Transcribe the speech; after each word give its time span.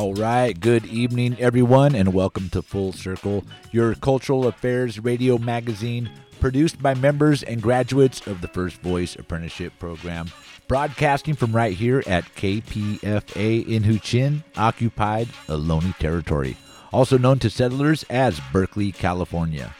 All 0.00 0.14
right. 0.14 0.58
Good 0.58 0.86
evening, 0.86 1.36
everyone, 1.38 1.94
and 1.94 2.14
welcome 2.14 2.48
to 2.50 2.62
Full 2.62 2.94
Circle, 2.94 3.44
your 3.70 3.94
cultural 3.94 4.46
affairs 4.46 4.98
radio 4.98 5.36
magazine 5.36 6.08
produced 6.40 6.80
by 6.80 6.94
members 6.94 7.42
and 7.42 7.60
graduates 7.60 8.26
of 8.26 8.40
the 8.40 8.48
First 8.48 8.80
Voice 8.80 9.14
Apprenticeship 9.14 9.74
Program, 9.78 10.30
broadcasting 10.68 11.34
from 11.34 11.54
right 11.54 11.74
here 11.74 12.02
at 12.06 12.24
KPFA 12.34 13.68
in 13.68 13.82
Huichin, 13.82 14.42
occupied 14.56 15.28
Ohlone 15.48 15.94
territory, 15.98 16.56
also 16.94 17.18
known 17.18 17.38
to 17.40 17.50
settlers 17.50 18.02
as 18.04 18.40
Berkeley, 18.54 18.92
California. 18.92 19.76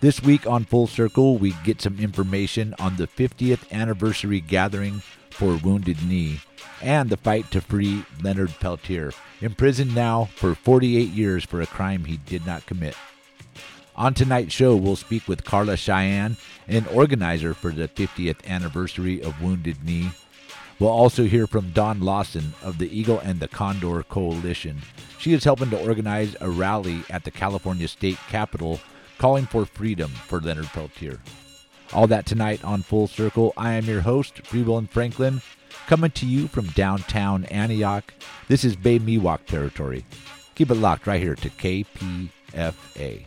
This 0.00 0.22
week 0.22 0.46
on 0.46 0.64
Full 0.64 0.86
Circle, 0.86 1.36
we 1.36 1.52
get 1.62 1.82
some 1.82 1.98
information 1.98 2.74
on 2.78 2.96
the 2.96 3.06
50th 3.06 3.70
anniversary 3.70 4.40
gathering 4.40 5.02
for 5.28 5.56
Wounded 5.56 6.02
Knee 6.08 6.40
and 6.80 7.10
the 7.10 7.18
fight 7.18 7.50
to 7.50 7.60
free 7.60 8.06
Leonard 8.22 8.48
Peltier, 8.60 9.12
imprisoned 9.42 9.94
now 9.94 10.30
for 10.36 10.54
48 10.54 11.10
years 11.10 11.44
for 11.44 11.60
a 11.60 11.66
crime 11.66 12.06
he 12.06 12.16
did 12.16 12.46
not 12.46 12.64
commit. 12.64 12.96
On 13.94 14.14
tonight's 14.14 14.54
show, 14.54 14.74
we'll 14.74 14.96
speak 14.96 15.28
with 15.28 15.44
Carla 15.44 15.76
Cheyenne, 15.76 16.38
an 16.66 16.86
organizer 16.86 17.52
for 17.52 17.70
the 17.70 17.86
50th 17.86 18.42
anniversary 18.46 19.22
of 19.22 19.42
Wounded 19.42 19.84
Knee. 19.84 20.12
We'll 20.78 20.88
also 20.88 21.24
hear 21.24 21.46
from 21.46 21.72
Dawn 21.72 22.00
Lawson 22.00 22.54
of 22.62 22.78
the 22.78 22.88
Eagle 22.98 23.18
and 23.18 23.38
the 23.38 23.48
Condor 23.48 24.02
Coalition. 24.04 24.80
She 25.18 25.34
is 25.34 25.44
helping 25.44 25.68
to 25.68 25.86
organize 25.86 26.34
a 26.40 26.48
rally 26.48 27.02
at 27.10 27.24
the 27.24 27.30
California 27.30 27.86
State 27.86 28.16
Capitol 28.30 28.80
calling 29.20 29.44
for 29.44 29.66
freedom 29.66 30.10
for 30.10 30.40
Leonard 30.40 30.64
Peltier. 30.68 31.20
All 31.92 32.06
that 32.06 32.24
tonight 32.24 32.64
on 32.64 32.80
Full 32.80 33.06
Circle. 33.06 33.52
I 33.54 33.72
am 33.72 33.84
your 33.84 34.00
host, 34.00 34.46
Free 34.46 34.62
Will 34.62 34.78
and 34.78 34.88
Franklin, 34.88 35.42
coming 35.86 36.10
to 36.12 36.24
you 36.24 36.48
from 36.48 36.68
downtown 36.68 37.44
Antioch. 37.44 38.14
This 38.48 38.64
is 38.64 38.76
Bay 38.76 38.98
Miwok 38.98 39.44
territory. 39.44 40.06
Keep 40.54 40.70
it 40.70 40.76
locked 40.76 41.06
right 41.06 41.20
here 41.20 41.34
to 41.34 41.50
KPFA. 41.50 43.26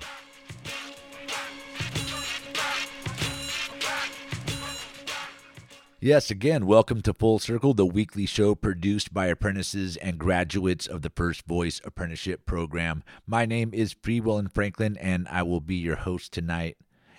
Yes, 6.05 6.29
again, 6.29 6.65
welcome 6.65 7.01
to 7.03 7.13
Full 7.13 7.39
Circle, 7.39 7.75
the 7.75 7.85
weekly 7.85 8.25
show 8.25 8.55
produced 8.55 9.13
by 9.13 9.27
apprentices 9.27 9.95
and 9.95 10.19
graduates 10.19 10.85
of 10.85 11.01
the 11.01 11.09
First 11.09 11.45
Voice 11.45 11.79
Apprenticeship 11.85 12.45
Program. 12.45 13.05
My 13.25 13.45
name 13.45 13.73
is 13.73 13.95
Free 14.01 14.19
Will 14.19 14.37
and 14.37 14.51
Franklin, 14.51 14.97
and 14.97 15.29
I 15.29 15.43
will 15.43 15.61
be 15.61 15.77
your 15.77 15.95
host 15.95 16.33
tonight. 16.33 16.75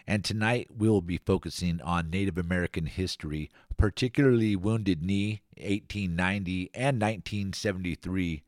And 0.07 0.23
tonight 0.23 0.69
we 0.77 0.91
will 0.91 1.01
be 1.01 1.17
focusing 1.17 1.81
on 1.81 2.11
Native 2.11 2.37
American 2.37 2.85
history, 2.85 3.51
particularly 3.79 4.55
Wounded 4.55 5.03
Knee, 5.03 5.41
1890 5.57 6.71
and 6.75 7.01
1973. 7.01 8.43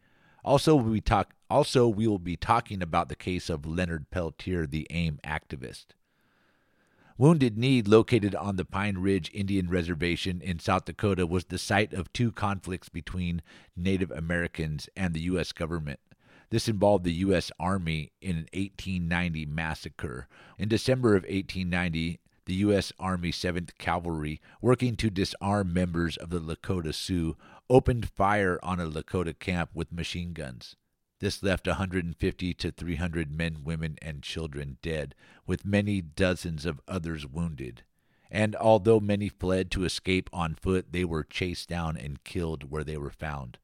Also, 0.44 0.76
we 0.76 1.00
talk. 1.00 1.32
Also, 1.48 1.88
we 1.88 2.06
will 2.06 2.18
be 2.18 2.36
talking 2.36 2.82
about 2.82 3.08
the 3.08 3.16
case 3.16 3.48
of 3.48 3.64
Leonard 3.64 4.10
Peltier, 4.10 4.66
the 4.66 4.86
AIM 4.90 5.18
activist. 5.24 5.86
Wounded 7.18 7.56
Knee, 7.56 7.80
located 7.80 8.34
on 8.34 8.56
the 8.56 8.64
Pine 8.66 8.98
Ridge 8.98 9.30
Indian 9.32 9.70
Reservation 9.70 10.42
in 10.42 10.58
South 10.58 10.84
Dakota, 10.84 11.26
was 11.26 11.46
the 11.46 11.56
site 11.56 11.94
of 11.94 12.12
two 12.12 12.30
conflicts 12.30 12.90
between 12.90 13.40
Native 13.74 14.10
Americans 14.10 14.90
and 14.94 15.14
the 15.14 15.22
U.S. 15.22 15.52
government. 15.52 15.98
This 16.50 16.68
involved 16.68 17.04
the 17.04 17.14
U.S. 17.14 17.50
Army 17.58 18.12
in 18.20 18.32
an 18.32 18.48
1890 18.52 19.46
massacre. 19.46 20.28
In 20.58 20.68
December 20.68 21.16
of 21.16 21.22
1890, 21.22 22.20
the 22.44 22.54
U.S. 22.54 22.92
Army 22.98 23.32
7th 23.32 23.70
Cavalry, 23.78 24.42
working 24.60 24.94
to 24.96 25.08
disarm 25.08 25.72
members 25.72 26.18
of 26.18 26.28
the 26.28 26.38
Lakota 26.38 26.92
Sioux, 26.92 27.34
opened 27.70 28.10
fire 28.10 28.60
on 28.62 28.78
a 28.78 28.86
Lakota 28.86 29.36
camp 29.38 29.70
with 29.72 29.90
machine 29.90 30.34
guns. 30.34 30.76
This 31.18 31.42
left 31.42 31.66
150 31.66 32.54
to 32.54 32.70
300 32.70 33.30
men, 33.30 33.64
women, 33.64 33.96
and 34.02 34.22
children 34.22 34.76
dead, 34.82 35.14
with 35.46 35.64
many 35.64 36.02
dozens 36.02 36.66
of 36.66 36.82
others 36.86 37.26
wounded. 37.26 37.84
And 38.30 38.54
although 38.54 39.00
many 39.00 39.30
fled 39.30 39.70
to 39.70 39.84
escape 39.84 40.28
on 40.30 40.56
foot, 40.56 40.92
they 40.92 41.06
were 41.06 41.24
chased 41.24 41.70
down 41.70 41.96
and 41.96 42.22
killed 42.22 42.70
where 42.70 42.84
they 42.84 42.98
were 42.98 43.10
found. 43.10 43.58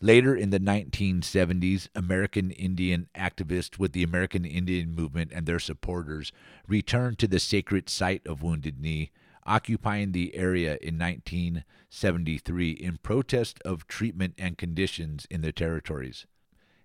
Later 0.00 0.36
in 0.36 0.50
the 0.50 0.60
1970s, 0.60 1.88
American 1.96 2.52
Indian 2.52 3.08
activists 3.16 3.76
with 3.76 3.92
the 3.92 4.04
American 4.04 4.44
Indian 4.44 4.94
Movement 4.94 5.32
and 5.34 5.46
their 5.46 5.58
supporters 5.58 6.30
returned 6.68 7.18
to 7.18 7.26
the 7.26 7.40
sacred 7.40 7.88
site 7.88 8.24
of 8.24 8.42
Wounded 8.42 8.78
Knee, 8.78 9.10
occupying 9.46 10.12
the 10.12 10.34
area 10.36 10.78
in 10.80 10.96
1973 10.98 12.70
in 12.70 12.98
protest 12.98 13.58
of 13.64 13.88
treatment 13.88 14.34
and 14.38 14.58
conditions 14.58 15.26
in 15.28 15.40
the 15.40 15.52
territories. 15.52 16.26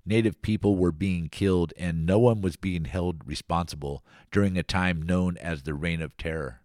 Native 0.06 0.42
people 0.42 0.76
were 0.76 0.92
being 0.92 1.30
killed 1.30 1.74
and 1.78 2.06
no 2.06 2.18
one 2.18 2.42
was 2.42 2.56
being 2.56 2.86
held 2.86 3.26
responsible 3.26 4.04
during 4.32 4.58
a 4.58 4.64
time 4.64 5.02
known 5.02 5.38
as 5.38 5.64
the 5.64 5.74
Reign 5.74 6.02
of 6.02 6.18
Terror. 6.18 6.62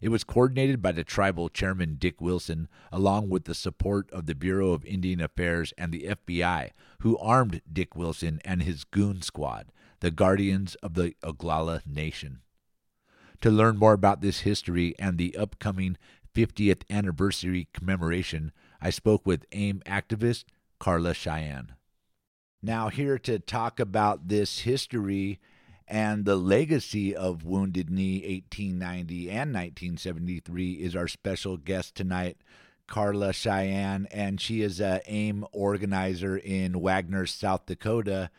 It 0.00 0.10
was 0.10 0.24
coordinated 0.24 0.82
by 0.82 0.92
the 0.92 1.04
tribal 1.04 1.48
chairman 1.48 1.96
Dick 1.98 2.20
Wilson, 2.20 2.68
along 2.92 3.30
with 3.30 3.44
the 3.44 3.54
support 3.54 4.10
of 4.12 4.26
the 4.26 4.34
Bureau 4.34 4.72
of 4.72 4.84
Indian 4.84 5.22
Affairs 5.22 5.72
and 5.78 5.90
the 5.90 6.08
FBI, 6.10 6.70
who 7.00 7.16
armed 7.18 7.62
Dick 7.72 7.96
Wilson 7.96 8.40
and 8.44 8.62
his 8.62 8.84
goon 8.84 9.22
squad, 9.22 9.72
the 10.00 10.10
Guardians 10.10 10.74
of 10.76 10.94
the 10.94 11.14
Oglala 11.22 11.80
Nation. 11.86 12.40
To 13.40 13.50
learn 13.50 13.78
more 13.78 13.94
about 13.94 14.20
this 14.20 14.40
history 14.40 14.94
and 14.98 15.16
the 15.16 15.36
upcoming 15.36 15.96
50th 16.34 16.82
anniversary 16.90 17.68
commemoration, 17.72 18.52
I 18.80 18.90
spoke 18.90 19.26
with 19.26 19.46
AIM 19.52 19.80
activist 19.86 20.44
Carla 20.78 21.14
Cheyenne. 21.14 21.72
Now, 22.62 22.88
here 22.88 23.18
to 23.18 23.38
talk 23.38 23.78
about 23.78 24.28
this 24.28 24.60
history 24.60 25.38
and 25.86 26.24
the 26.24 26.36
legacy 26.36 27.14
of 27.14 27.44
Wounded 27.44 27.90
Knee 27.90 28.20
1890 28.20 29.30
and 29.30 29.52
1973 29.52 30.72
is 30.72 30.96
our 30.96 31.06
special 31.06 31.58
guest 31.58 31.94
tonight, 31.94 32.38
Carla 32.86 33.32
Cheyenne, 33.32 34.08
and 34.10 34.40
she 34.40 34.62
is 34.62 34.80
a 34.80 35.00
AIM 35.06 35.46
organizer 35.52 36.36
in 36.36 36.80
Wagner, 36.80 37.26
South 37.26 37.66
Dakota, 37.66 38.30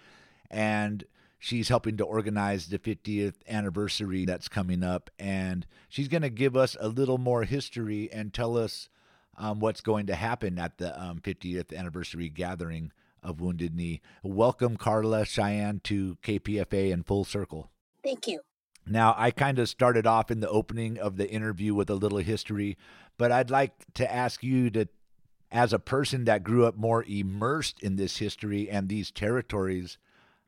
and 0.50 1.06
she's 1.40 1.70
helping 1.70 1.96
to 1.98 2.04
organize 2.04 2.68
the 2.68 2.80
50th 2.80 3.36
anniversary 3.48 4.26
that's 4.26 4.50
coming 4.50 4.84
up, 4.84 5.10
and 5.20 5.66
she's 5.88 6.08
going 6.08 6.24
to 6.24 6.30
give 6.30 6.58
us 6.58 6.76
a 6.80 6.90
little 6.90 7.20
more 7.20 7.44
history 7.44 8.10
and 8.12 8.34
tell 8.34 8.58
us 8.58 8.90
um, 9.38 9.60
what's 9.60 9.82
going 9.82 10.08
to 10.08 10.16
happen 10.16 10.58
at 10.58 10.80
the 10.80 11.00
um, 11.02 11.20
50th 11.20 11.74
anniversary 11.74 12.30
gathering 12.30 12.92
of 13.28 13.42
Wounded 13.42 13.76
Knee. 13.76 14.02
Welcome, 14.24 14.78
Carla 14.78 15.26
Cheyenne, 15.26 15.82
to 15.84 16.18
KPFA 16.24 16.94
and 16.94 17.06
Full 17.06 17.26
Circle. 17.26 17.70
Thank 18.04 18.28
you. 18.28 18.40
Now, 18.86 19.14
I 19.18 19.32
kind 19.32 19.60
of 19.60 19.68
started 19.68 20.08
off 20.08 20.32
in 20.32 20.40
the 20.40 20.50
opening 20.50 20.98
of 20.98 21.18
the 21.18 21.30
interview 21.30 21.76
with 21.76 21.90
a 21.90 21.96
little 21.96 22.20
history, 22.20 22.78
but 23.18 23.32
I'd 23.32 23.50
like 23.50 23.74
to 23.96 24.12
ask 24.12 24.44
you 24.44 24.70
to, 24.70 24.88
as 25.52 25.74
a 25.74 25.80
person 25.80 26.24
that 26.26 26.44
grew 26.44 26.66
up 26.66 26.78
more 26.78 27.04
immersed 27.04 27.84
in 27.84 27.98
this 27.98 28.18
history 28.18 28.70
and 28.70 28.88
these 28.88 29.12
territories, 29.12 29.98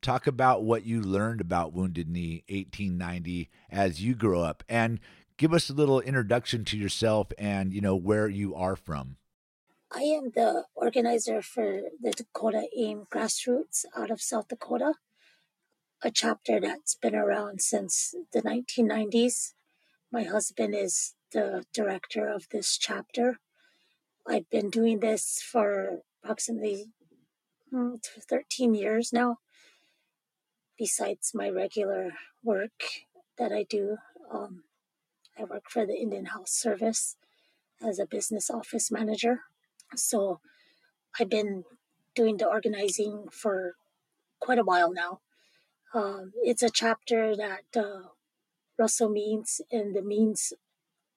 talk 0.02 0.26
about 0.26 0.64
what 0.64 0.86
you 0.86 1.02
learned 1.02 1.42
about 1.42 1.74
Wounded 1.74 2.08
Knee 2.08 2.44
1890 2.48 3.50
as 3.70 4.02
you 4.02 4.16
grow 4.16 4.42
up 4.42 4.64
and 4.70 5.02
give 5.36 5.54
us 5.54 5.70
a 5.70 5.74
little 5.74 6.00
introduction 6.00 6.64
to 6.66 6.78
yourself 6.78 7.34
and, 7.38 7.74
you 7.74 7.82
know, 7.82 7.96
where 7.96 8.30
you 8.30 8.56
are 8.56 8.78
from. 8.78 9.18
I 9.92 10.02
am 10.02 10.30
the 10.36 10.66
organizer 10.76 11.42
for 11.42 11.82
the 12.00 12.12
Dakota 12.12 12.68
AIM 12.78 13.08
Grassroots 13.12 13.86
out 13.98 14.12
of 14.12 14.22
South 14.22 14.48
Dakota, 14.48 14.94
a 16.04 16.12
chapter 16.12 16.60
that's 16.60 16.94
been 16.94 17.16
around 17.16 17.62
since 17.62 18.14
the 18.32 18.44
1990s. 18.44 19.54
My 20.12 20.24
husband 20.24 20.76
is 20.76 21.16
the 21.34 21.66
director 21.74 22.28
of 22.30 22.46
this 22.52 22.78
chapter. 22.78 23.40
I've 24.28 24.48
been 24.52 24.70
doing 24.70 25.00
this 25.00 25.42
for 25.42 26.02
approximately 26.24 26.86
hmm, 27.72 27.96
13 28.30 28.76
years 28.76 29.12
now, 29.12 29.38
besides 30.78 31.32
my 31.34 31.50
regular 31.50 32.12
work 32.44 32.84
that 33.40 33.52
I 33.52 33.64
do. 33.68 33.98
Um, 34.32 34.66
I 35.36 35.46
work 35.46 35.64
for 35.68 35.88
the 35.88 35.96
Indian 35.96 36.26
Health 36.26 36.50
Service 36.50 37.16
as 37.82 37.98
a 37.98 38.06
business 38.06 38.52
office 38.52 38.92
manager. 38.92 39.46
So 39.96 40.40
I've 41.20 41.30
been 41.30 41.64
doing 42.16 42.38
the 42.38 42.48
organizing 42.48 43.26
for 43.32 43.76
quite 44.40 44.60
a 44.60 44.64
while 44.64 44.92
now. 44.92 45.20
Um, 45.94 46.34
it's 46.44 46.64
a 46.64 46.70
chapter 46.70 47.36
that 47.36 47.64
uh, 47.76 48.10
Russell 48.78 49.10
Means 49.10 49.62
and 49.72 49.96
the 49.96 50.02
Means 50.02 50.54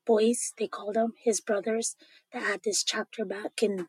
boys, 0.05 0.53
they 0.59 0.67
called 0.67 0.95
them, 0.95 1.13
his 1.23 1.41
brothers, 1.41 1.97
that 2.33 2.43
had 2.43 2.63
this 2.65 2.83
chapter 2.83 3.25
back 3.25 3.63
in 3.63 3.89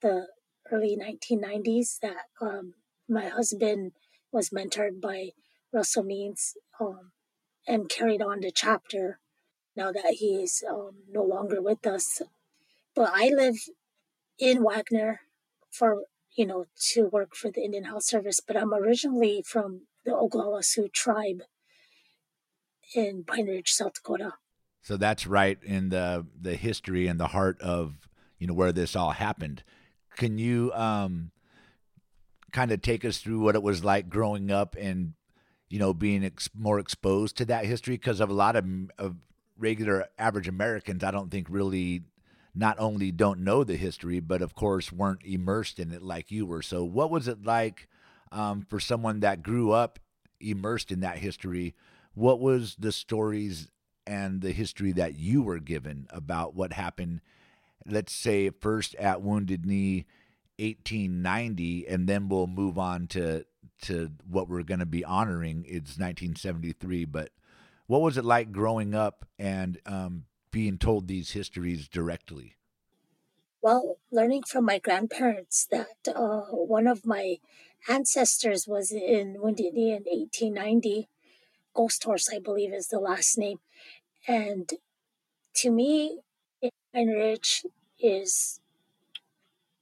the 0.00 0.28
early 0.70 0.96
1990s 0.96 1.98
that 2.00 2.28
um, 2.40 2.74
my 3.08 3.28
husband 3.28 3.92
was 4.30 4.50
mentored 4.50 5.00
by 5.00 5.30
Russell 5.72 6.04
Means 6.04 6.54
um, 6.80 7.12
and 7.66 7.88
carried 7.88 8.22
on 8.22 8.40
the 8.40 8.50
chapter 8.50 9.18
now 9.76 9.92
that 9.92 10.14
he 10.18 10.42
is 10.42 10.62
um, 10.68 10.92
no 11.10 11.22
longer 11.22 11.60
with 11.60 11.86
us. 11.86 12.22
But 12.94 13.10
I 13.14 13.28
live 13.28 13.56
in 14.42 14.64
Wagner 14.64 15.20
for, 15.70 16.02
you 16.36 16.44
know, 16.44 16.66
to 16.92 17.06
work 17.06 17.36
for 17.36 17.50
the 17.50 17.62
Indian 17.62 17.84
Health 17.84 18.02
Service, 18.02 18.40
but 18.40 18.56
I'm 18.56 18.74
originally 18.74 19.42
from 19.46 19.82
the 20.04 20.10
Oglala 20.10 20.64
Sioux 20.64 20.88
tribe 20.88 21.42
in 22.94 23.22
Pine 23.24 23.46
Ridge, 23.46 23.70
South 23.70 23.94
Dakota. 23.94 24.32
So 24.82 24.96
that's 24.96 25.28
right 25.28 25.58
in 25.62 25.90
the 25.90 26.26
the 26.38 26.56
history 26.56 27.06
and 27.06 27.20
the 27.20 27.28
heart 27.28 27.60
of 27.60 28.08
you 28.40 28.48
know 28.48 28.54
where 28.54 28.72
this 28.72 28.96
all 28.96 29.12
happened. 29.12 29.62
Can 30.16 30.38
you 30.38 30.72
um, 30.74 31.30
kind 32.50 32.72
of 32.72 32.82
take 32.82 33.04
us 33.04 33.18
through 33.18 33.38
what 33.38 33.54
it 33.54 33.62
was 33.62 33.84
like 33.84 34.08
growing 34.08 34.50
up 34.50 34.74
and 34.76 35.12
you 35.68 35.78
know 35.78 35.94
being 35.94 36.24
ex- 36.24 36.50
more 36.52 36.80
exposed 36.80 37.36
to 37.36 37.44
that 37.44 37.64
history? 37.64 37.94
Because 37.94 38.18
of 38.18 38.28
a 38.28 38.34
lot 38.34 38.56
of, 38.56 38.66
of 38.98 39.14
regular 39.56 40.08
average 40.18 40.48
Americans, 40.48 41.04
I 41.04 41.12
don't 41.12 41.30
think 41.30 41.46
really 41.48 42.02
not 42.54 42.78
only 42.78 43.10
don't 43.10 43.40
know 43.40 43.64
the 43.64 43.76
history, 43.76 44.20
but 44.20 44.42
of 44.42 44.54
course 44.54 44.92
weren't 44.92 45.24
immersed 45.24 45.78
in 45.78 45.90
it 45.92 46.02
like 46.02 46.30
you 46.30 46.44
were. 46.44 46.62
So 46.62 46.84
what 46.84 47.10
was 47.10 47.28
it 47.28 47.44
like 47.44 47.88
um, 48.30 48.62
for 48.68 48.78
someone 48.78 49.20
that 49.20 49.42
grew 49.42 49.72
up 49.72 49.98
immersed 50.40 50.90
in 50.90 51.00
that 51.00 51.18
history? 51.18 51.74
What 52.14 52.40
was 52.40 52.76
the 52.78 52.92
stories 52.92 53.70
and 54.06 54.40
the 54.40 54.52
history 54.52 54.92
that 54.92 55.14
you 55.14 55.42
were 55.42 55.60
given 55.60 56.06
about 56.10 56.54
what 56.54 56.72
happened, 56.72 57.20
let's 57.86 58.12
say 58.12 58.50
first 58.50 58.94
at 58.96 59.22
Wounded 59.22 59.64
Knee 59.64 60.04
1890, 60.58 61.88
and 61.88 62.08
then 62.08 62.28
we'll 62.28 62.46
move 62.46 62.78
on 62.78 63.06
to 63.08 63.44
to 63.82 64.12
what 64.28 64.48
we're 64.48 64.62
going 64.62 64.80
to 64.80 64.86
be 64.86 65.04
honoring. 65.04 65.64
It's 65.66 65.98
1973. 65.98 67.04
But 67.06 67.30
what 67.86 68.00
was 68.00 68.16
it 68.16 68.24
like 68.24 68.52
growing 68.52 68.94
up 68.94 69.26
and 69.38 69.78
um, 69.86 70.24
being 70.52 70.78
told 70.78 71.08
these 71.08 71.32
histories 71.32 71.88
directly? 71.88 72.54
Well, 73.60 73.96
learning 74.10 74.44
from 74.44 74.64
my 74.64 74.78
grandparents 74.78 75.66
that 75.70 75.96
uh, 76.14 76.42
one 76.50 76.86
of 76.86 77.06
my 77.06 77.36
ancestors 77.88 78.68
was 78.68 78.92
in 78.92 79.32
Knee 79.34 79.92
in 79.92 80.04
1890. 80.04 81.08
Ghost 81.74 82.04
Horse, 82.04 82.28
I 82.32 82.38
believe, 82.38 82.72
is 82.72 82.88
the 82.88 82.98
last 82.98 83.38
name. 83.38 83.58
And 84.28 84.70
to 85.56 85.70
me, 85.70 86.20
Pine 86.92 87.38
is, 87.98 88.60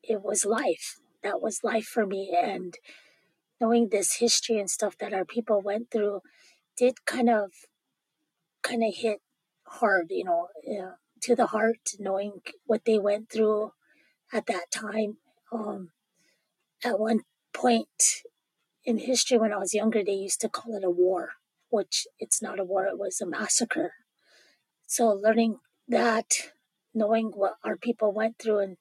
it 0.02 0.22
was 0.22 0.44
life. 0.44 0.98
That 1.22 1.42
was 1.42 1.64
life 1.64 1.86
for 1.86 2.06
me. 2.06 2.36
And 2.38 2.76
knowing 3.60 3.88
this 3.88 4.16
history 4.16 4.58
and 4.58 4.70
stuff 4.70 4.96
that 4.98 5.12
our 5.12 5.24
people 5.24 5.60
went 5.60 5.90
through 5.90 6.20
did 6.76 7.04
kind 7.04 7.28
of, 7.28 7.50
kind 8.62 8.84
of 8.84 8.94
hit 8.94 9.20
hard, 9.70 10.06
you 10.10 10.24
know, 10.24 10.48
uh, 10.68 10.94
to 11.22 11.36
the 11.36 11.46
heart, 11.46 11.90
knowing 11.98 12.40
what 12.66 12.84
they 12.84 12.98
went 12.98 13.30
through 13.30 13.72
at 14.32 14.46
that 14.46 14.70
time. 14.72 15.18
Um, 15.52 15.90
at 16.84 16.98
one 16.98 17.20
point 17.52 17.88
in 18.84 18.98
history, 18.98 19.38
when 19.38 19.52
I 19.52 19.58
was 19.58 19.74
younger, 19.74 20.02
they 20.02 20.12
used 20.12 20.40
to 20.40 20.48
call 20.48 20.76
it 20.76 20.84
a 20.84 20.90
war, 20.90 21.30
which 21.68 22.06
it's 22.18 22.40
not 22.40 22.58
a 22.58 22.64
war, 22.64 22.86
it 22.86 22.98
was 22.98 23.20
a 23.20 23.26
massacre. 23.26 23.92
So 24.86 25.08
learning 25.08 25.58
that, 25.88 26.26
knowing 26.94 27.32
what 27.34 27.54
our 27.64 27.76
people 27.76 28.12
went 28.12 28.38
through, 28.38 28.58
and 28.60 28.76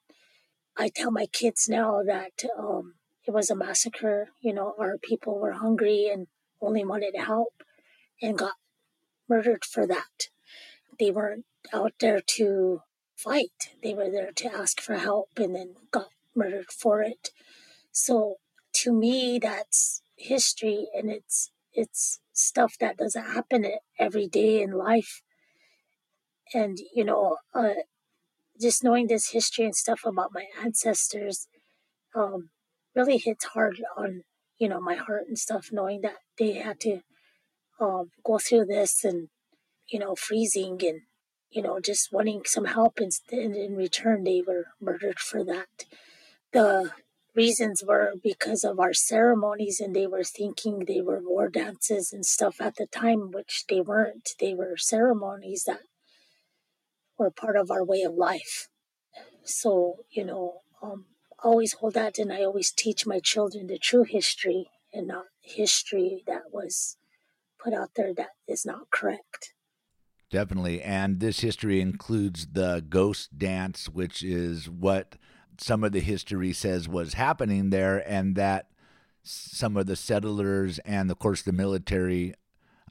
I 0.78 0.90
tell 0.90 1.12
my 1.12 1.26
kids 1.26 1.68
now 1.68 2.02
that 2.06 2.44
um, 2.58 2.96
it 3.28 3.32
was 3.32 3.50
a 3.50 3.56
massacre. 3.56 4.30
You 4.42 4.54
know, 4.54 4.74
our 4.80 4.98
people 4.98 5.40
were 5.40 5.54
hungry 5.54 6.10
and 6.12 6.28
only 6.62 6.86
wanted 6.86 7.16
help, 7.18 7.54
and 8.22 8.38
got 8.38 8.54
murdered 9.28 9.64
for 9.66 9.86
that. 9.86 10.30
They 11.00 11.12
weren't 11.12 11.46
out 11.74 11.94
there 12.00 12.22
to 12.38 12.82
fight; 13.16 13.76
they 13.84 13.94
were 13.94 14.10
there 14.10 14.32
to 14.32 14.54
ask 14.54 14.82
for 14.82 14.96
help, 14.96 15.30
and 15.38 15.56
then 15.56 15.76
got 15.92 16.10
murdered 16.36 16.72
for 16.72 17.02
it. 17.02 17.30
So 17.92 18.36
to 18.74 18.94
me, 18.94 19.40
that's 19.42 20.02
history, 20.18 20.88
and 20.94 21.10
it's 21.10 21.52
it's 21.74 22.20
stuff 22.34 22.76
that 22.80 22.98
doesn't 22.98 23.24
happen 23.26 23.66
every 24.00 24.28
day 24.28 24.62
in 24.62 24.72
life 24.72 25.22
and 26.54 26.78
you 26.94 27.04
know 27.04 27.38
uh, 27.54 27.74
just 28.60 28.84
knowing 28.84 29.08
this 29.08 29.32
history 29.32 29.66
and 29.66 29.76
stuff 29.76 30.02
about 30.06 30.34
my 30.34 30.46
ancestors 30.64 31.48
um, 32.16 32.50
really 32.96 33.18
hits 33.18 33.46
hard 33.46 33.82
on 33.98 34.24
you 34.58 34.68
know 34.68 34.80
my 34.80 34.96
heart 34.96 35.24
and 35.28 35.38
stuff 35.38 35.70
knowing 35.72 36.02
that 36.02 36.18
they 36.38 36.54
had 36.54 36.80
to 36.80 37.02
um, 37.80 38.12
go 38.24 38.38
through 38.38 38.66
this 38.66 39.04
and 39.04 39.30
you 39.92 40.00
know 40.00 40.16
freezing 40.16 40.80
and 40.84 41.02
you 41.50 41.62
know 41.62 41.80
just 41.80 42.12
wanting 42.12 42.42
some 42.46 42.66
help 42.66 43.00
and, 43.00 43.12
in 43.32 43.76
return 43.76 44.24
they 44.24 44.42
were 44.46 44.68
murdered 44.82 45.20
for 45.20 45.44
that 45.44 45.86
the 46.54 46.92
reasons 47.36 47.84
were 47.88 48.14
because 48.24 48.64
of 48.64 48.80
our 48.80 48.94
ceremonies 48.94 49.80
and 49.80 49.96
they 49.96 50.08
were 50.08 50.24
thinking 50.24 50.80
they 50.80 51.02
were 51.02 51.22
war 51.24 51.48
dances 51.48 52.12
and 52.12 52.26
stuff 52.26 52.60
at 52.60 52.76
the 52.76 52.88
time 52.88 53.32
which 53.32 53.66
they 53.70 53.80
weren't 53.80 54.32
they 54.40 54.54
were 54.54 54.76
ceremonies 54.78 55.64
that 55.66 55.82
were 57.20 57.30
part 57.30 57.58
of 57.58 57.70
our 57.70 57.84
way 57.84 58.02
of 58.02 58.14
life. 58.14 58.70
So, 59.44 60.06
you 60.10 60.26
know, 60.26 60.62
um, 60.82 61.06
always 61.44 61.74
hold 61.74 61.94
that 61.96 62.18
and 62.18 62.32
I 62.32 62.44
always 62.44 62.72
teach 62.72 63.06
my 63.06 63.20
children 63.20 63.68
the 63.68 63.78
true 63.78 64.04
history 64.04 64.70
and 64.94 65.08
not 65.08 65.26
history 65.42 66.24
that 66.26 66.44
was 66.52 66.98
put 67.62 67.74
out 67.74 67.92
there 67.96 68.14
that 68.14 68.32
is 68.48 68.66
not 68.66 68.90
correct. 68.90 69.54
Definitely. 70.30 70.82
And 70.82 71.20
this 71.20 71.40
history 71.40 71.82
includes 71.82 72.48
the 72.52 72.86
ghost 72.88 73.38
dance, 73.38 73.90
which 73.90 74.24
is 74.24 74.70
what 74.70 75.16
some 75.58 75.84
of 75.84 75.92
the 75.92 76.00
history 76.00 76.54
says 76.54 76.88
was 76.88 77.16
happening 77.16 77.70
there, 77.70 77.98
and 78.10 78.36
that 78.36 78.70
some 79.24 79.76
of 79.76 79.88
the 79.88 79.96
settlers 79.96 80.80
and, 80.80 81.10
of 81.10 81.20
course, 81.20 81.42
the 81.42 81.52
military 81.52 82.34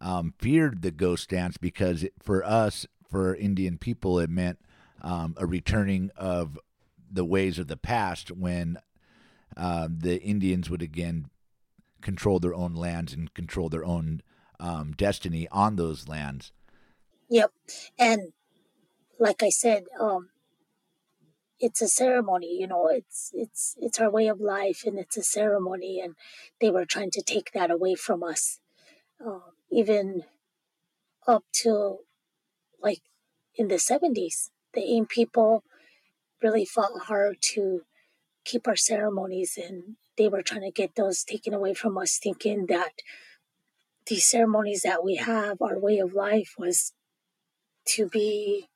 um, 0.01 0.35
feared 0.39 0.83
the 0.83 0.91
ghost 0.91 1.31
dance 1.31 1.57
because 1.57 2.05
for 2.21 2.45
us, 2.45 2.87
for 3.09 3.35
Indian 3.35 3.79
people, 3.79 4.19
it 4.19 4.31
meant 4.31 4.59
um, 5.01 5.35
a 5.39 5.47
returning 5.47 6.11
of 6.17 6.59
the 7.11 7.25
ways 7.25 7.59
of 7.59 7.69
the 7.69 7.77
past 7.77 8.31
when 8.31 8.79
uh, 9.57 9.89
the 9.91 10.21
Indians 10.21 10.69
would 10.69 10.83
again 10.83 11.27
control 12.03 12.39
their 12.39 12.55
own 12.55 12.75
lands 12.75 13.13
and 13.13 13.33
control 13.35 13.69
their 13.69 13.85
own 13.85 14.23
um, 14.61 14.93
destiny 14.93 15.49
on 15.51 15.77
those 15.77 16.07
lands. 16.09 16.53
Yep, 17.31 17.53
and 17.99 18.33
like 19.19 19.43
I 19.43 19.51
said, 19.51 19.85
um, 20.01 20.31
it's 21.61 21.83
a 21.83 21.89
ceremony. 21.89 22.57
You 22.59 22.67
know, 22.67 22.89
it's 22.89 23.31
it's 23.35 23.77
it's 23.81 23.99
our 24.01 24.11
way 24.11 24.29
of 24.29 24.41
life, 24.41 24.85
and 24.87 24.99
it's 24.99 25.17
a 25.17 25.23
ceremony. 25.23 26.01
And 26.03 26.15
they 26.61 26.71
were 26.71 26.85
trying 26.85 27.11
to 27.13 27.23
take 27.23 27.53
that 27.53 27.71
away 27.71 27.95
from 27.95 28.23
us, 28.23 28.61
um, 29.25 29.43
even 29.71 30.25
up 31.27 31.45
to 31.53 31.99
like 32.83 33.03
in 33.57 33.69
the 33.69 33.79
70s. 33.79 34.51
The 34.75 34.83
AIM 34.83 35.07
people 35.07 35.65
really 36.43 36.65
fought 36.65 37.03
hard 37.05 37.39
to 37.41 37.83
keep 38.45 38.69
our 38.69 38.77
ceremonies 38.77 39.59
and 39.59 39.97
they 40.19 40.29
were 40.29 40.43
trying 40.43 40.63
to 40.63 40.71
get 40.71 40.97
those 40.97 41.25
taken 41.25 41.55
away 41.55 41.75
from 41.75 41.99
us, 41.99 42.19
thinking 42.23 42.67
that 42.67 42.93
these 44.07 44.27
ceremonies 44.27 44.83
that 44.83 45.05
we 45.05 45.17
have, 45.17 45.61
our 45.61 45.79
way 45.79 45.99
of 45.99 46.15
life, 46.15 46.55
was 46.59 46.93
to 47.97 48.09
be, 48.09 48.69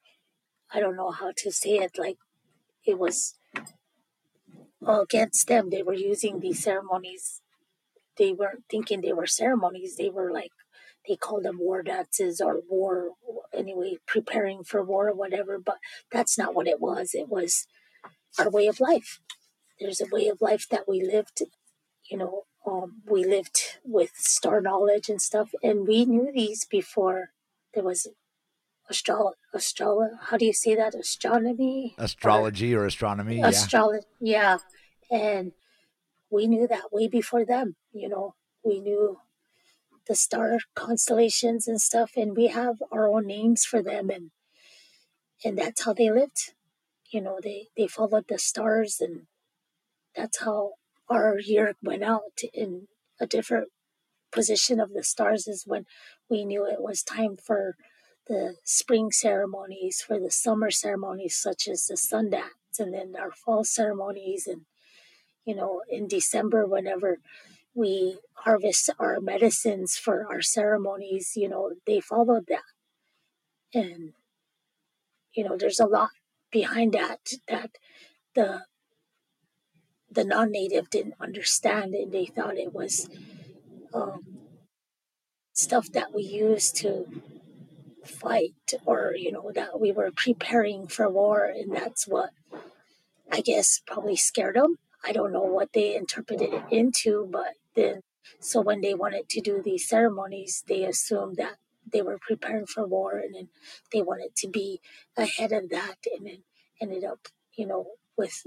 I 0.73 0.81
don't 0.81 0.97
know 0.97 1.11
how 1.11 1.33
to 1.39 1.53
say 1.53 1.77
it, 1.79 1.99
like 1.99 2.19
it 2.87 2.99
was 2.99 3.35
against 4.87 5.49
them. 5.49 5.71
They 5.71 5.83
were 5.83 5.95
using 5.95 6.41
these 6.41 6.63
ceremonies. 6.63 7.41
They 8.19 8.33
weren't 8.33 8.65
thinking 8.71 9.01
they 9.01 9.13
were 9.13 9.27
ceremonies, 9.27 9.97
they 9.97 10.11
were 10.11 10.31
like 10.33 10.53
they 11.09 11.17
call 11.17 11.41
them 11.41 11.59
war 11.59 11.83
dances 11.83 12.41
or 12.41 12.61
war 12.69 13.13
anyway 13.53 13.97
preparing 14.07 14.63
for 14.65 14.83
war 14.83 15.09
or 15.09 15.15
whatever 15.15 15.59
but 15.59 15.79
that's 16.11 16.39
not 16.39 16.55
what 16.55 16.69
it 16.69 16.81
was 16.81 17.15
it 17.15 17.29
was 17.29 17.67
our 18.39 18.51
way 18.51 18.67
of 18.67 18.81
life 18.81 19.21
there's 19.81 20.01
a 20.01 20.07
way 20.13 20.29
of 20.29 20.41
life 20.41 20.67
that 20.71 20.89
we 20.89 21.03
lived 21.03 21.43
you 22.11 22.17
know 22.17 22.45
um, 22.67 23.03
we 23.09 23.25
lived 23.25 23.79
with 23.85 24.13
star 24.15 24.61
knowledge 24.61 25.09
and 25.09 25.21
stuff 25.21 25.51
and 25.63 25.87
we 25.89 26.05
knew 26.05 26.31
these 26.33 26.65
before 26.65 27.31
there 27.75 27.83
was 27.83 28.07
astro 28.93 29.33
astro 29.55 29.91
how 30.29 30.37
do 30.37 30.45
you 30.45 30.53
say 30.53 30.75
that 30.75 30.95
astronomy 30.95 31.95
astrology 31.99 32.75
or, 32.75 32.83
or 32.83 32.87
astronomy 32.87 33.41
astrology 33.43 34.07
yeah. 34.21 34.59
yeah 35.11 35.19
and 35.19 35.53
we 36.31 36.47
knew 36.47 36.67
that 36.67 36.93
way 36.93 37.07
before 37.09 37.45
them 37.45 37.77
you 37.93 38.09
know 38.09 38.35
we 38.65 38.81
knew 38.81 39.19
the 40.09 40.15
star 40.15 40.59
constellations 40.75 41.69
and 41.69 41.81
stuff, 41.81 42.13
and 42.17 42.37
we 42.37 42.49
have 42.49 42.83
our 42.91 43.09
own 43.09 43.27
names 43.27 43.65
for 43.65 43.83
them, 43.83 44.11
and 44.11 44.31
and 45.45 45.59
that's 45.59 45.85
how 45.85 45.93
they 45.93 46.11
lived. 46.11 46.53
You 47.11 47.21
know, 47.21 47.39
they 47.43 47.69
they 47.77 47.87
followed 47.87 48.27
the 48.29 48.39
stars, 48.39 48.99
and 49.01 49.27
that's 50.17 50.41
how 50.41 50.73
our 51.09 51.39
year 51.39 51.75
went 51.83 52.03
out 52.03 52.41
in 52.53 52.89
a 53.21 53.27
different 53.27 53.69
position 54.33 54.81
of 54.81 54.93
the 54.95 55.05
stars 55.05 55.47
is 55.47 55.65
when 55.67 55.85
we 56.29 56.45
knew 56.45 56.65
it 56.65 56.81
was 56.81 57.03
time 57.03 57.37
for 57.37 57.77
the 58.29 58.57
spring 58.65 59.11
ceremonies, 59.11 60.01
for 60.01 60.19
the 60.19 60.31
summer 60.31 60.71
ceremonies, 60.71 61.37
such 61.37 61.69
as 61.69 61.87
the 61.87 61.95
Sundance, 61.95 62.79
and 62.79 62.95
then 62.95 63.15
our 63.19 63.33
fall 63.33 63.65
ceremonies. 63.65 64.47
And, 64.47 64.63
you 65.45 65.55
know, 65.55 65.83
in 65.91 66.07
December, 66.09 66.67
whenever 66.67 67.19
we 67.75 68.19
harvest 68.35 68.91
our 68.99 69.21
medicines 69.21 69.97
for 69.97 70.27
our 70.31 70.43
ceremonies, 70.43 71.33
you 71.37 71.49
know, 71.49 71.73
they 71.87 72.01
followed 72.01 72.47
that. 72.49 72.63
And, 73.75 74.13
you 75.35 75.45
know, 75.45 75.57
there's 75.57 75.81
a 75.81 75.87
lot 75.87 76.11
behind 76.51 76.93
that 76.93 77.33
that 77.49 77.71
the 78.35 78.65
the 80.11 80.25
non-native 80.25 80.91
didn't 80.91 81.15
understand 81.19 81.95
and 81.95 82.13
they 82.13 82.27
thought 82.27 82.59
it 82.59 82.75
was 82.75 83.09
um, 83.95 84.21
stuff 85.55 85.91
that 85.93 86.15
we 86.15 86.23
used 86.23 86.77
to 86.77 87.07
fight 88.07 88.75
or 88.87 89.15
you 89.17 89.33
know 89.33 89.53
that 89.55 89.81
we 89.81 89.93
were 89.93 90.11
preparing 90.15 90.87
for 90.87 91.09
war 91.09 91.45
and 91.45 91.75
that's 91.75 92.07
what 92.07 92.31
i 93.33 93.41
guess 93.41 93.81
probably 93.87 94.17
scared 94.17 94.57
them 94.57 94.77
i 95.05 95.13
don't 95.13 95.33
know 95.33 95.43
what 95.43 95.73
they 95.73 95.95
interpreted 95.97 96.53
it 96.53 96.65
into 96.71 97.29
but 97.31 97.55
then 97.77 98.01
so 98.41 98.61
when 98.61 98.81
they 98.81 98.95
wanted 98.95 99.29
to 99.29 99.41
do 99.41 99.63
these 99.63 99.89
ceremonies 99.89 100.65
they 100.69 100.85
assumed 100.85 101.37
that 101.37 101.57
they 101.93 102.03
were 102.03 102.19
preparing 102.19 102.67
for 102.67 102.87
war 102.87 103.19
and 103.19 103.35
then 103.35 103.49
they 103.93 104.03
wanted 104.03 104.35
to 104.37 104.49
be 104.49 104.81
ahead 105.17 105.53
of 105.53 105.71
that 105.71 105.97
and 106.17 106.27
then 106.27 106.43
ended 106.81 107.05
up 107.05 107.29
you 107.55 107.67
know 107.67 107.87
with 108.17 108.47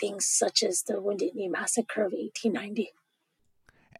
things 0.00 0.26
such 0.28 0.62
as 0.62 0.82
the 0.82 1.00
wounded 1.00 1.34
knee 1.34 1.48
massacre 1.48 2.04
of 2.04 2.12
1890 2.12 2.92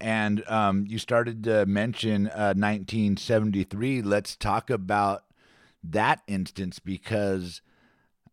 and 0.01 0.43
um, 0.49 0.85
you 0.89 0.99
started 0.99 1.45
to 1.45 1.67
mention 1.67 2.29
uh, 2.29 2.55
1973. 2.57 4.03
Let's 4.03 4.37
talk 4.37 4.71
about 4.71 5.25
that 5.83 6.23
instance 6.27 6.79
because 6.79 7.61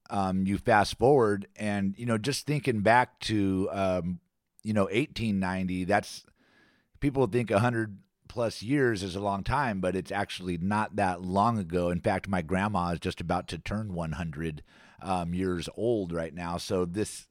um, 0.10 0.46
you 0.46 0.58
fast 0.58 0.98
forward 0.98 1.48
and 1.56 1.96
you 1.98 2.06
know 2.06 2.18
just 2.18 2.46
thinking 2.46 2.82
back 2.82 3.20
to 3.22 3.70
um, 3.72 4.20
you 4.64 4.74
know 4.74 4.84
1890. 4.84 5.86
That's 5.86 6.26
people 7.00 7.28
think 7.28 7.50
100 7.50 7.98
plus 8.28 8.62
years 8.62 9.04
is 9.04 9.16
a 9.16 9.20
long 9.20 9.44
time, 9.44 9.82
but 9.82 9.96
it's 9.96 10.12
actually 10.12 10.58
not 10.58 10.96
that 10.96 11.22
long 11.22 11.58
ago. 11.58 11.90
In 11.90 12.00
fact, 12.00 12.30
my 12.30 12.42
grandma 12.42 12.92
is 12.92 13.00
just 13.00 13.20
about 13.20 13.48
to 13.50 13.58
turn 13.58 13.94
100 13.94 14.64
um, 15.02 15.34
years 15.34 15.68
old 15.76 16.14
right 16.14 16.34
now. 16.34 16.58
So 16.58 16.86
this 16.86 17.28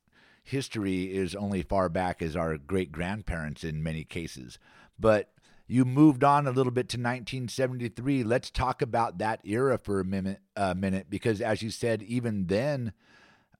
history 0.50 1.14
is 1.14 1.34
only 1.34 1.62
far 1.62 1.88
back 1.88 2.22
as 2.22 2.36
our 2.36 2.58
great 2.58 2.92
grandparents 2.92 3.64
in 3.64 3.82
many 3.82 4.04
cases. 4.04 4.58
But 4.98 5.32
you 5.66 5.84
moved 5.84 6.24
on 6.24 6.46
a 6.46 6.50
little 6.50 6.72
bit 6.72 6.88
to 6.90 6.96
1973. 6.96 8.24
Let's 8.24 8.50
talk 8.50 8.82
about 8.82 9.18
that 9.18 9.40
era 9.44 9.78
for 9.78 10.00
a 10.00 10.04
minute, 10.04 10.40
uh, 10.56 10.74
minute 10.74 11.06
because, 11.08 11.40
as 11.40 11.62
you 11.62 11.70
said, 11.70 12.02
even 12.02 12.46
then, 12.46 12.92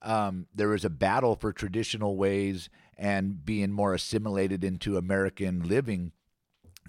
um, 0.03 0.47
there 0.55 0.69
was 0.69 0.85
a 0.85 0.91
battle 0.91 1.37
for 1.37 1.53
traditional 1.53 2.17
ways 2.17 2.69
and 2.99 3.45
being 3.45 3.71
more 3.71 3.95
assimilated 3.95 4.65
into 4.65 4.97
American 4.97 5.63
living. 5.63 6.13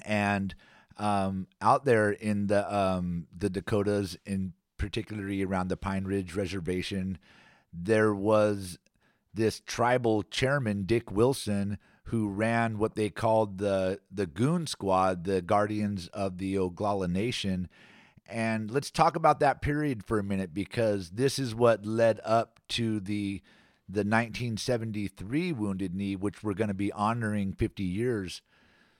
And 0.04 0.56
um, 0.98 1.48
out 1.62 1.86
there 1.86 2.12
in 2.12 2.48
the 2.48 2.76
um, 2.76 3.28
the 3.36 3.50
Dakotas, 3.50 4.18
in 4.26 4.54
particularly 4.78 5.44
around 5.44 5.68
the 5.68 5.78
Pine 5.78 6.06
Ridge 6.06 6.36
Reservation, 6.36 7.18
there 7.72 8.14
was 8.14 8.80
this 9.34 9.62
tribal 9.62 10.24
chairman, 10.24 10.84
Dick 10.84 11.12
Wilson, 11.12 11.78
who 12.06 12.30
ran 12.30 12.78
what 12.78 12.96
they 12.96 13.10
called 13.10 13.58
the 13.58 14.00
the 14.12 14.28
Goon 14.28 14.68
Squad, 14.68 15.24
the 15.24 15.42
Guardians 15.42 16.08
of 16.08 16.38
the 16.38 16.56
Oglala 16.56 17.10
Nation. 17.10 17.70
And 18.28 18.72
let's 18.72 18.92
talk 18.92 19.16
about 19.16 19.40
that 19.42 19.62
period 19.62 20.06
for 20.06 20.20
a 20.20 20.24
minute 20.24 20.54
because 20.54 21.12
this 21.12 21.38
is 21.38 21.54
what 21.54 21.86
led 21.86 22.20
up 22.24 22.60
to 22.70 23.00
the 23.00 23.42
the 23.88 24.00
1973 24.00 25.52
Wounded 25.52 25.94
Knee, 25.94 26.16
which 26.16 26.44
we're 26.44 26.54
going 26.54 26.70
to 26.70 26.74
be 26.74 26.94
honoring 26.94 27.52
50 27.54 27.84
years. 27.84 28.42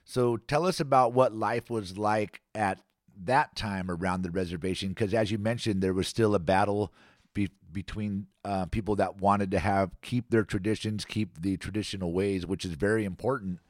So 0.04 0.36
tell 0.36 0.66
us 0.66 0.80
about 0.80 1.14
what 1.14 1.34
life 1.34 1.70
was 1.70 1.96
like 1.96 2.42
at 2.54 2.80
that 3.24 3.56
time 3.56 3.90
around 3.90 4.22
the 4.22 4.30
reservation, 4.30 4.90
because 4.90 5.14
as 5.14 5.30
you 5.30 5.38
mentioned, 5.38 5.82
there 5.82 5.94
was 5.94 6.08
still 6.08 6.34
a 6.34 6.38
battle 6.38 6.92
be, 7.34 7.48
between 7.72 8.26
uh, 8.44 8.66
people 8.66 8.96
that 8.96 9.20
wanted 9.20 9.50
to 9.52 9.58
have 9.58 9.90
keep 10.02 10.30
their 10.30 10.44
traditions, 10.44 11.04
keep 11.04 11.40
the 11.40 11.56
traditional 11.56 12.12
ways, 12.12 12.46
which 12.46 12.64
is 12.64 12.72
very 12.72 13.04
important, 13.04 13.60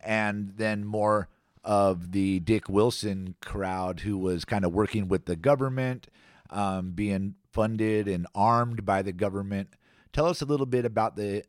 and 0.00 0.54
then 0.56 0.84
more 0.84 1.28
of 1.62 2.12
the 2.12 2.40
Dick 2.40 2.68
Wilson 2.68 3.36
crowd 3.40 4.00
who 4.00 4.18
was 4.18 4.44
kind 4.44 4.64
of 4.64 4.72
working 4.72 5.08
with 5.08 5.24
the 5.24 5.36
government, 5.36 6.08
um, 6.50 6.92
being 6.92 7.36
funded 7.52 8.06
and 8.06 8.26
armed 8.34 8.84
by 8.84 9.02
the 9.02 9.12
government. 9.12 9.70
Tell 10.12 10.26
us 10.26 10.42
a 10.42 10.46
little 10.46 10.66
bit 10.66 10.84
about 10.84 11.16
the 11.16 11.44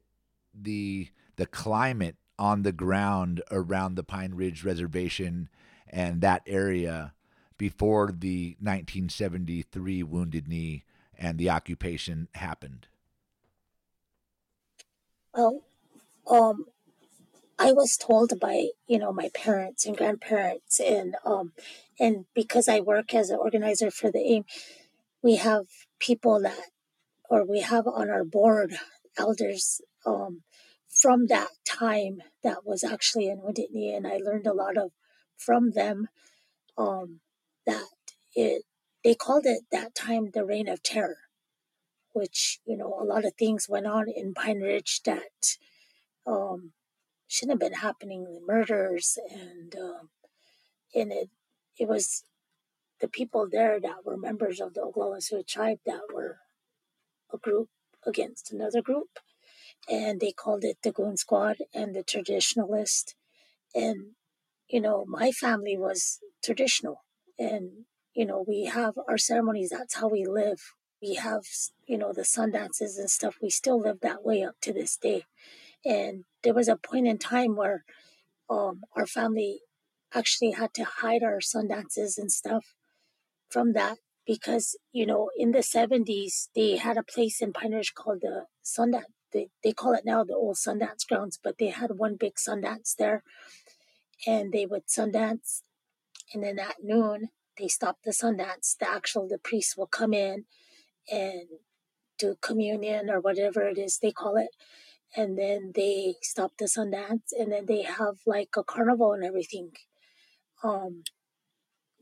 the 0.54 1.10
the 1.36 1.46
climate 1.46 2.16
on 2.40 2.64
the 2.64 2.72
ground 2.72 3.42
around 3.52 3.96
the 3.96 4.04
Pine 4.04 4.34
Ridge 4.34 4.64
Reservation 4.64 5.50
and 5.88 6.22
that 6.22 6.44
area 6.48 7.14
before 7.58 8.12
the 8.12 8.56
1973 8.60 10.04
Wounded 10.04 10.48
Knee 10.48 10.84
and 11.18 11.38
the 11.38 11.50
occupation 11.50 12.28
happened? 12.34 12.88
Well, 15.34 15.62
um, 16.30 16.66
I 17.58 17.72
was 17.72 17.98
told 17.98 18.40
by 18.40 18.68
you 18.88 19.00
know 19.00 19.12
my 19.12 19.30
parents 19.34 19.86
and 19.86 19.98
grandparents, 19.98 20.80
and 20.80 21.16
um, 21.26 21.54
and 22.00 22.26
because 22.34 22.68
I 22.68 22.80
work 22.80 23.14
as 23.14 23.30
an 23.30 23.40
organizer 23.40 23.92
for 23.92 24.12
the 24.12 24.20
AIM, 24.20 24.44
we 25.22 25.36
have 25.38 25.66
people 26.00 26.42
that, 26.42 26.70
or 27.30 27.46
we 27.46 27.62
have 27.62 27.88
on 27.88 28.10
our 28.10 28.24
board 28.24 28.78
elders 29.18 29.82
um, 30.06 30.42
from 30.90 31.28
that 31.28 31.50
time 31.66 32.22
that 32.44 32.66
was 32.66 32.84
actually 32.84 33.28
in 33.28 33.42
Knee, 33.72 33.94
and 33.94 34.08
I 34.08 34.18
learned 34.18 34.48
a 34.48 34.54
lot 34.54 34.78
of 34.78 34.92
from 35.38 35.72
them 35.72 36.08
um, 36.78 37.20
that 37.66 37.88
it 38.36 38.64
they 39.06 39.14
called 39.14 39.46
it 39.46 39.66
that 39.72 39.94
time 39.94 40.32
the 40.34 40.44
reign 40.44 40.68
of 40.68 40.82
terror, 40.82 41.20
which, 42.14 42.60
you 42.66 42.76
know, 42.76 42.98
a 43.00 43.06
lot 43.06 43.24
of 43.24 43.36
things 43.36 43.70
went 43.70 43.86
on 43.86 44.08
in 44.10 44.34
Pine 44.34 44.62
Ridge 44.62 45.02
that 45.06 45.60
um, 46.26 46.72
shouldn't 47.28 47.62
have 47.62 47.70
been 47.70 47.80
happening, 47.80 48.24
the 48.24 48.42
murders 48.44 49.20
and, 49.32 49.76
um, 49.76 50.10
and 50.96 51.12
it, 51.12 51.30
it 51.78 51.88
was 51.88 52.24
the 53.00 53.08
people 53.08 53.48
there 53.48 53.80
that 53.80 54.04
were 54.04 54.18
members 54.18 54.60
of 54.60 54.74
the 54.74 54.82
Oglala 54.82 55.22
Sioux 55.22 55.44
tribe 55.44 55.78
that 55.86 56.02
were 56.12 56.40
a 57.32 57.38
group 57.38 57.70
against 58.08 58.52
another 58.52 58.82
group. 58.82 59.20
And 59.88 60.20
they 60.20 60.32
called 60.32 60.64
it 60.64 60.78
the 60.82 60.92
Goon 60.92 61.16
Squad 61.16 61.58
and 61.76 61.96
the 61.96 62.04
Traditionalist. 62.04 63.14
And, 63.76 64.14
you 64.68 64.82
know, 64.82 65.06
my 65.08 65.30
family 65.30 65.78
was 65.78 66.22
traditional. 66.44 67.04
And 67.38 67.86
you 68.16 68.26
know, 68.26 68.44
we 68.48 68.66
have 68.66 68.96
our 69.08 69.18
ceremonies. 69.18 69.70
That's 69.70 69.96
how 69.96 70.08
we 70.08 70.26
live. 70.26 70.74
We 71.02 71.16
have, 71.16 71.44
you 71.86 71.98
know, 71.98 72.14
the 72.14 72.26
sun 72.26 72.52
dances 72.52 72.98
and 72.98 73.10
stuff. 73.10 73.36
We 73.42 73.50
still 73.50 73.80
live 73.80 74.00
that 74.02 74.24
way 74.24 74.42
up 74.42 74.56
to 74.62 74.74
this 74.74 74.98
day. 74.98 75.26
And 75.86 76.24
there 76.44 76.54
was 76.54 76.68
a 76.70 76.78
point 76.78 77.08
in 77.08 77.18
time 77.18 77.56
where 77.56 77.84
um, 78.50 78.82
our 78.96 79.06
family 79.06 79.60
actually 80.14 80.52
had 80.52 80.74
to 80.76 80.86
hide 80.86 81.24
our 81.24 81.42
sun 81.42 81.68
dances 81.68 82.18
and 82.18 82.32
stuff 82.32 82.74
from 83.50 83.74
that 83.74 83.98
because, 84.26 84.78
you 84.94 85.06
know, 85.06 85.30
in 85.38 85.52
the 85.52 85.60
70s, 85.60 86.48
they 86.56 86.78
had 86.78 86.98
a 86.98 87.04
place 87.04 87.42
in 87.42 87.54
Pine 87.54 87.74
Ridge 87.74 87.94
called 87.94 88.22
the 88.22 88.46
Sundance. 88.64 89.04
They, 89.34 89.50
they 89.64 89.74
call 89.74 89.94
it 89.94 90.06
now 90.06 90.24
the 90.24 90.34
old 90.34 90.56
Sundance 90.56 91.06
grounds, 91.08 91.38
but 91.44 91.58
they 91.58 91.68
had 91.68 91.92
one 91.98 92.16
big 92.16 92.36
Sundance 92.36 92.96
there. 92.98 93.24
And 94.26 94.54
they 94.54 94.66
would 94.66 94.88
Sundance. 94.88 95.62
And 96.34 96.44
then 96.44 96.58
at 96.58 96.78
noon, 96.82 97.30
they 97.58 97.68
stop 97.68 97.98
the 98.04 98.12
Sundance, 98.12 98.78
the 98.80 98.90
actual 98.90 99.28
the 99.28 99.38
priest 99.38 99.76
will 99.78 99.88
come 99.88 100.14
in 100.14 100.46
and 101.12 101.48
do 102.18 102.36
communion 102.42 103.10
or 103.10 103.20
whatever 103.20 103.64
it 103.68 103.78
is 103.78 104.00
they 104.00 104.12
call 104.12 104.38
it. 104.38 104.50
And 105.16 105.38
then 105.38 105.72
they 105.74 106.16
stop 106.22 106.54
the 106.58 106.66
Sundance 106.66 107.32
and 107.32 107.52
then 107.52 107.66
they 107.68 107.84
have 107.84 108.16
like 108.26 108.50
a 108.58 108.64
carnival 108.64 109.14
and 109.14 109.24
everything. 109.24 109.72
Um, 110.64 111.04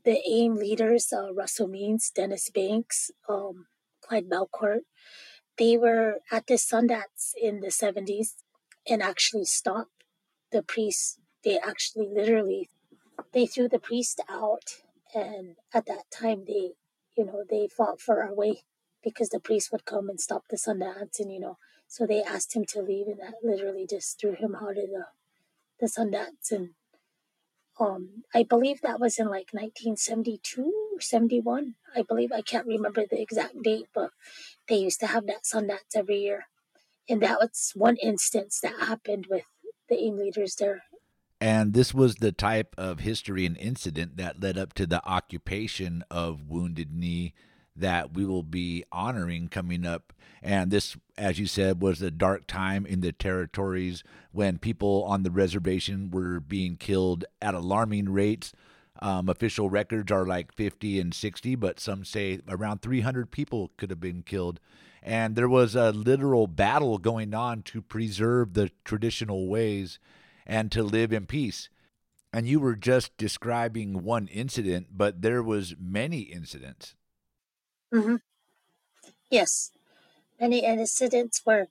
the 0.04 0.20
AIM 0.28 0.56
leaders, 0.56 1.12
uh, 1.12 1.32
Russell 1.32 1.68
Means, 1.68 2.10
Dennis 2.14 2.50
Banks, 2.50 3.10
um, 3.28 3.66
Clyde 4.02 4.28
Bellecourt, 4.28 4.80
they 5.56 5.76
were 5.76 6.16
at 6.30 6.46
the 6.46 6.54
Sundance 6.54 7.32
in 7.40 7.60
the 7.60 7.68
70s 7.68 8.34
and 8.88 9.02
actually 9.02 9.44
stopped 9.44 10.04
the 10.52 10.62
priests 10.62 11.18
they 11.44 11.58
actually 11.58 12.08
literally 12.12 12.70
they 13.32 13.46
threw 13.46 13.68
the 13.68 13.78
priest 13.78 14.20
out 14.28 14.82
and 15.14 15.56
at 15.74 15.86
that 15.86 16.04
time 16.12 16.44
they 16.46 16.72
you 17.16 17.24
know 17.24 17.44
they 17.48 17.68
fought 17.68 18.00
for 18.00 18.22
our 18.22 18.34
way 18.34 18.62
because 19.02 19.30
the 19.30 19.40
priest 19.40 19.70
would 19.72 19.84
come 19.84 20.08
and 20.08 20.20
stop 20.20 20.44
the 20.50 20.56
Sundance 20.56 21.20
and 21.20 21.32
you 21.32 21.40
know 21.40 21.58
so 21.88 22.06
they 22.06 22.22
asked 22.22 22.56
him 22.56 22.64
to 22.70 22.82
leave 22.82 23.06
and 23.06 23.20
that 23.20 23.34
literally 23.42 23.86
just 23.88 24.20
threw 24.20 24.34
him 24.34 24.54
out 24.56 24.70
of 24.70 24.90
the 24.90 25.06
the 25.80 25.86
Sundance. 25.86 26.50
And 26.50 26.70
um 27.80 28.24
I 28.34 28.44
believe 28.44 28.80
that 28.82 29.00
was 29.00 29.18
in 29.18 29.26
like 29.26 29.50
1972 29.52 30.90
or 30.96 31.00
71 31.00 31.74
I 31.96 32.02
believe 32.02 32.32
I 32.32 32.42
can't 32.42 32.66
remember 32.66 33.04
the 33.08 33.20
exact 33.20 33.62
date 33.62 33.88
but 33.94 34.10
they 34.68 34.76
used 34.76 35.00
to 35.00 35.08
have 35.08 35.26
that 35.26 35.44
Sundance 35.44 35.96
every 35.96 36.18
year. 36.18 36.46
And 37.08 37.22
that 37.22 37.38
was 37.40 37.72
one 37.74 37.96
instance 37.98 38.60
that 38.62 38.80
happened 38.88 39.26
with 39.30 39.44
the 39.88 39.96
AIM 39.96 40.18
leaders 40.18 40.56
there 40.56 40.84
And 41.40 41.74
this 41.74 41.92
was 41.92 42.16
the 42.16 42.32
type 42.32 42.74
of 42.78 43.00
history 43.00 43.44
and 43.44 43.56
incident 43.56 44.16
that 44.16 44.40
led 44.40 44.56
up 44.56 44.72
to 44.74 44.86
the 44.86 45.04
occupation 45.06 46.04
of 46.10 46.48
Wounded 46.48 46.92
Knee 46.92 47.34
that 47.76 48.14
we 48.14 48.24
will 48.24 48.42
be 48.42 48.84
honoring 48.92 49.48
coming 49.48 49.84
up. 49.84 50.12
And 50.42 50.70
this, 50.70 50.96
as 51.18 51.38
you 51.38 51.46
said, 51.46 51.80
was 51.80 52.02
a 52.02 52.10
dark 52.10 52.46
time 52.46 52.86
in 52.86 53.00
the 53.00 53.12
territories 53.12 54.04
when 54.30 54.58
people 54.58 55.04
on 55.04 55.22
the 55.22 55.30
reservation 55.30 56.10
were 56.10 56.38
being 56.38 56.76
killed 56.76 57.24
at 57.42 57.54
alarming 57.54 58.10
rates. 58.10 58.52
Um, 59.02 59.28
official 59.28 59.68
records 59.70 60.12
are 60.12 60.26
like 60.26 60.52
50 60.52 61.00
and 61.00 61.12
60, 61.12 61.56
but 61.56 61.80
some 61.80 62.04
say 62.04 62.40
around 62.48 62.80
300 62.80 63.30
people 63.30 63.72
could 63.76 63.90
have 63.90 64.00
been 64.00 64.22
killed. 64.22 64.60
And 65.02 65.34
there 65.34 65.48
was 65.48 65.74
a 65.74 65.90
literal 65.90 66.46
battle 66.46 66.98
going 66.98 67.34
on 67.34 67.62
to 67.64 67.82
preserve 67.82 68.54
the 68.54 68.70
traditional 68.84 69.48
ways 69.48 69.98
and 70.46 70.72
to 70.72 70.82
live 70.82 71.12
in 71.12 71.26
peace. 71.26 71.68
And 72.32 72.48
you 72.48 72.60
were 72.60 72.76
just 72.76 73.16
describing 73.16 74.04
one 74.04 74.28
incident, 74.28 74.88
but 74.92 75.22
there 75.22 75.42
was 75.42 75.76
many 75.78 76.20
incidents. 76.20 76.96
hmm 77.92 78.16
Yes, 79.30 79.70
many 80.40 80.64
incidents 80.64 81.42
where 81.44 81.68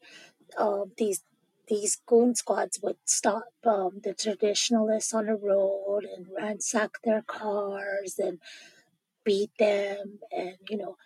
um, 0.57 0.93
these 0.97 1.23
these 1.67 1.97
goon 2.07 2.35
squads 2.35 2.79
would 2.83 2.97
stop 3.05 3.45
um, 3.65 4.01
the 4.03 4.13
traditionalists 4.13 5.13
on 5.13 5.27
the 5.27 5.35
road 5.35 6.05
and 6.05 6.27
ransack 6.31 7.01
their 7.03 7.23
cars 7.23 8.19
and 8.19 8.41
beat 9.25 9.51
them, 9.59 10.19
and 10.31 10.57
you 10.69 10.77
know, 10.77 10.97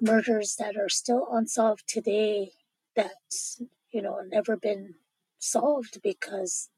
murders 0.00 0.56
that 0.56 0.76
are 0.76 0.90
still 0.90 1.28
unsolved 1.32 1.88
today. 1.88 2.52
That's 2.96 3.62
you 3.90 4.02
know 4.02 4.20
never 4.22 4.56
been 4.56 4.96
solved 5.38 6.02
because 6.02 6.70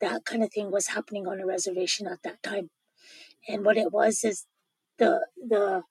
that 0.00 0.24
kind 0.24 0.42
of 0.42 0.52
thing 0.52 0.70
was 0.70 0.88
happening 0.88 1.26
on 1.26 1.40
a 1.40 1.46
reservation 1.46 2.06
at 2.06 2.22
that 2.22 2.42
time. 2.42 2.70
And 3.48 3.64
what 3.64 3.76
it 3.76 3.92
was 3.92 4.24
is 4.24 4.46
the 4.98 5.26
the 5.36 5.82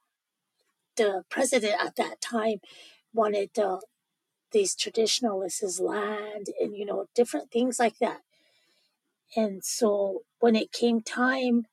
the 0.96 1.24
president 1.30 1.76
at 1.84 1.96
that 1.96 2.22
time 2.22 2.60
wanted 3.14 3.58
uh, 3.60 3.80
these 4.52 4.76
traditionalists' 4.76 5.80
land 5.80 6.48
and 6.60 6.76
you 6.76 6.86
know 6.86 7.08
different 7.16 7.52
things 7.52 7.80
like 7.80 7.98
that. 8.00 8.22
And 9.36 9.64
so 9.64 10.24
when 10.40 10.56
it 10.56 10.72
came 10.72 11.02
time, 11.02 11.66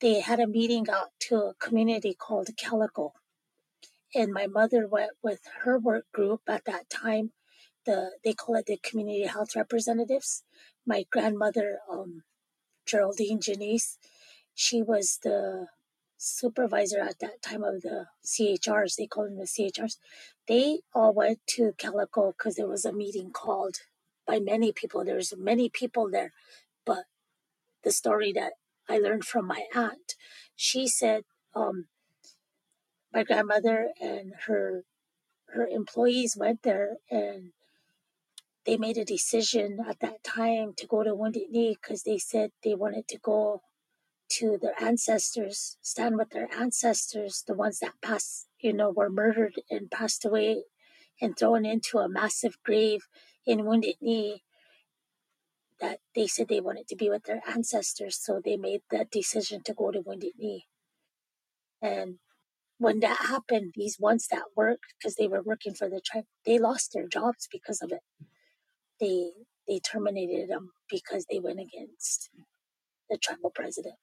they 0.00 0.20
had 0.20 0.40
a 0.40 0.46
meeting 0.46 0.88
out 0.90 1.10
to 1.20 1.36
a 1.36 1.54
community 1.54 2.14
called 2.14 2.48
Calico. 2.56 3.12
And 4.14 4.32
my 4.32 4.46
mother 4.46 4.86
went 4.88 5.12
with 5.22 5.40
her 5.62 5.78
work 5.78 6.06
group 6.12 6.42
at 6.48 6.64
that 6.64 6.90
time. 6.90 7.32
The 7.86 8.12
they 8.24 8.34
call 8.34 8.56
it 8.56 8.66
the 8.66 8.78
community 8.82 9.26
health 9.26 9.56
representatives. 9.56 10.42
My 10.86 11.04
grandmother, 11.10 11.78
um, 11.90 12.22
Geraldine 12.86 13.40
Janice, 13.40 13.98
she 14.54 14.82
was 14.82 15.18
the 15.22 15.68
supervisor 16.16 17.00
at 17.00 17.18
that 17.20 17.42
time 17.42 17.64
of 17.64 17.82
the 17.82 18.06
CHRs. 18.24 18.96
They 18.96 19.06
called 19.06 19.28
them 19.28 19.38
the 19.38 19.44
CHRs. 19.44 19.96
They 20.48 20.80
all 20.94 21.12
went 21.12 21.40
to 21.50 21.74
Calico 21.78 22.32
because 22.32 22.56
there 22.56 22.68
was 22.68 22.84
a 22.84 22.92
meeting 22.92 23.30
called 23.30 23.76
by 24.26 24.38
many 24.38 24.72
people. 24.72 25.04
There's 25.04 25.32
many 25.36 25.68
people 25.68 26.10
there, 26.10 26.32
but 26.84 27.04
the 27.84 27.92
story 27.92 28.32
that 28.32 28.54
I 28.88 28.98
learned 28.98 29.24
from 29.24 29.46
my 29.46 29.64
aunt, 29.74 30.14
she 30.56 30.88
said 30.88 31.24
um, 31.54 31.86
my 33.12 33.22
grandmother 33.22 33.90
and 34.00 34.32
her 34.46 34.84
her 35.54 35.66
employees 35.66 36.36
went 36.36 36.62
there 36.62 36.96
and 37.10 37.52
they 38.66 38.76
made 38.76 38.98
a 38.98 39.04
decision 39.04 39.78
at 39.88 40.00
that 40.00 40.22
time 40.22 40.74
to 40.76 40.86
go 40.86 41.02
to 41.02 41.14
Wounded 41.14 41.50
Knee 41.50 41.76
because 41.80 42.02
they 42.02 42.18
said 42.18 42.50
they 42.62 42.74
wanted 42.74 43.08
to 43.08 43.18
go 43.18 43.62
to 44.30 44.58
their 44.60 44.80
ancestors, 44.82 45.76
stand 45.82 46.16
with 46.16 46.30
their 46.30 46.48
ancestors, 46.54 47.42
the 47.46 47.54
ones 47.54 47.80
that 47.80 47.94
passed, 48.02 48.46
you 48.60 48.72
know, 48.72 48.90
were 48.90 49.10
murdered 49.10 49.54
and 49.70 49.90
passed 49.90 50.24
away 50.24 50.64
and 51.20 51.36
thrown 51.36 51.64
into 51.66 51.98
a 51.98 52.08
massive 52.08 52.56
grave 52.64 53.02
in 53.46 53.64
Wounded 53.66 53.96
Knee. 54.00 54.42
That 55.80 55.98
they 56.14 56.26
said 56.26 56.48
they 56.48 56.60
wanted 56.60 56.88
to 56.88 56.96
be 56.96 57.08
with 57.08 57.24
their 57.24 57.42
ancestors, 57.48 58.18
so 58.20 58.40
they 58.44 58.56
made 58.58 58.82
that 58.90 59.10
decision 59.10 59.62
to 59.64 59.74
go 59.74 59.90
to 59.90 60.00
Wounded 60.00 60.32
Knee. 60.38 60.66
And 61.82 62.16
when 62.78 63.00
that 63.00 63.26
happened, 63.28 63.72
these 63.74 63.98
ones 63.98 64.28
that 64.30 64.42
worked 64.56 64.94
because 64.98 65.16
they 65.16 65.28
were 65.28 65.42
working 65.42 65.74
for 65.74 65.88
the 65.88 66.00
tribe, 66.04 66.24
they 66.46 66.58
lost 66.58 66.92
their 66.92 67.08
jobs 67.08 67.48
because 67.50 67.82
of 67.82 67.92
it. 67.92 68.00
They 69.00 69.30
they 69.68 69.78
terminated 69.78 70.50
them 70.50 70.70
because 70.90 71.26
they 71.30 71.38
went 71.38 71.60
against 71.60 72.30
the 73.08 73.18
tribal 73.18 73.50
president. 73.54 73.94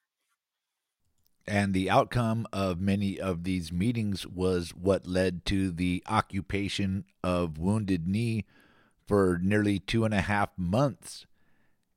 And 1.46 1.72
the 1.72 1.88
outcome 1.88 2.46
of 2.52 2.78
many 2.78 3.18
of 3.18 3.44
these 3.44 3.72
meetings 3.72 4.26
was 4.26 4.70
what 4.74 5.06
led 5.06 5.46
to 5.46 5.70
the 5.70 6.02
occupation 6.06 7.04
of 7.24 7.56
Wounded 7.56 8.06
Knee 8.06 8.44
for 9.06 9.40
nearly 9.42 9.78
two 9.78 10.04
and 10.04 10.12
a 10.12 10.20
half 10.20 10.50
months 10.58 11.26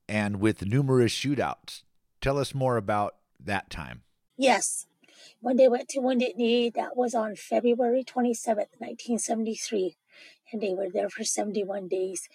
and 0.07 0.39
with 0.39 0.65
numerous 0.65 1.13
shootouts. 1.13 1.83
Tell 2.21 2.37
us 2.37 2.55
more 2.55 2.77
about 2.77 3.15
that 3.43 3.69
time. 3.69 4.03
Yes, 4.37 4.85
when 5.41 5.57
they 5.57 5.67
went 5.67 5.89
to 5.89 5.99
Wounded 5.99 6.37
Knee, 6.37 6.69
that 6.69 6.95
was 6.95 7.13
on 7.13 7.35
February 7.35 8.03
27th, 8.03 8.79
1973. 8.79 9.97
And 10.51 10.61
they 10.61 10.73
were 10.73 10.89
there 10.89 11.09
for 11.09 11.23
71 11.23 11.87
days. 11.87 12.27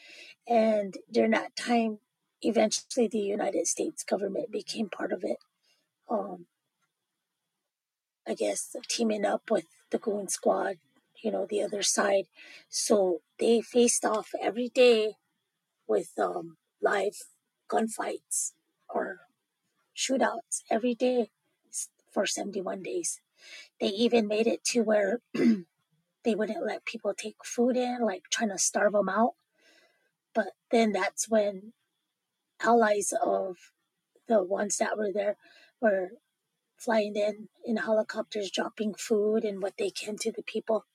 And 0.49 0.97
during 1.11 1.33
that 1.33 1.57
time, 1.57 1.99
eventually 2.43 3.09
the 3.09 3.19
United 3.19 3.67
States 3.67 4.05
government 4.05 4.51
became 4.51 4.89
part 4.89 5.13
of 5.13 5.25
it. 5.25 5.39
Um, 6.09 6.47
I 8.27 8.35
guess 8.35 8.75
teaming 8.89 9.25
up 9.25 9.51
with 9.51 9.67
the 9.91 9.99
Goon 9.99 10.29
Squad, 10.29 10.77
you 11.23 11.31
know, 11.31 11.47
the 11.49 11.63
other 11.63 11.83
side. 11.83 12.25
So 12.69 13.21
they 13.39 13.61
faced 13.61 14.05
off 14.05 14.31
every 14.41 14.69
day 14.69 15.15
with 15.87 16.11
um, 16.19 16.57
live 16.83 17.17
gunfights 17.71 18.53
or 18.89 19.21
shootouts 19.97 20.63
every 20.71 20.95
day 20.95 21.31
for 22.13 22.27
71 22.27 22.83
days. 22.83 23.21
They 23.81 23.89
even 23.89 24.27
made 24.27 24.47
it 24.47 24.65
to 24.73 24.83
where 24.83 25.21
they 26.27 26.35
wouldn't 26.37 26.67
let 26.67 26.85
people 26.85 27.15
take 27.15 27.37
food 27.45 27.79
in, 27.79 28.01
like 28.03 28.25
trying 28.31 28.51
to 28.51 28.59
starve 28.59 28.93
them 28.95 29.09
out. 29.09 29.35
But 30.35 30.49
then 30.73 30.93
that's 30.93 31.31
when 31.31 31.73
allies 32.63 33.15
of 33.25 33.57
the 34.29 34.43
ones 34.43 34.79
that 34.79 34.99
were 34.99 35.13
there 35.15 35.37
were 35.81 36.11
flying 36.79 37.17
in 37.17 37.49
in 37.65 37.79
helicopters, 37.79 38.51
dropping 38.51 38.95
food 38.95 39.45
and 39.45 39.63
what 39.63 39.75
they 39.79 39.91
can 39.91 40.17
to 40.19 40.33
the 40.33 40.43
people. 40.43 40.87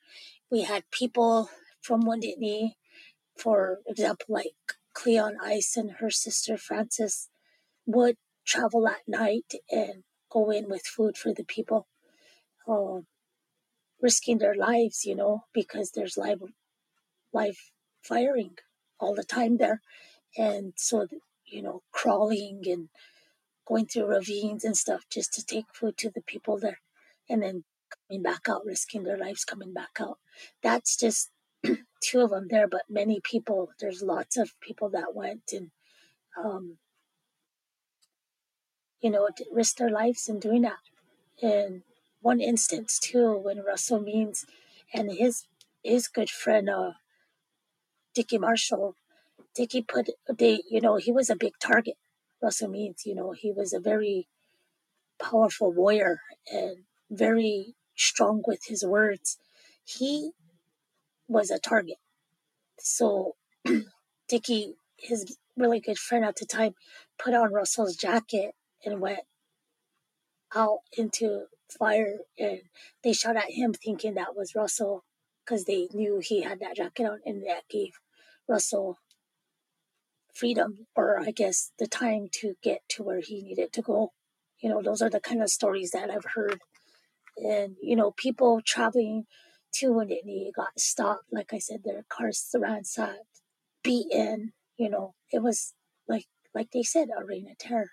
We 0.52 0.64
had 0.64 0.92
people 0.92 1.50
from 1.82 2.02
Wounded 2.02 2.40
Knee, 2.40 2.78
for 3.38 3.80
example, 3.88 4.28
like 4.30 4.56
Cleon 4.94 5.38
Ice 5.44 5.78
and 5.78 5.94
her 6.00 6.12
sister 6.12 6.58
Frances 6.58 7.30
would 7.86 8.18
travel 8.46 8.88
at 8.88 9.08
night 9.08 9.54
and 9.72 10.04
go 10.32 10.52
in 10.52 10.70
with 10.70 10.84
food 10.84 11.18
for 11.18 11.34
the 11.34 11.46
people, 11.46 11.88
um, 12.68 13.08
risking 14.02 14.40
their 14.40 14.56
lives, 14.56 15.06
you 15.06 15.16
know, 15.16 15.46
because 15.54 15.92
there's 15.92 16.18
live 16.18 16.42
live 17.34 17.58
firing 18.04 18.52
all 19.00 19.16
the 19.16 19.24
time 19.24 19.58
there, 19.58 19.82
and 20.38 20.74
so 20.76 21.08
you 21.46 21.62
know, 21.62 21.82
crawling 21.92 22.62
and 22.66 22.90
going 23.68 23.86
through 23.86 24.06
ravines 24.06 24.64
and 24.64 24.76
stuff 24.78 25.04
just 25.12 25.34
to 25.34 25.46
take 25.46 25.66
food 25.74 25.98
to 25.98 26.10
the 26.10 26.22
people 26.22 26.58
there, 26.58 26.80
and 27.30 27.42
then 27.44 27.64
coming 28.10 28.24
back 28.24 28.48
out, 28.50 28.66
risking 28.66 29.04
their 29.04 29.18
lives 29.18 29.46
coming 29.46 29.74
back 29.74 29.98
out. 30.00 30.18
That's 30.64 30.96
just 30.98 31.30
two 32.04 32.22
of 32.22 32.32
them 32.32 32.48
there, 32.50 32.68
but 32.68 32.84
many 32.90 33.20
people. 33.24 33.72
There's 33.80 34.02
lots 34.02 34.38
of 34.38 34.60
people 34.62 34.90
that 34.90 35.16
went 35.16 35.52
and 35.54 35.72
um, 36.42 36.78
you 39.02 39.10
know 39.10 39.28
risked 39.52 39.80
their 39.80 39.90
lives 39.90 40.28
in 40.30 40.40
doing 40.40 40.62
that. 40.64 40.80
And 41.42 41.84
one 42.22 42.42
instance 42.42 43.00
too, 43.00 43.38
when 43.38 43.64
Russell 43.64 44.02
Means 44.02 44.46
and 44.94 45.12
his 45.12 45.46
his 45.84 46.08
good 46.08 46.30
friend 46.30 46.70
uh, 46.70 46.94
Dickie 48.16 48.38
Marshall, 48.40 48.96
Dickie 49.56 49.84
put 49.84 50.10
they 50.30 50.62
you 50.70 50.82
know 50.82 50.98
he 50.98 51.12
was 51.12 51.30
a 51.30 51.36
big 51.36 51.54
target 51.60 51.96
Russell 52.42 52.70
Means. 52.70 53.04
You 53.06 53.16
know, 53.16 53.32
he 53.34 53.52
was 53.52 53.74
a 53.74 53.80
very 53.80 54.28
powerful 55.22 55.72
warrior 55.72 56.22
and 56.52 56.78
very 57.10 57.76
strong 57.96 58.44
with 58.48 58.62
his 58.68 58.84
words. 58.86 59.38
He 59.86 60.32
was 61.28 61.52
a 61.52 61.60
target. 61.60 61.98
So 62.80 63.36
Dickie, 64.30 64.76
his 64.98 65.38
really 65.58 65.80
good 65.80 66.00
friend 66.00 66.26
at 66.26 66.38
the 66.38 66.46
time, 66.46 66.76
put 67.20 67.34
on 67.34 67.54
Russell's 67.54 67.96
jacket 67.96 68.56
and 68.86 69.02
went 69.02 69.22
out 70.56 70.80
into 70.98 71.46
fire 71.70 72.20
and 72.38 72.62
they 73.04 73.14
shot 73.14 73.36
at 73.36 73.52
him 73.52 73.74
thinking 73.74 74.16
that 74.16 74.36
was 74.36 74.56
Russell 74.56 75.04
because 75.44 75.66
they 75.66 75.88
knew 75.94 76.20
he 76.20 76.42
had 76.42 76.60
that 76.60 76.76
jacket 76.76 77.06
on 77.06 77.20
and 77.26 77.44
that 77.44 77.64
gave 77.70 77.94
Russell 78.48 78.98
freedom 80.34 80.88
or 80.96 81.20
I 81.20 81.32
guess 81.32 81.72
the 81.80 81.88
time 81.88 82.28
to 82.34 82.56
get 82.64 82.82
to 82.90 83.04
where 83.04 83.22
he 83.22 83.42
needed 83.42 83.74
to 83.74 83.82
go. 83.82 84.12
You 84.60 84.70
know, 84.70 84.82
those 84.82 85.02
are 85.02 85.10
the 85.10 85.20
kind 85.20 85.42
of 85.42 85.50
stories 85.50 85.92
that 85.92 86.10
I've 86.10 86.34
heard. 86.36 86.60
And, 87.38 87.76
you 87.82 87.96
know, 87.96 88.12
people 88.12 88.62
traveling 88.66 89.26
to 89.76 89.94
Wounded 89.94 90.20
got 90.56 90.80
stopped. 90.80 91.26
Like 91.32 91.54
I 91.54 91.60
said, 91.60 91.82
their 91.84 92.06
cars 92.10 92.50
ransacked, 92.54 93.42
beaten. 93.84 94.54
You 94.78 94.90
know, 94.90 95.14
it 95.32 95.42
was 95.42 95.74
like 96.08 96.26
like 96.54 96.72
they 96.72 96.84
said, 96.84 97.10
a 97.18 97.24
reign 97.26 97.48
of 97.50 97.58
terror, 97.58 97.92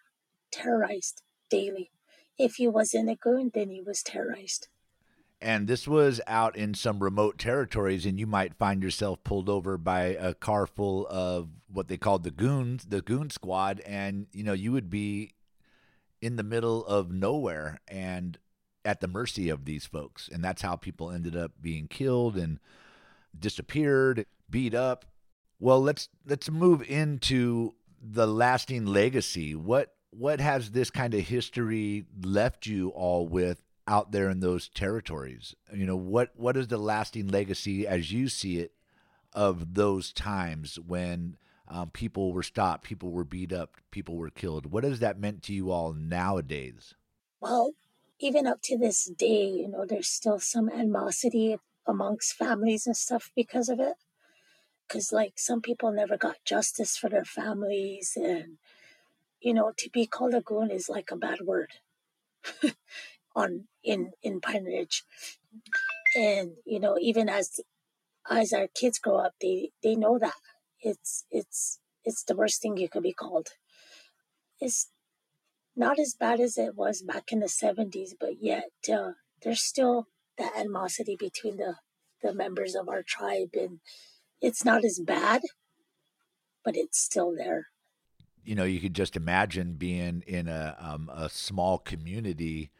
terrorized 0.52 1.22
daily. 1.50 1.90
If 2.38 2.56
he 2.56 2.68
was 2.68 2.94
in 2.94 3.08
a 3.08 3.16
goon, 3.16 3.50
then 3.52 3.70
he 3.70 3.82
was 3.82 4.02
terrorized. 4.02 4.68
And 5.40 5.68
this 5.68 5.86
was 5.86 6.20
out 6.26 6.56
in 6.56 6.74
some 6.74 7.00
remote 7.00 7.38
territories, 7.38 8.04
and 8.06 8.18
you 8.18 8.26
might 8.26 8.58
find 8.58 8.82
yourself 8.82 9.22
pulled 9.22 9.48
over 9.48 9.78
by 9.78 10.02
a 10.02 10.34
car 10.34 10.66
full 10.66 11.06
of 11.08 11.48
what 11.68 11.88
they 11.88 11.96
called 11.96 12.24
the 12.24 12.30
goons, 12.30 12.86
the 12.86 13.02
goon 13.02 13.30
squad, 13.30 13.80
and 13.80 14.26
you 14.32 14.42
know 14.42 14.52
you 14.52 14.72
would 14.72 14.90
be 14.90 15.34
in 16.20 16.36
the 16.36 16.42
middle 16.42 16.84
of 16.86 17.12
nowhere 17.12 17.78
and 17.86 18.38
at 18.84 19.00
the 19.00 19.06
mercy 19.06 19.48
of 19.48 19.64
these 19.64 19.86
folks, 19.86 20.28
and 20.32 20.42
that's 20.42 20.62
how 20.62 20.74
people 20.74 21.10
ended 21.10 21.36
up 21.36 21.52
being 21.60 21.86
killed 21.86 22.36
and 22.36 22.58
disappeared, 23.38 24.26
beat 24.50 24.74
up. 24.74 25.04
Well, 25.60 25.80
let's 25.80 26.08
let's 26.26 26.50
move 26.50 26.82
into 26.82 27.74
the 28.02 28.26
lasting 28.26 28.86
legacy. 28.86 29.54
What 29.54 29.94
what 30.10 30.40
has 30.40 30.70
this 30.70 30.90
kind 30.90 31.14
of 31.14 31.20
history 31.20 32.04
left 32.22 32.66
you 32.66 32.88
all 32.90 33.26
with 33.26 33.62
out 33.86 34.12
there 34.12 34.30
in 34.30 34.40
those 34.40 34.68
territories? 34.68 35.54
You 35.72 35.86
know, 35.86 35.96
what 35.96 36.32
what 36.36 36.56
is 36.56 36.68
the 36.68 36.78
lasting 36.78 37.28
legacy 37.28 37.86
as 37.86 38.12
you 38.12 38.28
see 38.28 38.58
it 38.58 38.72
of 39.32 39.74
those 39.74 40.12
times 40.12 40.78
when 40.78 41.36
um, 41.68 41.90
people 41.90 42.32
were 42.32 42.42
stopped, 42.42 42.84
people 42.84 43.10
were 43.10 43.24
beat 43.24 43.52
up, 43.52 43.76
people 43.90 44.16
were 44.16 44.30
killed? 44.30 44.72
What 44.72 44.84
has 44.84 45.00
that 45.00 45.20
meant 45.20 45.42
to 45.44 45.52
you 45.52 45.70
all 45.70 45.92
nowadays? 45.92 46.94
Well, 47.40 47.72
even 48.20 48.46
up 48.46 48.60
to 48.62 48.76
this 48.76 49.04
day, 49.04 49.46
you 49.46 49.68
know, 49.68 49.84
there's 49.86 50.08
still 50.08 50.40
some 50.40 50.68
animosity 50.68 51.56
amongst 51.86 52.34
families 52.34 52.86
and 52.86 52.96
stuff 52.96 53.30
because 53.36 53.68
of 53.68 53.78
it. 53.80 53.94
Because, 54.86 55.12
like, 55.12 55.34
some 55.36 55.60
people 55.60 55.92
never 55.92 56.16
got 56.16 56.44
justice 56.44 56.96
for 56.96 57.10
their 57.10 57.24
families, 57.24 58.12
and 58.16 58.56
you 59.40 59.54
know, 59.54 59.72
to 59.78 59.90
be 59.90 60.06
called 60.06 60.34
a 60.34 60.40
goon 60.40 60.70
is 60.70 60.88
like 60.88 61.10
a 61.12 61.16
bad 61.16 61.40
word 61.42 61.70
on 63.36 63.64
in 63.84 64.12
in 64.22 64.40
Pine 64.40 64.64
Ridge. 64.64 65.04
And 66.16 66.52
you 66.64 66.80
know, 66.80 66.96
even 67.00 67.28
as 67.28 67.60
as 68.30 68.52
our 68.52 68.68
kids 68.68 68.98
grow 68.98 69.18
up, 69.18 69.34
they 69.40 69.70
they 69.82 69.94
know 69.94 70.18
that 70.18 70.34
it's 70.80 71.24
it's 71.30 71.80
it's 72.04 72.24
the 72.24 72.36
worst 72.36 72.62
thing 72.62 72.76
you 72.76 72.88
could 72.88 73.02
be 73.02 73.12
called. 73.12 73.48
It's 74.60 74.90
not 75.76 75.98
as 76.00 76.16
bad 76.18 76.40
as 76.40 76.58
it 76.58 76.74
was 76.74 77.02
back 77.02 77.30
in 77.30 77.38
the 77.38 77.46
70s, 77.46 78.10
but 78.18 78.42
yet 78.42 78.70
uh, 78.92 79.12
there's 79.42 79.62
still 79.62 80.08
that 80.36 80.52
animosity 80.58 81.16
between 81.18 81.56
the, 81.56 81.76
the 82.22 82.34
members 82.34 82.74
of 82.74 82.88
our 82.88 83.02
tribe. 83.06 83.50
And 83.54 83.78
it's 84.40 84.64
not 84.64 84.84
as 84.84 84.98
bad, 84.98 85.42
but 86.64 86.76
it's 86.76 86.98
still 87.00 87.32
there. 87.36 87.68
You 88.48 88.54
know, 88.54 88.64
you 88.64 88.80
could 88.80 88.94
just 88.94 89.16
imagine 89.16 89.74
being 89.74 90.24
in 90.26 90.48
a, 90.48 90.76
um, 90.80 91.10
a 91.14 91.28
small 91.28 91.78
community 91.78 92.70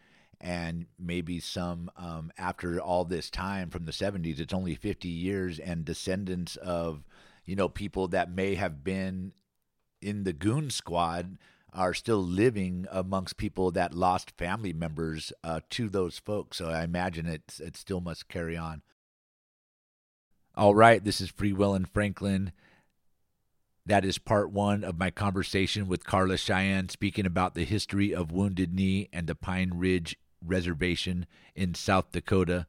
and 0.41 0.87
maybe 0.99 1.41
some 1.41 1.91
um, 1.97 2.31
after 2.39 2.81
all 2.81 3.05
this 3.05 3.29
time 3.29 3.71
from 3.71 3.85
the 3.85 3.93
70s 3.93 4.39
it's 4.39 4.55
only 4.55 4.77
50 4.77 5.09
years 5.09 5.59
and 5.59 5.85
descendants 5.85 6.55
of 6.55 7.03
you 7.45 7.57
know 7.57 7.69
people 7.69 8.07
that 8.07 8.31
may 8.31 8.55
have 8.55 8.85
been 8.85 9.33
in 10.01 10.23
the 10.23 10.33
goon 10.33 10.71
squad 10.71 11.39
are 11.73 11.95
still 11.95 12.23
living 12.23 12.87
amongst 12.91 13.37
people 13.37 13.71
that 13.71 13.95
lost 13.95 14.37
family 14.37 14.73
members 14.73 15.33
uh, 15.45 15.61
to 15.71 15.89
those 15.89 16.19
folks. 16.19 16.59
So 16.59 16.71
I 16.71 16.83
imagine 16.83 17.27
it 17.27 17.59
it 17.61 17.77
still 17.77 18.01
must 18.01 18.29
carry 18.29 18.57
on. 18.57 18.83
All 20.55 20.75
right, 20.75 21.03
this 21.03 21.21
is 21.21 21.31
Free 21.31 21.53
Will 21.53 21.75
and 21.75 21.89
Franklin. 21.89 22.53
That 23.88 24.05
is 24.05 24.18
part 24.18 24.51
one 24.51 24.85
of 24.85 24.98
my 24.98 25.11
conversation 25.11 25.88
with 25.88 26.05
Carla 26.05 26.37
Cheyenne 26.37 26.90
speaking 26.90 27.24
about 27.24 27.55
the 27.55 27.64
history 27.64 28.14
of 28.14 28.31
Wounded 28.31 28.74
Knee 28.74 29.09
and 29.14 29.27
the 29.27 29.35
Pine 29.35 29.72
Ridge 29.74 30.14
Reservation 30.44 31.24
in 31.55 31.72
South 31.72 32.12
Dakota. 32.12 32.66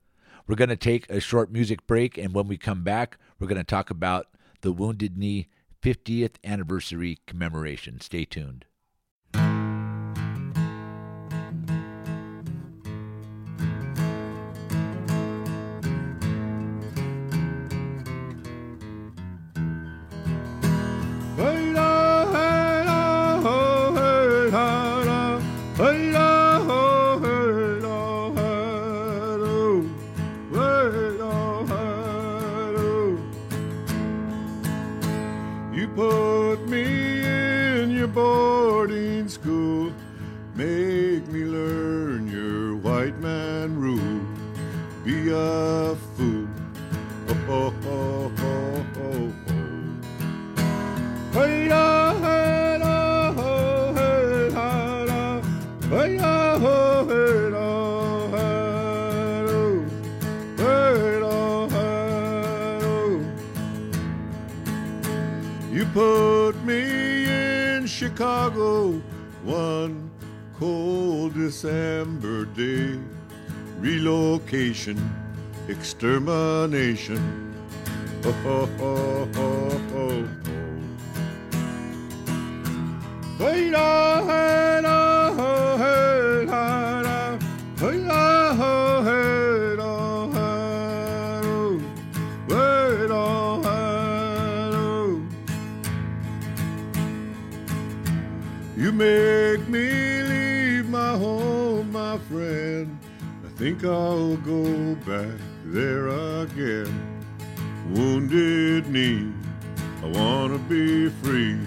We're 0.48 0.56
going 0.56 0.70
to 0.70 0.78
take 0.78 1.10
a 1.10 1.20
short 1.20 1.52
music 1.52 1.86
break, 1.86 2.18
and 2.18 2.34
when 2.34 2.48
we 2.48 2.56
come 2.56 2.86
back, 2.86 3.18
we're 3.38 3.48
going 3.50 3.58
to 3.58 3.66
talk 3.66 3.90
about 3.90 4.28
the 4.62 4.72
Wounded 4.72 5.18
Knee 5.18 5.50
50th 5.84 6.36
anniversary 6.46 7.18
commemoration. 7.28 8.00
Stay 8.00 8.24
tuned. 8.24 8.64
Put 36.60 36.70
me 36.70 37.22
in 37.22 37.92
your 37.92 38.08
boarding 38.08 39.28
school, 39.28 39.92
make 40.56 41.28
me 41.28 41.44
learn 41.44 42.28
your 42.28 42.76
white 42.78 43.18
man 43.20 43.80
rule. 43.80 44.22
Be 45.04 45.30
a 45.30 45.96
fool. 46.16 46.48
Oh, 47.28 47.38
oh, 47.50 47.74
oh, 47.86 48.32
oh. 48.38 48.39
Chicago 68.20 69.00
one 69.46 70.12
cold 70.60 71.34
December 71.36 72.44
day. 72.44 73.00
Relocation, 73.80 75.00
extermination. 75.70 77.56
Oh, 78.26 78.36
oh, 78.46 78.70
oh, 78.82 79.30
oh, 79.38 79.72
oh, 79.96 80.28
oh. 80.28 80.68
Hey, 83.38 83.70
make 99.00 99.66
me 99.70 100.22
leave 100.24 100.90
my 100.90 101.12
home, 101.18 101.90
my 101.90 102.18
friend. 102.30 103.00
I 103.46 103.50
think 103.58 103.86
I'll 103.86 104.36
go 104.38 104.96
back 105.12 105.40
there 105.64 106.10
again. 106.42 106.94
Wounded 107.92 108.90
knee, 108.90 109.32
I 110.04 110.08
wanna 110.08 110.58
be 110.58 111.10
free. 111.22 111.58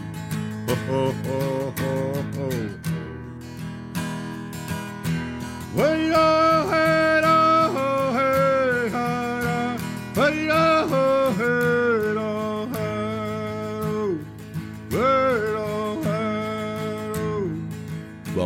Oh, 0.68 1.14
oh. 1.27 1.73
Wait, 5.75 6.12
oh, 6.14 6.68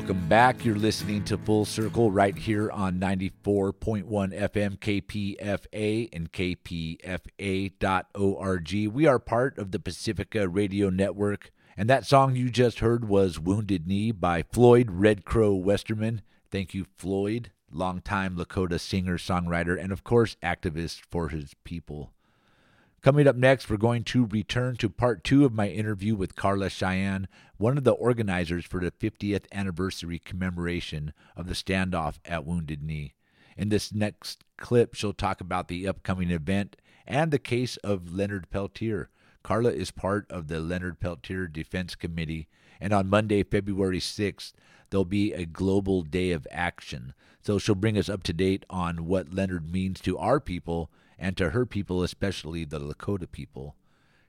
Welcome 0.06 0.28
back. 0.28 0.64
You're 0.64 0.76
listening 0.76 1.24
to 1.24 1.36
Full 1.36 1.64
Circle 1.64 2.12
right 2.12 2.38
here 2.38 2.70
on 2.70 3.00
94.1 3.00 4.04
FM 4.06 4.78
KPFA 4.78 6.08
and 6.12 6.30
KPFA.org. 6.30 7.02
We 8.94 9.06
are 9.08 9.18
part 9.18 9.58
of 9.58 9.72
the 9.72 9.80
Pacifica 9.80 10.48
Radio 10.48 10.90
Network, 10.90 11.50
and 11.76 11.90
that 11.90 12.06
song 12.06 12.36
you 12.36 12.50
just 12.50 12.78
heard 12.78 13.08
was 13.08 13.40
Wounded 13.40 13.88
Knee 13.88 14.12
by 14.12 14.44
Floyd 14.44 14.92
Red 14.92 15.24
Crow 15.24 15.56
Westerman. 15.56 16.22
Thank 16.52 16.72
you, 16.72 16.86
Floyd, 16.96 17.50
longtime 17.72 18.36
Lakota 18.36 18.78
singer, 18.78 19.18
songwriter, 19.18 19.76
and 19.76 19.90
of 19.90 20.04
course, 20.04 20.36
activist 20.40 21.00
for 21.10 21.30
his 21.30 21.54
people. 21.64 22.12
Coming 23.06 23.28
up 23.28 23.36
next, 23.36 23.70
we're 23.70 23.76
going 23.76 24.02
to 24.02 24.26
return 24.26 24.74
to 24.78 24.90
part 24.90 25.22
two 25.22 25.44
of 25.44 25.52
my 25.52 25.68
interview 25.68 26.16
with 26.16 26.34
Carla 26.34 26.68
Cheyenne, 26.68 27.28
one 27.56 27.78
of 27.78 27.84
the 27.84 27.92
organizers 27.92 28.64
for 28.64 28.80
the 28.80 28.90
50th 28.90 29.44
anniversary 29.52 30.18
commemoration 30.18 31.12
of 31.36 31.46
the 31.46 31.54
standoff 31.54 32.18
at 32.24 32.44
Wounded 32.44 32.82
Knee. 32.82 33.14
In 33.56 33.68
this 33.68 33.94
next 33.94 34.42
clip, 34.56 34.94
she'll 34.94 35.12
talk 35.12 35.40
about 35.40 35.68
the 35.68 35.86
upcoming 35.86 36.32
event 36.32 36.74
and 37.06 37.30
the 37.30 37.38
case 37.38 37.76
of 37.76 38.12
Leonard 38.12 38.50
Peltier. 38.50 39.08
Carla 39.44 39.70
is 39.70 39.92
part 39.92 40.28
of 40.28 40.48
the 40.48 40.58
Leonard 40.58 40.98
Peltier 40.98 41.46
Defense 41.46 41.94
Committee, 41.94 42.48
and 42.80 42.92
on 42.92 43.08
Monday, 43.08 43.44
February 43.44 44.00
6th, 44.00 44.52
there'll 44.90 45.04
be 45.04 45.32
a 45.32 45.46
global 45.46 46.02
day 46.02 46.32
of 46.32 46.48
action. 46.50 47.14
So 47.40 47.60
she'll 47.60 47.76
bring 47.76 47.96
us 47.96 48.08
up 48.08 48.24
to 48.24 48.32
date 48.32 48.66
on 48.68 49.06
what 49.06 49.32
Leonard 49.32 49.70
means 49.70 50.00
to 50.00 50.18
our 50.18 50.40
people 50.40 50.90
and 51.18 51.36
to 51.36 51.50
her 51.50 51.66
people, 51.66 52.02
especially 52.02 52.64
the 52.64 52.80
Lakota 52.80 53.30
people. 53.30 53.76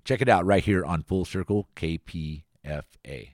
Check 0.03 0.21
it 0.21 0.29
out 0.29 0.45
right 0.45 0.63
here 0.63 0.85
on 0.85 1.03
Full 1.03 1.25
Circle 1.25 1.67
KPFA. 1.75 3.33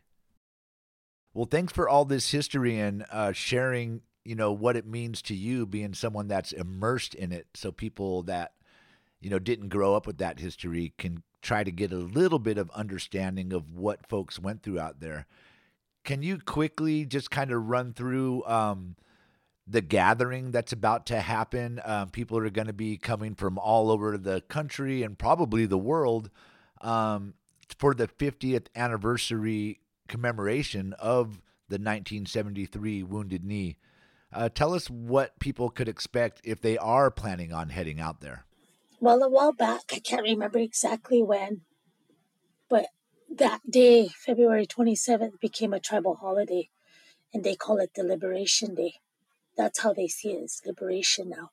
Well, 1.33 1.45
thanks 1.49 1.73
for 1.73 1.89
all 1.89 2.05
this 2.05 2.31
history 2.31 2.79
and 2.79 3.05
uh, 3.11 3.31
sharing, 3.31 4.01
you 4.23 4.35
know, 4.35 4.51
what 4.51 4.75
it 4.75 4.85
means 4.85 5.21
to 5.23 5.35
you 5.35 5.65
being 5.65 5.93
someone 5.93 6.27
that's 6.27 6.51
immersed 6.51 7.15
in 7.15 7.31
it 7.31 7.47
so 7.53 7.71
people 7.71 8.23
that, 8.23 8.53
you 9.19 9.29
know, 9.29 9.39
didn't 9.39 9.69
grow 9.69 9.95
up 9.95 10.05
with 10.05 10.17
that 10.19 10.39
history 10.39 10.93
can 10.97 11.23
try 11.41 11.63
to 11.63 11.71
get 11.71 11.91
a 11.91 11.97
little 11.97 12.39
bit 12.39 12.57
of 12.57 12.71
understanding 12.71 13.51
of 13.51 13.75
what 13.75 14.07
folks 14.07 14.39
went 14.39 14.63
through 14.63 14.79
out 14.79 14.99
there. 14.99 15.25
Can 16.03 16.21
you 16.21 16.39
quickly 16.39 17.05
just 17.05 17.31
kind 17.31 17.51
of 17.51 17.67
run 17.67 17.93
through 17.93 18.43
um, 18.45 18.95
the 19.65 19.81
gathering 19.81 20.51
that's 20.51 20.73
about 20.73 21.05
to 21.07 21.21
happen. 21.21 21.79
Um, 21.85 22.09
people 22.09 22.37
are 22.37 22.49
going 22.49 22.67
to 22.67 22.73
be 22.73 22.97
coming 22.97 23.35
from 23.35 23.57
all 23.57 23.89
over 23.89 24.17
the 24.17 24.41
country 24.41 25.03
and 25.03 25.17
probably 25.17 25.65
the 25.65 25.77
world 25.77 26.29
um, 26.81 27.33
for 27.77 27.93
the 27.93 28.07
50th 28.07 28.67
anniversary 28.75 29.79
commemoration 30.07 30.93
of 30.99 31.41
the 31.69 31.75
1973 31.75 33.03
Wounded 33.03 33.43
Knee. 33.43 33.77
Uh, 34.33 34.49
tell 34.49 34.73
us 34.73 34.89
what 34.89 35.39
people 35.39 35.69
could 35.69 35.87
expect 35.87 36.41
if 36.43 36.59
they 36.59 36.77
are 36.77 37.09
planning 37.09 37.53
on 37.53 37.69
heading 37.69 37.99
out 37.99 38.19
there. 38.19 38.45
Well, 38.99 39.21
a 39.21 39.29
while 39.29 39.53
back, 39.53 39.81
I 39.91 39.99
can't 39.99 40.23
remember 40.23 40.59
exactly 40.59 41.21
when, 41.21 41.61
but 42.69 42.87
that 43.29 43.61
day, 43.69 44.07
February 44.07 44.65
27th, 44.65 45.39
became 45.39 45.73
a 45.73 45.79
tribal 45.79 46.15
holiday, 46.15 46.69
and 47.33 47.43
they 47.43 47.55
call 47.55 47.77
it 47.77 47.91
the 47.95 48.03
Liberation 48.03 48.75
Day 48.75 48.95
that's 49.57 49.81
how 49.81 49.93
they 49.93 50.07
see 50.07 50.31
it 50.31 50.43
as 50.43 50.61
liberation 50.65 51.29
now. 51.29 51.51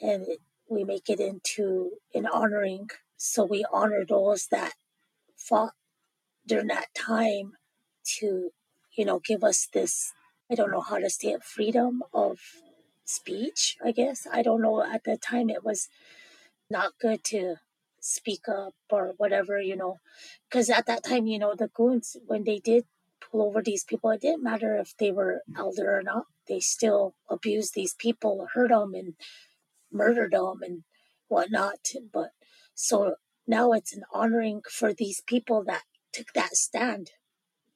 And 0.00 0.26
it, 0.26 0.40
we 0.68 0.84
make 0.84 1.08
it 1.08 1.20
into 1.20 1.92
an 2.14 2.26
honoring. 2.26 2.90
So 3.16 3.44
we 3.44 3.64
honor 3.72 4.04
those 4.06 4.48
that 4.50 4.74
fought 5.36 5.72
during 6.46 6.68
that 6.68 6.94
time 6.94 7.52
to, 8.18 8.50
you 8.96 9.04
know, 9.04 9.20
give 9.20 9.42
us 9.42 9.68
this, 9.72 10.12
I 10.50 10.54
don't 10.54 10.70
know 10.70 10.80
how 10.80 10.98
to 10.98 11.10
say 11.10 11.28
it, 11.28 11.44
freedom 11.44 12.02
of 12.12 12.40
speech, 13.04 13.76
I 13.84 13.92
guess. 13.92 14.26
I 14.30 14.42
don't 14.42 14.62
know. 14.62 14.82
At 14.82 15.04
the 15.04 15.16
time, 15.16 15.50
it 15.50 15.64
was 15.64 15.88
not 16.68 16.98
good 17.00 17.24
to 17.24 17.56
speak 18.00 18.48
up 18.48 18.74
or 18.90 19.14
whatever, 19.16 19.60
you 19.60 19.76
know, 19.76 19.98
because 20.48 20.70
at 20.70 20.86
that 20.86 21.04
time, 21.04 21.26
you 21.26 21.38
know, 21.38 21.54
the 21.54 21.68
goons, 21.68 22.16
when 22.26 22.44
they 22.44 22.58
did 22.58 22.84
pull 23.30 23.42
over 23.42 23.62
these 23.62 23.84
people, 23.84 24.10
it 24.10 24.20
didn't 24.20 24.42
matter 24.42 24.76
if 24.76 24.96
they 24.96 25.10
were 25.10 25.42
elder 25.56 25.96
or 25.96 26.02
not 26.02 26.26
they 26.46 26.60
still 26.60 27.14
abused 27.28 27.74
these 27.74 27.94
people, 27.94 28.46
hurt 28.54 28.70
them, 28.70 28.94
and 28.94 29.14
murdered 29.92 30.32
them 30.32 30.60
and 30.62 30.82
whatnot. 31.28 31.78
But 32.12 32.30
so 32.74 33.16
now 33.46 33.72
it's 33.72 33.94
an 33.94 34.02
honoring 34.12 34.62
for 34.70 34.92
these 34.92 35.22
people 35.26 35.64
that 35.66 35.82
took 36.12 36.32
that 36.34 36.56
stand 36.56 37.10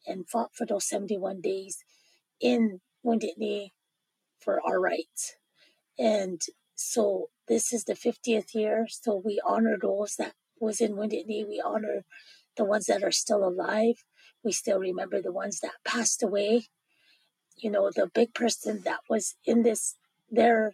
and 0.06 0.28
fought 0.28 0.54
for 0.54 0.66
those 0.66 0.88
71 0.88 1.40
days 1.40 1.78
in 2.40 2.80
Wounded 3.02 3.30
for 4.38 4.60
our 4.66 4.80
rights. 4.80 5.36
And 5.98 6.40
so 6.74 7.28
this 7.48 7.72
is 7.72 7.84
the 7.84 7.94
50th 7.94 8.54
year. 8.54 8.86
So 8.88 9.20
we 9.22 9.40
honor 9.46 9.76
those 9.80 10.16
that 10.16 10.34
was 10.58 10.80
in 10.80 10.96
Wounded. 10.96 11.26
We 11.26 11.62
honor 11.64 12.04
the 12.56 12.64
ones 12.64 12.86
that 12.86 13.02
are 13.02 13.10
still 13.10 13.44
alive. 13.46 14.04
We 14.44 14.52
still 14.52 14.78
remember 14.78 15.20
the 15.22 15.32
ones 15.32 15.60
that 15.60 15.72
passed 15.84 16.22
away 16.22 16.64
you 17.62 17.70
know, 17.70 17.90
the 17.94 18.08
big 18.12 18.34
person 18.34 18.82
that 18.84 19.00
was 19.08 19.36
in 19.44 19.62
this 19.62 19.96
there 20.30 20.72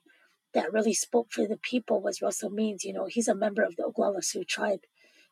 that 0.54 0.72
really 0.72 0.94
spoke 0.94 1.28
for 1.30 1.46
the 1.46 1.58
people 1.58 2.00
was 2.00 2.22
Russell 2.22 2.50
Means. 2.50 2.84
You 2.84 2.92
know, 2.92 3.06
he's 3.06 3.28
a 3.28 3.34
member 3.34 3.62
of 3.62 3.76
the 3.76 3.82
Oglala 3.84 4.22
Sioux 4.24 4.44
tribe. 4.44 4.80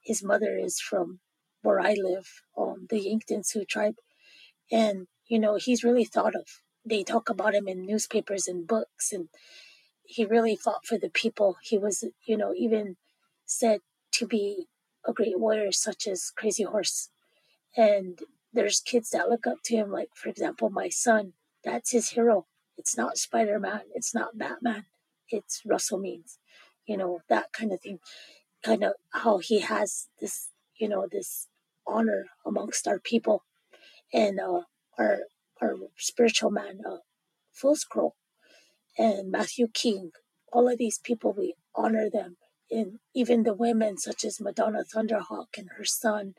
His 0.03 0.23
mother 0.23 0.59
is 0.59 0.81
from 0.81 1.21
where 1.63 1.81
I 1.81 1.95
live, 1.95 2.29
um, 2.59 2.87
the 2.91 3.01
Yankton 3.01 3.43
Sioux 3.45 3.65
tribe. 3.65 3.95
And, 4.71 5.07
you 5.27 5.39
know, 5.39 5.57
he's 5.57 5.85
really 5.85 6.05
thought 6.05 6.35
of. 6.35 6.47
They 6.85 7.03
talk 7.03 7.31
about 7.31 7.55
him 7.55 7.69
in 7.69 7.87
newspapers 7.87 8.47
and 8.47 8.67
books, 8.67 9.13
and 9.13 9.29
he 10.05 10.25
really 10.27 10.57
fought 10.57 10.85
for 10.85 10.99
the 10.99 11.09
people. 11.09 11.57
He 11.63 11.79
was, 11.79 12.05
you 12.27 12.37
know, 12.37 12.53
even 12.55 12.97
said 13.47 13.81
to 14.13 14.27
be 14.27 14.67
a 15.07 15.13
great 15.13 15.39
warrior, 15.39 15.73
such 15.73 16.07
as 16.07 16.31
Crazy 16.37 16.65
Horse. 16.65 17.09
And 17.77 18.21
there's 18.53 18.81
kids 18.81 19.11
that 19.11 19.29
look 19.29 19.47
up 19.47 19.59
to 19.65 19.77
him, 19.77 19.91
like, 19.91 20.11
for 20.15 20.29
example, 20.29 20.71
my 20.71 20.89
son 20.89 21.33
that's 21.65 21.93
his 21.93 22.11
hero. 22.11 22.47
It's 22.77 22.97
not 22.97 23.17
Spider 23.17 23.59
Man. 23.59 23.81
It's 23.95 24.15
not 24.15 24.37
Batman. 24.39 24.85
It's 25.29 25.63
Russell 25.65 25.99
Means. 25.99 26.39
You 26.87 26.99
know, 26.99 27.21
that 27.29 27.53
kind 27.53 27.73
of 27.73 27.81
thing. 27.81 28.01
Kind 28.63 28.85
of 28.85 28.93
how 29.13 29.39
he 29.39 29.61
has 29.61 30.09
this, 30.21 30.51
you 30.77 30.89
know, 30.89 31.07
this 31.11 31.49
honor 31.87 32.27
amongst 32.47 32.87
our 32.87 32.99
people 32.99 33.45
and 34.13 34.39
uh, 34.39 34.63
our 34.99 35.21
our 35.61 35.77
spiritual 35.97 36.51
man, 36.51 36.81
uh, 36.87 36.99
Fools 37.53 37.85
Crow, 37.85 38.15
and 38.99 39.31
Matthew 39.31 39.69
King. 39.73 40.11
All 40.53 40.69
of 40.69 40.79
these 40.79 40.99
people, 40.99 41.33
we 41.33 41.55
honor 41.75 42.11
them. 42.11 42.37
And 42.71 42.99
even 43.15 43.43
the 43.43 43.55
women, 43.55 43.99
such 43.99 44.25
as 44.25 44.41
Madonna 44.41 44.85
Thunderhawk 44.85 45.57
and 45.57 45.71
her 45.77 45.85
son, 45.85 46.35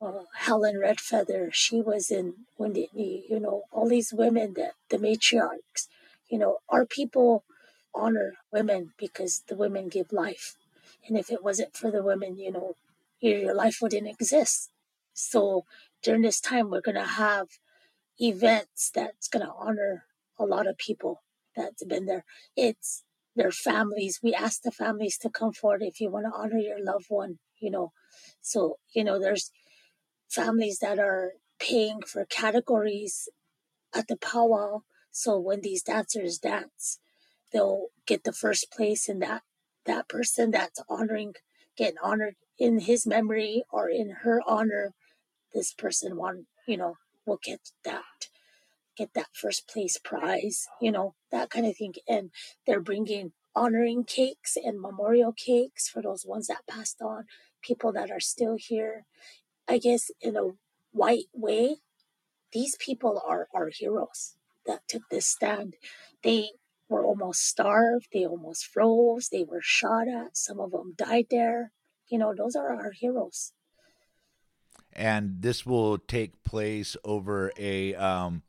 uh, 0.00 0.24
Helen 0.36 0.76
Redfeather, 0.76 1.52
she 1.52 1.80
was 1.80 2.10
in 2.10 2.34
Knee, 2.58 3.24
you 3.28 3.40
know, 3.40 3.62
all 3.72 3.88
these 3.88 4.12
women 4.12 4.54
that 4.54 4.72
the 4.90 4.98
matriarchs, 4.98 5.88
you 6.28 6.38
know, 6.38 6.58
our 6.68 6.84
people 6.86 7.44
honor 7.94 8.34
women 8.52 8.92
because 8.98 9.42
the 9.48 9.56
women 9.56 9.88
give 9.88 10.12
life. 10.12 10.56
And 11.06 11.16
if 11.16 11.30
it 11.30 11.42
wasn't 11.44 11.76
for 11.76 11.90
the 11.90 12.02
women, 12.02 12.38
you 12.38 12.52
know, 12.52 12.76
your, 13.20 13.38
your 13.38 13.54
life 13.54 13.78
wouldn't 13.80 14.08
exist. 14.08 14.70
So 15.12 15.64
during 16.02 16.22
this 16.22 16.40
time, 16.40 16.70
we're 16.70 16.80
going 16.80 16.96
to 16.96 17.04
have 17.04 17.48
events 18.20 18.90
that's 18.94 19.28
going 19.28 19.44
to 19.44 19.52
honor 19.58 20.04
a 20.38 20.44
lot 20.44 20.66
of 20.66 20.78
people 20.78 21.22
that's 21.56 21.84
been 21.84 22.06
there. 22.06 22.24
It's 22.56 23.04
their 23.36 23.50
families. 23.52 24.20
We 24.22 24.34
ask 24.34 24.62
the 24.62 24.70
families 24.70 25.18
to 25.18 25.30
come 25.30 25.52
forward 25.52 25.82
if 25.82 26.00
you 26.00 26.10
want 26.10 26.26
to 26.26 26.32
honor 26.36 26.58
your 26.58 26.82
loved 26.84 27.06
one, 27.08 27.38
you 27.58 27.70
know. 27.70 27.92
So, 28.40 28.78
you 28.94 29.04
know, 29.04 29.18
there's 29.18 29.50
families 30.28 30.78
that 30.80 30.98
are 30.98 31.32
paying 31.58 32.02
for 32.02 32.24
categories 32.26 33.28
at 33.94 34.08
the 34.08 34.16
powwow. 34.16 34.80
So 35.10 35.38
when 35.38 35.60
these 35.60 35.82
dancers 35.82 36.38
dance, 36.38 36.98
they'll 37.52 37.88
get 38.06 38.24
the 38.24 38.32
first 38.32 38.72
place 38.72 39.08
and 39.08 39.22
that 39.22 39.42
that 39.86 40.08
person 40.08 40.50
that's 40.50 40.80
honoring 40.88 41.34
getting 41.76 41.98
honored 42.02 42.36
in 42.58 42.80
his 42.80 43.06
memory 43.06 43.64
or 43.70 43.88
in 43.88 44.10
her 44.22 44.40
honor. 44.46 44.94
This 45.52 45.72
person 45.72 46.16
one, 46.16 46.46
you 46.66 46.76
know, 46.76 46.96
will 47.26 47.38
get 47.42 47.60
that 47.84 48.04
get 48.96 49.14
that 49.14 49.28
first 49.32 49.68
place 49.68 49.98
prize, 49.98 50.68
you 50.80 50.92
know, 50.92 51.14
that 51.30 51.50
kind 51.50 51.66
of 51.66 51.76
thing. 51.76 51.94
And 52.08 52.30
they're 52.66 52.80
bringing 52.80 53.32
honoring 53.54 54.04
cakes 54.04 54.56
and 54.56 54.80
memorial 54.80 55.32
cakes 55.32 55.88
for 55.88 56.02
those 56.02 56.26
ones 56.26 56.46
that 56.48 56.66
passed 56.68 57.00
on, 57.02 57.24
people 57.62 57.92
that 57.92 58.10
are 58.10 58.20
still 58.20 58.56
here. 58.58 59.04
I 59.68 59.78
guess 59.78 60.10
in 60.20 60.36
a 60.36 60.50
white 60.92 61.26
way, 61.32 61.76
these 62.52 62.76
people 62.78 63.20
are 63.26 63.48
our 63.54 63.70
heroes 63.72 64.36
that 64.66 64.80
took 64.88 65.02
this 65.10 65.26
stand. 65.26 65.74
They 66.22 66.50
were 66.88 67.04
almost 67.04 67.46
starved, 67.46 68.08
they 68.12 68.26
almost 68.26 68.66
froze, 68.66 69.28
they 69.30 69.44
were 69.44 69.62
shot 69.62 70.06
at, 70.08 70.36
some 70.36 70.60
of 70.60 70.70
them 70.70 70.94
died 70.96 71.26
there. 71.30 71.72
You 72.08 72.18
know, 72.18 72.34
those 72.36 72.54
are 72.54 72.74
our 72.74 72.92
heroes. 72.92 73.52
And 74.92 75.40
this 75.40 75.66
will 75.66 75.98
take 75.98 76.44
place 76.44 76.96
over 77.04 77.50
a 77.58 77.94
um, 77.96 78.42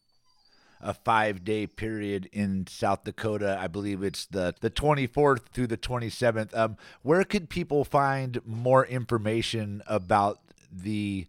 a 0.81 0.93
five 0.93 1.43
day 1.43 1.65
period 1.65 2.29
in 2.31 2.67
South 2.67 3.03
Dakota. 3.03 3.57
I 3.59 3.67
believe 3.67 4.03
it's 4.03 4.27
the, 4.27 4.53
the 4.61 4.69
24th 4.69 5.47
through 5.51 5.67
the 5.67 5.77
27th. 5.77 6.55
Um, 6.55 6.77
where 7.01 7.23
could 7.23 7.49
people 7.49 7.83
find 7.83 8.39
more 8.45 8.85
information 8.85 9.81
about 9.87 10.39
the 10.83 11.27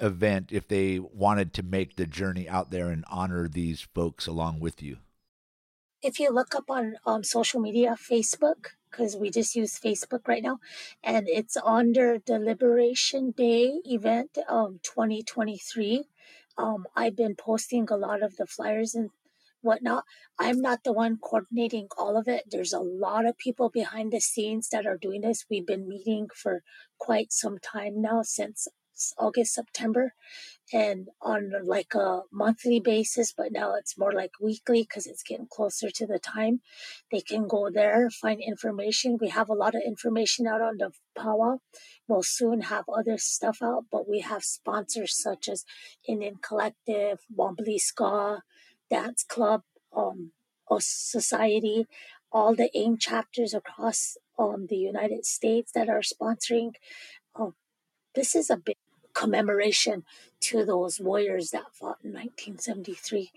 event 0.00 0.52
if 0.52 0.68
they 0.68 0.98
wanted 0.98 1.52
to 1.54 1.62
make 1.62 1.96
the 1.96 2.06
journey 2.06 2.48
out 2.48 2.70
there 2.70 2.88
and 2.88 3.04
honor 3.10 3.48
these 3.48 3.80
folks 3.94 4.26
along 4.26 4.60
with 4.60 4.82
you? 4.82 4.98
If 6.02 6.20
you 6.20 6.30
look 6.30 6.54
up 6.54 6.70
on 6.70 6.94
um, 7.04 7.24
social 7.24 7.60
media, 7.60 7.96
Facebook, 7.98 8.68
because 8.90 9.16
we 9.16 9.30
just 9.30 9.56
use 9.56 9.78
Facebook 9.78 10.28
right 10.28 10.42
now, 10.42 10.58
and 11.02 11.28
it's 11.28 11.56
under 11.56 12.18
the 12.24 12.38
Liberation 12.38 13.32
Day 13.32 13.80
event 13.84 14.38
of 14.48 14.80
2023 14.82 16.04
um, 16.58 16.86
I've 16.96 17.16
been 17.16 17.36
posting 17.36 17.86
a 17.88 17.96
lot 17.96 18.22
of 18.22 18.36
the 18.36 18.46
flyers 18.46 18.94
and 18.94 19.10
whatnot. 19.60 20.04
I'm 20.38 20.60
not 20.60 20.82
the 20.84 20.92
one 20.92 21.16
coordinating 21.16 21.86
all 21.96 22.16
of 22.16 22.26
it. 22.26 22.44
There's 22.50 22.72
a 22.72 22.80
lot 22.80 23.26
of 23.26 23.38
people 23.38 23.70
behind 23.70 24.12
the 24.12 24.20
scenes 24.20 24.68
that 24.70 24.84
are 24.84 24.98
doing 24.98 25.20
this. 25.20 25.46
We've 25.48 25.66
been 25.66 25.88
meeting 25.88 26.28
for 26.34 26.62
quite 26.98 27.32
some 27.32 27.58
time 27.58 28.02
now 28.02 28.22
since 28.22 28.66
August, 29.18 29.54
September, 29.54 30.14
and 30.72 31.08
on 31.22 31.52
like 31.64 31.94
a 31.94 32.20
monthly 32.32 32.80
basis, 32.80 33.32
but 33.32 33.52
now 33.52 33.74
it's 33.74 33.98
more 33.98 34.12
like 34.12 34.32
weekly 34.40 34.82
because 34.82 35.06
it's 35.06 35.22
getting 35.22 35.46
closer 35.50 35.90
to 35.90 36.06
the 36.06 36.18
time. 36.18 36.60
They 37.10 37.20
can 37.20 37.48
go 37.48 37.70
there, 37.70 38.10
find 38.10 38.40
information. 38.40 39.18
We 39.20 39.28
have 39.28 39.48
a 39.48 39.54
lot 39.54 39.74
of 39.74 39.82
information 39.86 40.46
out 40.46 40.60
on 40.60 40.76
the 40.78 40.90
powwow. 41.16 41.58
We'll 42.06 42.22
soon 42.22 42.62
have 42.62 42.84
other 42.88 43.18
stuff 43.18 43.58
out, 43.62 43.84
but 43.90 44.08
we 44.08 44.20
have 44.20 44.44
sponsors 44.44 45.20
such 45.20 45.48
as 45.48 45.64
Indian 46.06 46.36
Collective, 46.42 47.20
Wombly 47.34 47.78
Ska, 47.78 48.42
Dance 48.90 49.24
Club, 49.24 49.62
um, 49.96 50.32
Society, 50.80 51.86
all 52.30 52.54
the 52.54 52.70
AIM 52.76 52.98
chapters 52.98 53.54
across 53.54 54.18
um, 54.38 54.66
the 54.68 54.76
United 54.76 55.24
States 55.24 55.72
that 55.74 55.88
are 55.88 56.02
sponsoring. 56.02 56.72
Um, 57.34 57.54
this 58.14 58.34
is 58.34 58.50
a 58.50 58.56
big 58.56 58.76
commemoration 59.18 60.04
to 60.40 60.64
those 60.64 61.00
warriors 61.00 61.50
that 61.50 61.74
fought 61.74 61.98
in 62.04 62.12
1973. 62.12 63.32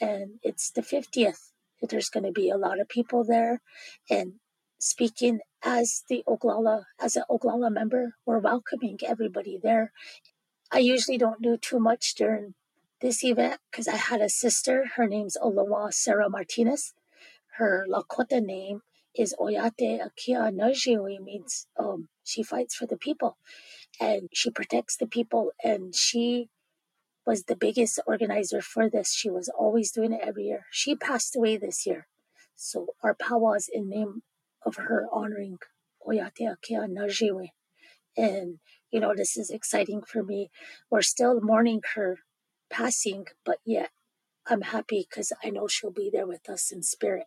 And 0.00 0.40
it's 0.42 0.70
the 0.70 0.82
50th. 0.82 1.52
There's 1.80 2.10
going 2.10 2.24
to 2.24 2.32
be 2.32 2.50
a 2.50 2.56
lot 2.56 2.80
of 2.80 2.88
people 2.88 3.22
there. 3.22 3.60
And 4.10 4.34
speaking 4.78 5.40
as 5.62 6.02
the 6.08 6.24
Oglala, 6.26 6.84
as 7.00 7.14
an 7.14 7.22
Oglala 7.30 7.70
member, 7.72 8.16
we're 8.26 8.40
welcoming 8.40 8.98
everybody 9.06 9.58
there. 9.62 9.92
I 10.72 10.78
usually 10.78 11.18
don't 11.18 11.42
do 11.42 11.56
too 11.56 11.78
much 11.78 12.14
during 12.14 12.54
this 13.00 13.22
event 13.24 13.60
because 13.70 13.86
I 13.86 13.96
had 13.96 14.20
a 14.20 14.28
sister. 14.28 14.90
Her 14.96 15.06
name's 15.06 15.36
Olowa 15.40 15.92
Sarah 15.92 16.28
Martinez. 16.28 16.92
Her 17.58 17.86
Lakota 17.88 18.42
name 18.42 18.82
is 19.14 19.34
Oyate 19.40 20.00
Akia 20.00 20.52
Najiwi, 20.54 21.20
means 21.20 21.66
um, 21.78 22.08
she 22.24 22.42
fights 22.42 22.74
for 22.74 22.86
the 22.86 22.96
people 22.96 23.36
and 23.98 24.28
she 24.32 24.50
protects 24.50 24.96
the 24.96 25.06
people 25.06 25.50
and 25.64 25.94
she 25.94 26.48
was 27.26 27.44
the 27.44 27.56
biggest 27.56 28.00
organizer 28.06 28.60
for 28.60 28.88
this. 28.88 29.14
She 29.14 29.30
was 29.30 29.48
always 29.48 29.92
doing 29.92 30.12
it 30.12 30.20
every 30.22 30.44
year. 30.44 30.66
She 30.70 30.94
passed 30.94 31.36
away 31.36 31.56
this 31.56 31.86
year. 31.86 32.06
So 32.56 32.88
our 33.02 33.14
powwow 33.14 33.54
is 33.54 33.70
in 33.72 33.88
name 33.88 34.22
of 34.64 34.76
her 34.76 35.06
honoring 35.12 35.58
Oyate 36.06 36.56
Najiwe. 36.70 37.48
And, 38.16 38.58
you 38.90 39.00
know, 39.00 39.14
this 39.14 39.36
is 39.36 39.50
exciting 39.50 40.02
for 40.02 40.22
me. 40.22 40.50
We're 40.90 41.02
still 41.02 41.40
mourning 41.40 41.82
her 41.94 42.18
passing, 42.68 43.26
but 43.44 43.58
yet 43.64 43.90
I'm 44.46 44.62
happy 44.62 45.06
because 45.08 45.32
I 45.44 45.50
know 45.50 45.68
she'll 45.68 45.92
be 45.92 46.10
there 46.12 46.26
with 46.26 46.48
us 46.48 46.72
in 46.72 46.82
spirit. 46.82 47.26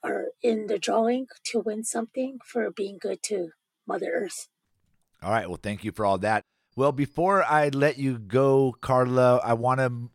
are 0.04 0.28
in 0.44 0.68
the 0.68 0.78
drawing 0.78 1.28
to 1.46 1.60
win 1.60 1.84
something 1.84 2.38
for 2.46 2.70
being 2.70 3.00
good 3.02 3.24
to 3.24 3.50
Mother 3.88 4.12
Earth. 4.14 4.48
All 5.24 5.32
right. 5.32 5.48
Well, 5.48 5.60
thank 5.62 5.84
you 5.84 5.92
for 5.92 6.06
all 6.06 6.20
that. 6.20 6.44
Well, 6.76 6.92
before 6.92 7.44
I 7.44 7.70
let 7.70 7.98
you 7.98 8.20
go, 8.20 8.76
Carla, 8.82 9.42
I 9.44 9.54
want 9.54 9.80
to 9.80 10.12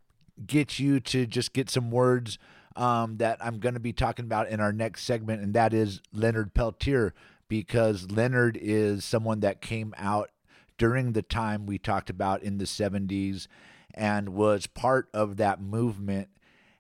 get 0.47 0.79
you 0.79 1.01
to 1.01 1.27
just 1.27 1.53
get 1.53 1.69
some 1.69 1.91
words 1.91 2.39
um, 2.77 3.17
that 3.19 3.39
I'm 3.41 3.59
going 3.59 3.75
to 3.75 3.81
be 3.81 3.93
talking 3.93 4.25
about 4.25 4.49
in 4.49 4.61
our 4.61 4.73
next 4.73 5.05
segment, 5.05 5.43
and 5.43 5.55
that 5.55 5.75
is 5.75 6.01
Leonard 6.13 6.55
Peltier, 6.55 7.15
because 7.49 8.11
Leonard 8.11 8.59
is 8.61 9.05
someone 9.05 9.41
that 9.41 9.61
came 9.61 9.95
out 9.99 10.31
during 10.79 11.13
the 11.13 11.23
time 11.23 11.67
we 11.67 11.79
talked 11.79 12.11
about 12.11 12.43
in 12.43 12.59
the 12.59 12.65
70s 12.65 13.47
and 13.95 14.31
was 14.31 14.67
part 14.67 15.09
of 15.13 15.37
that 15.37 15.61
movement. 15.61 16.29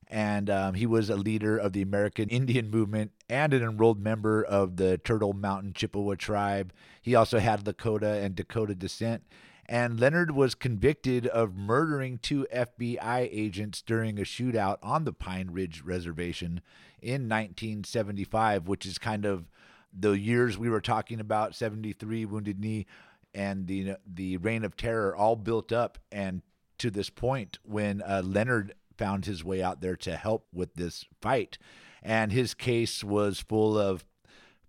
And 0.08 0.50
um, 0.50 0.74
he 0.74 0.86
was 0.86 1.08
a 1.08 1.16
leader 1.16 1.56
of 1.56 1.72
the 1.72 1.82
American 1.82 2.28
Indian 2.28 2.70
movement 2.70 3.12
and 3.28 3.54
an 3.54 3.62
enrolled 3.62 4.00
member 4.00 4.42
of 4.42 4.76
the 4.76 4.98
Turtle 4.98 5.32
Mountain 5.32 5.72
Chippewa 5.74 6.14
tribe. 6.16 6.72
He 7.00 7.14
also 7.14 7.38
had 7.38 7.64
Lakota 7.64 8.22
and 8.22 8.34
Dakota 8.34 8.74
descent. 8.74 9.22
And 9.68 10.00
Leonard 10.00 10.32
was 10.32 10.54
convicted 10.54 11.26
of 11.28 11.54
murdering 11.54 12.18
two 12.18 12.46
FBI 12.52 13.28
agents 13.30 13.80
during 13.80 14.18
a 14.18 14.22
shootout 14.22 14.78
on 14.82 15.04
the 15.04 15.12
Pine 15.12 15.50
Ridge 15.52 15.82
Reservation 15.82 16.60
in 17.00 17.28
1975, 17.28 18.66
which 18.66 18.84
is 18.84 18.98
kind 18.98 19.24
of 19.24 19.48
the 19.92 20.12
years 20.12 20.58
we 20.58 20.68
were 20.68 20.80
talking 20.80 21.20
about 21.20 21.54
73 21.54 22.24
wounded 22.24 22.58
knee 22.58 22.86
and 23.34 23.66
the 23.66 23.96
the 24.06 24.36
reign 24.38 24.64
of 24.64 24.76
terror 24.76 25.14
all 25.14 25.36
built 25.36 25.72
up. 25.72 25.98
And 26.10 26.42
to 26.78 26.90
this 26.90 27.10
point 27.10 27.58
when 27.62 28.02
uh, 28.02 28.22
Leonard 28.24 28.74
found 28.98 29.24
his 29.24 29.44
way 29.44 29.62
out 29.62 29.80
there 29.80 29.96
to 29.96 30.16
help 30.16 30.46
with 30.52 30.74
this 30.74 31.04
fight 31.20 31.56
and 32.02 32.32
his 32.32 32.54
case 32.54 33.04
was 33.04 33.38
full 33.38 33.78
of 33.78 34.04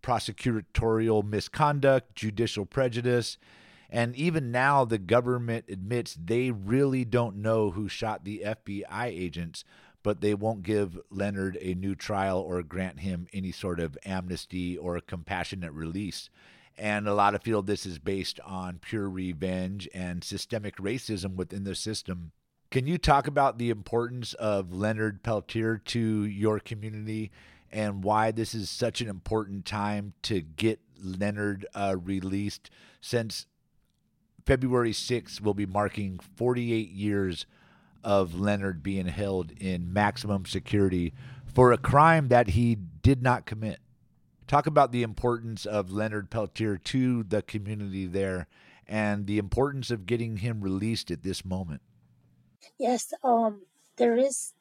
prosecutorial 0.03 1.25
misconduct 1.25 2.15
judicial 2.15 2.65
prejudice 2.65 3.37
and 3.93 4.15
even 4.15 4.51
now, 4.51 4.85
the 4.85 4.97
government 4.97 5.65
admits 5.69 6.17
they 6.19 6.49
really 6.49 7.05
don't 7.05 7.35
know 7.35 7.69
who 7.69 7.87
shot 7.87 8.25
the 8.25 8.41
FBI 8.43 9.05
agents, 9.05 9.63
but 10.01 10.19
they 10.19 10.33
won't 10.33 10.63
give 10.63 10.99
Leonard 11.11 11.59
a 11.61 11.75
new 11.75 11.93
trial 11.93 12.39
or 12.39 12.63
grant 12.63 13.01
him 13.01 13.27
any 13.31 13.51
sort 13.51 13.79
of 13.79 13.95
amnesty 14.03 14.75
or 14.75 14.99
compassionate 14.99 15.73
release. 15.73 16.31
And 16.75 17.07
a 17.07 17.13
lot 17.13 17.35
of 17.35 17.43
feel 17.43 17.61
this 17.61 17.85
is 17.85 17.99
based 17.99 18.39
on 18.39 18.79
pure 18.79 19.07
revenge 19.07 19.87
and 19.93 20.23
systemic 20.23 20.77
racism 20.77 21.35
within 21.35 21.63
the 21.63 21.75
system. 21.75 22.31
Can 22.71 22.87
you 22.87 22.97
talk 22.97 23.27
about 23.27 23.59
the 23.59 23.69
importance 23.69 24.33
of 24.33 24.73
Leonard 24.73 25.21
Peltier 25.21 25.77
to 25.77 26.25
your 26.25 26.59
community 26.59 27.31
and 27.71 28.03
why 28.03 28.31
this 28.31 28.55
is 28.55 28.71
such 28.71 29.01
an 29.01 29.07
important 29.07 29.65
time 29.65 30.13
to 30.23 30.41
get 30.41 30.79
Leonard 30.99 31.67
uh, 31.75 31.95
released 32.01 32.71
since 32.99 33.45
February 34.45 34.91
6th 34.91 35.41
will 35.41 35.53
be 35.53 35.65
marking 35.65 36.19
48 36.35 36.89
years 36.89 37.45
of 38.03 38.35
Leonard 38.35 38.83
being 38.83 39.07
held 39.07 39.51
in 39.51 39.93
maximum 39.93 40.45
security 40.45 41.13
for 41.45 41.71
a 41.71 41.77
crime 41.77 42.27
that 42.27 42.49
he 42.49 42.75
did 42.75 43.21
not 43.21 43.45
commit. 43.45 43.79
Talk 44.47 44.67
about 44.67 44.91
the 44.91 45.03
importance 45.03 45.65
of 45.65 45.91
Leonard 45.91 46.29
Peltier 46.29 46.77
to 46.77 47.23
the 47.23 47.41
community 47.41 48.05
there 48.05 48.47
and 48.87 49.25
the 49.25 49.37
importance 49.37 49.89
of 49.89 50.05
getting 50.05 50.37
him 50.37 50.61
released 50.61 51.09
at 51.09 51.23
this 51.23 51.45
moment. 51.45 51.81
Yes, 52.77 53.13
um, 53.23 53.61
there 53.97 54.17
is 54.17 54.53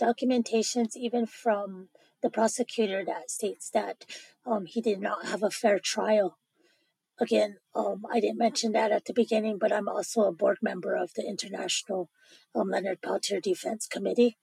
documentations 0.00 0.96
even 0.96 1.26
from 1.26 1.88
the 2.22 2.30
prosecutor 2.30 3.04
that 3.04 3.30
states 3.30 3.70
that 3.70 4.06
um, 4.46 4.66
he 4.66 4.80
did 4.80 5.00
not 5.00 5.26
have 5.26 5.42
a 5.42 5.50
fair 5.50 5.78
trial 5.78 6.38
again, 7.18 7.56
um, 7.74 8.04
I 8.10 8.20
didn't 8.20 8.38
mention 8.38 8.72
that 8.72 8.92
at 8.92 9.04
the 9.04 9.12
beginning, 9.12 9.58
but 9.58 9.72
I'm 9.72 9.88
also 9.88 10.22
a 10.22 10.32
board 10.32 10.58
member 10.62 10.94
of 10.94 11.14
the 11.14 11.26
International 11.26 12.10
um, 12.54 12.70
Leonard 12.70 13.02
Peltier 13.02 13.40
Defense 13.40 13.86
Committee. 13.86 14.36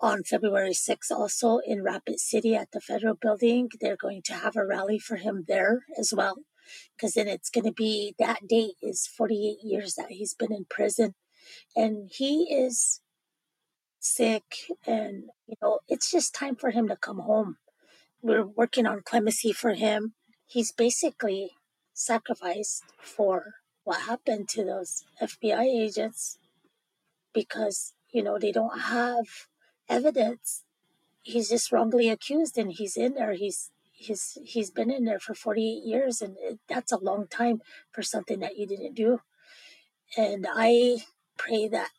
On 0.00 0.24
February 0.24 0.72
6th, 0.72 1.10
also 1.10 1.58
in 1.64 1.82
Rapid 1.82 2.18
City 2.18 2.56
at 2.56 2.72
the 2.72 2.80
Federal 2.80 3.14
Building, 3.14 3.68
they're 3.80 3.96
going 3.96 4.22
to 4.22 4.34
have 4.34 4.56
a 4.56 4.66
rally 4.66 4.98
for 4.98 5.16
him 5.16 5.44
there 5.46 5.84
as 5.96 6.12
well. 6.14 6.38
Because 6.96 7.14
then 7.14 7.28
it's 7.28 7.48
going 7.48 7.64
to 7.64 7.72
be 7.72 8.14
that 8.18 8.48
date 8.48 8.74
is 8.82 9.06
48 9.06 9.58
years 9.62 9.94
that 9.94 10.10
he's 10.10 10.34
been 10.34 10.52
in 10.52 10.66
prison. 10.68 11.14
And 11.76 12.10
he 12.12 12.52
is 12.52 13.00
sick, 14.00 14.42
and 14.86 15.24
you 15.46 15.54
know, 15.62 15.80
it's 15.88 16.10
just 16.10 16.34
time 16.34 16.56
for 16.56 16.70
him 16.70 16.88
to 16.88 16.96
come 16.96 17.20
home. 17.20 17.56
We're 18.22 18.46
working 18.46 18.86
on 18.86 19.02
clemency 19.04 19.52
for 19.52 19.74
him. 19.74 20.14
He's 20.46 20.72
basically 20.72 21.52
sacrificed 21.94 22.84
for 22.98 23.54
what 23.84 24.02
happened 24.02 24.48
to 24.50 24.64
those 24.64 25.04
FBI 25.22 25.64
agents 25.64 26.38
because, 27.32 27.94
you 28.10 28.22
know, 28.22 28.38
they 28.38 28.52
don't 28.52 28.80
have 28.80 29.26
evidence. 29.88 30.64
He's 31.22 31.48
just 31.48 31.72
wrongly 31.72 32.08
accused 32.08 32.58
and 32.58 32.72
he's 32.72 32.96
in 32.96 33.14
there. 33.14 33.32
He's 33.32 33.70
he's 33.92 34.36
he's 34.44 34.70
been 34.70 34.90
in 34.90 35.04
there 35.04 35.20
for 35.20 35.34
48 35.34 35.84
years 35.84 36.20
and 36.20 36.36
that's 36.68 36.92
a 36.92 36.98
long 36.98 37.26
time 37.28 37.62
for 37.90 38.02
something 38.02 38.40
that 38.40 38.58
you 38.58 38.66
didn't 38.66 38.94
do. 38.94 39.20
And 40.16 40.46
I 40.52 40.98
pray 41.36 41.68
that 41.68 41.90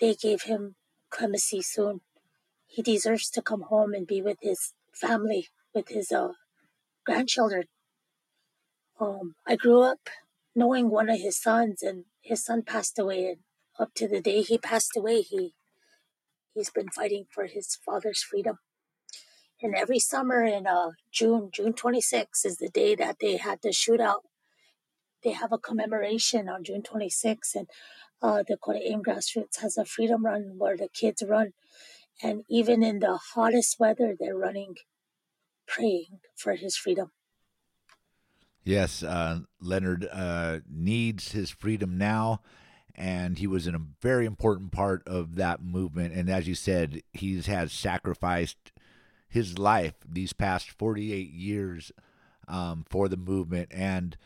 they 0.00 0.14
gave 0.14 0.42
him 0.42 0.74
clemency 1.10 1.62
soon. 1.62 2.00
He 2.66 2.82
deserves 2.82 3.30
to 3.30 3.42
come 3.42 3.62
home 3.62 3.94
and 3.94 4.06
be 4.06 4.20
with 4.20 4.38
his 4.42 4.72
family, 4.92 5.48
with 5.72 5.88
his 5.88 6.10
uh, 6.10 6.32
grandchildren. 7.06 7.64
Um, 9.00 9.34
I 9.46 9.56
grew 9.56 9.82
up 9.82 10.08
knowing 10.54 10.90
one 10.90 11.10
of 11.10 11.20
his 11.20 11.36
sons, 11.40 11.82
and 11.82 12.04
his 12.22 12.44
son 12.44 12.62
passed 12.62 12.98
away. 12.98 13.26
And 13.28 13.38
up 13.78 13.94
to 13.96 14.08
the 14.08 14.20
day 14.20 14.42
he 14.42 14.58
passed 14.58 14.96
away, 14.96 15.22
he 15.22 15.54
he's 16.54 16.70
been 16.70 16.88
fighting 16.90 17.26
for 17.30 17.46
his 17.46 17.76
father's 17.86 18.22
freedom. 18.22 18.58
And 19.62 19.74
every 19.74 19.98
summer 20.00 20.44
in 20.44 20.66
uh, 20.66 20.90
June, 21.12 21.50
June 21.52 21.72
26 21.74 22.44
is 22.44 22.58
the 22.58 22.68
day 22.68 22.94
that 22.96 23.16
they 23.20 23.38
had 23.38 23.60
the 23.62 23.70
shootout. 23.70 24.22
They 25.24 25.32
have 25.32 25.52
a 25.52 25.58
commemoration 25.58 26.48
on 26.48 26.64
June 26.64 26.82
26, 26.82 27.54
and 27.56 27.68
uh, 28.22 28.42
Dakota 28.46 28.80
AIM 28.84 29.02
Grassroots 29.02 29.60
has 29.62 29.78
a 29.78 29.84
freedom 29.84 30.26
run 30.26 30.54
where 30.58 30.76
the 30.76 30.88
kids 30.92 31.22
run. 31.26 31.52
And 32.22 32.44
even 32.50 32.82
in 32.82 33.00
the 33.00 33.18
hottest 33.34 33.78
weather, 33.80 34.14
they're 34.18 34.36
running, 34.36 34.76
praying 35.68 36.20
for 36.36 36.54
his 36.54 36.76
freedom. 36.76 37.12
Yes, 38.64 39.02
uh, 39.02 39.40
Leonard 39.60 40.08
uh, 40.10 40.60
needs 40.70 41.32
his 41.32 41.50
freedom 41.50 41.98
now, 41.98 42.40
and 42.94 43.38
he 43.38 43.46
was 43.46 43.66
in 43.66 43.74
a 43.74 43.86
very 44.00 44.24
important 44.24 44.72
part 44.72 45.06
of 45.06 45.36
that 45.36 45.62
movement. 45.62 46.14
And 46.14 46.30
as 46.30 46.48
you 46.48 46.54
said, 46.54 47.02
he 47.12 47.40
has 47.42 47.72
sacrificed 47.72 48.72
his 49.28 49.58
life 49.58 49.94
these 50.08 50.32
past 50.32 50.70
48 50.70 51.30
years 51.30 51.92
um, 52.48 52.86
for 52.88 53.08
the 53.08 53.18
movement, 53.18 53.68
and 53.70 54.16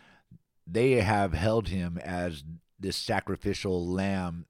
they 0.67 0.93
have 1.01 1.33
held 1.33 1.69
him 1.69 1.99
as 2.05 2.45
this 2.79 2.97
sacrificial 2.97 3.85
lamb 3.85 4.47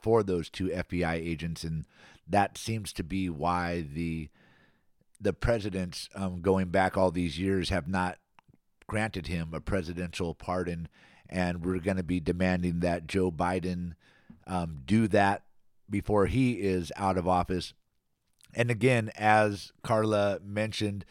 for 0.00 0.22
those 0.22 0.50
two 0.50 0.68
FBI 0.68 1.14
agents, 1.14 1.64
and 1.64 1.84
that 2.28 2.56
seems 2.56 2.92
to 2.92 3.02
be 3.02 3.28
why 3.28 3.84
the 3.92 4.28
the 5.20 5.32
presidents 5.32 6.08
um, 6.16 6.40
going 6.40 6.68
back 6.68 6.96
all 6.96 7.12
these 7.12 7.38
years 7.38 7.68
have 7.68 7.86
not 7.86 8.18
granted 8.86 9.26
him 9.26 9.50
a 9.52 9.60
presidential 9.60 10.34
pardon, 10.34 10.88
and 11.28 11.64
we're 11.64 11.78
going 11.78 11.96
to 11.96 12.02
be 12.02 12.20
demanding 12.20 12.80
that 12.80 13.06
Joe 13.06 13.30
Biden 13.30 13.92
um, 14.46 14.80
do 14.84 15.08
that 15.08 15.44
before 15.88 16.26
he 16.26 16.54
is 16.54 16.92
out 16.96 17.16
of 17.16 17.28
office. 17.28 17.74
And 18.54 18.70
again, 18.70 19.10
as 19.16 19.72
Carla 19.82 20.38
mentioned, 20.44 21.04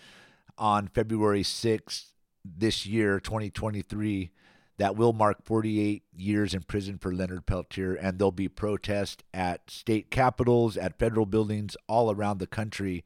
on 0.57 0.87
February 0.87 1.43
6th 1.43 2.11
this 2.45 2.85
year, 2.85 3.19
2023, 3.19 4.31
that 4.77 4.95
will 4.95 5.13
mark 5.13 5.43
48 5.43 6.03
years 6.15 6.53
in 6.53 6.63
prison 6.63 6.97
for 6.97 7.13
Leonard 7.13 7.45
Peltier, 7.45 7.93
and 7.93 8.17
there'll 8.17 8.31
be 8.31 8.47
protests 8.47 9.23
at 9.33 9.69
state 9.69 10.09
capitals, 10.09 10.77
at 10.77 10.97
federal 10.97 11.25
buildings 11.25 11.77
all 11.87 12.11
around 12.11 12.39
the 12.39 12.47
country. 12.47 13.03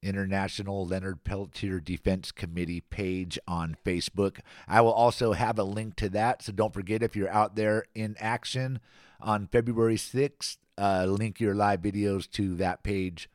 International 0.04 0.86
Leonard 0.86 1.24
Peltier 1.24 1.80
Defense 1.80 2.30
Committee 2.30 2.82
page 2.82 3.40
on 3.48 3.76
Facebook. 3.84 4.38
I 4.68 4.82
will 4.82 4.92
also 4.92 5.32
have 5.32 5.58
a 5.58 5.64
link 5.64 5.96
to 5.96 6.10
that. 6.10 6.42
So 6.42 6.52
don't 6.52 6.72
forget 6.72 7.02
if 7.02 7.16
you're 7.16 7.28
out 7.28 7.56
there 7.56 7.86
in 7.92 8.14
action 8.20 8.78
on 9.20 9.48
February 9.48 9.96
6th, 9.96 10.58
uh, 10.78 11.06
link 11.08 11.40
your 11.40 11.56
live 11.56 11.80
videos 11.80 12.30
to 12.30 12.54
that 12.54 12.84
page. 12.84 13.28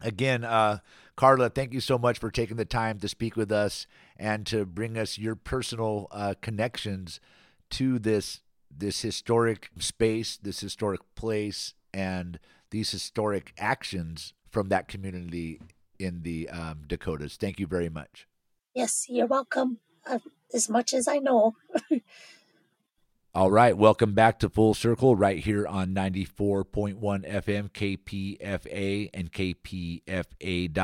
Again, 0.00 0.44
uh, 0.44 0.78
Carla, 1.16 1.50
thank 1.50 1.72
you 1.72 1.80
so 1.80 1.98
much 1.98 2.18
for 2.18 2.30
taking 2.30 2.56
the 2.56 2.64
time 2.64 2.98
to 3.00 3.08
speak 3.08 3.36
with 3.36 3.52
us 3.52 3.86
and 4.16 4.46
to 4.46 4.64
bring 4.64 4.96
us 4.96 5.18
your 5.18 5.34
personal 5.34 6.08
uh, 6.10 6.34
connections 6.40 7.20
to 7.70 7.98
this 7.98 8.40
this 8.74 9.02
historic 9.02 9.70
space, 9.78 10.36
this 10.36 10.60
historic 10.60 11.00
place, 11.16 11.74
and 11.92 12.38
these 12.70 12.90
historic 12.92 13.52
actions 13.58 14.32
from 14.48 14.68
that 14.68 14.86
community 14.86 15.60
in 15.98 16.22
the 16.22 16.48
um, 16.48 16.84
Dakotas. 16.86 17.36
Thank 17.36 17.58
you 17.58 17.66
very 17.66 17.88
much. 17.88 18.28
Yes, 18.74 19.06
you're 19.08 19.26
welcome. 19.26 19.78
Uh, 20.06 20.20
as 20.54 20.68
much 20.68 20.94
as 20.94 21.06
I 21.08 21.18
know. 21.18 21.56
All 23.32 23.52
right, 23.52 23.76
welcome 23.76 24.12
back 24.12 24.40
to 24.40 24.48
Full 24.48 24.74
Circle 24.74 25.14
right 25.14 25.38
here 25.38 25.64
on 25.64 25.94
94.1 25.94 26.98
FM 26.98 27.70
KPFA 27.70 29.08
and 29.14 29.32
kpfa.org. 29.32 30.74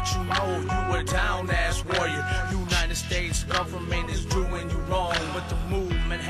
Let 0.00 0.14
you 0.14 0.24
know 0.24 0.60
you 0.60 0.96
a 0.96 1.04
down 1.04 1.50
ass 1.50 1.84
warrior. 1.84 2.24
United 2.50 2.96
States 2.96 3.44
government 3.44 4.08
is 4.08 4.24
doing 4.24 4.49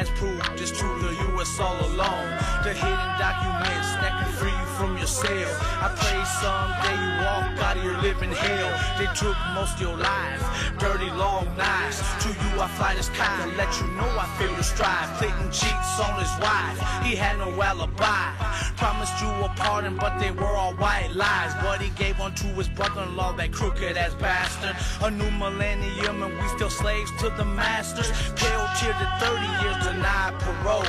has 0.01 0.09
proved 0.17 0.41
it's 0.57 0.73
to 0.73 0.89
the 1.05 1.13
U.S. 1.29 1.61
all 1.61 1.77
alone. 1.93 2.33
The 2.65 2.73
hidden 2.73 3.11
documents 3.21 3.91
that 4.01 4.17
can 4.17 4.33
free 4.33 4.49
you 4.49 4.69
from 4.81 4.97
your 4.97 5.07
cell. 5.07 5.53
I 5.85 5.93
pray 6.01 6.25
someday 6.41 6.97
you 7.05 7.13
walk 7.29 7.53
out 7.61 7.77
of 7.77 7.85
your 7.85 8.01
living 8.01 8.33
hell. 8.33 8.73
They 8.97 9.13
took 9.13 9.37
most 9.53 9.77
of 9.77 9.83
your 9.85 9.99
life, 10.01 10.41
dirty 10.79 11.11
long 11.11 11.45
knives. 11.55 12.01
To 12.25 12.29
you 12.33 12.51
I 12.65 12.69
fly 12.81 12.95
this 12.95 13.09
to 13.13 13.47
let 13.61 13.69
you 13.77 13.89
know 13.93 14.09
I 14.17 14.25
feel 14.39 14.55
the 14.57 14.65
strive. 14.65 15.09
Clinton 15.19 15.53
cheats 15.53 16.01
on 16.01 16.17
his 16.17 16.33
wife, 16.41 16.81
he 17.05 17.15
had 17.15 17.37
no 17.37 17.53
alibi. 17.61 18.33
Promised 18.81 19.21
you 19.21 19.29
a 19.29 19.53
pardon, 19.57 19.97
but 19.97 20.19
they 20.19 20.31
were 20.31 20.57
all 20.57 20.73
white 20.75 21.13
lies. 21.15 21.53
But 21.63 21.83
he 21.83 21.91
gave 21.91 22.19
one 22.19 22.35
to 22.37 22.47
his 22.57 22.69
brother-in-law, 22.71 23.37
that 23.37 23.53
crooked 23.53 23.99
ass 23.99 24.15
bastard. 24.15 24.75
A 25.05 25.11
new 25.11 25.31
millennium 25.33 26.23
and 26.23 26.33
we 26.41 26.49
still 26.57 26.71
slaves 26.71 27.11
to 27.21 27.29
the 27.37 27.45
masters. 27.45 28.11
Pale 28.41 28.69
tear 28.81 28.95
to 28.97 29.07
30 29.21 29.61
years 29.63 29.90
denied 29.93 30.35
parole. 30.41 30.85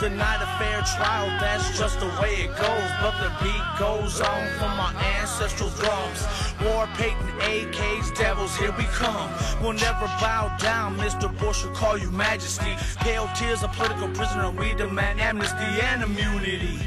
Denied 0.00 0.42
a 0.42 0.50
fair 0.58 0.82
trial, 0.96 1.28
that's 1.40 1.78
just 1.78 2.00
the 2.00 2.06
way 2.20 2.46
it 2.46 2.56
goes. 2.56 2.90
But 3.00 3.14
the 3.22 3.30
beat 3.42 3.66
goes 3.78 4.20
on 4.20 4.48
from 4.58 4.72
our 4.80 4.94
ancestral 5.18 5.70
drums. 5.70 6.26
War 6.64 6.88
Peyton, 6.94 7.30
AKs, 7.40 8.16
devils, 8.16 8.56
here 8.56 8.74
we 8.76 8.84
come. 8.84 9.30
We'll 9.62 9.74
never 9.74 10.06
bow 10.20 10.56
down, 10.58 10.96
Mr. 10.98 11.26
Bush 11.38 11.64
will 11.64 11.72
call 11.72 11.96
you 11.96 12.10
majesty. 12.10 12.74
Peltier's, 12.96 13.62
a 13.62 13.68
political 13.68 14.08
prisoner, 14.08 14.50
we 14.50 14.74
demand 14.74 15.20
amnesty 15.20 15.70
and 15.90 16.02
immunity. 16.02 16.78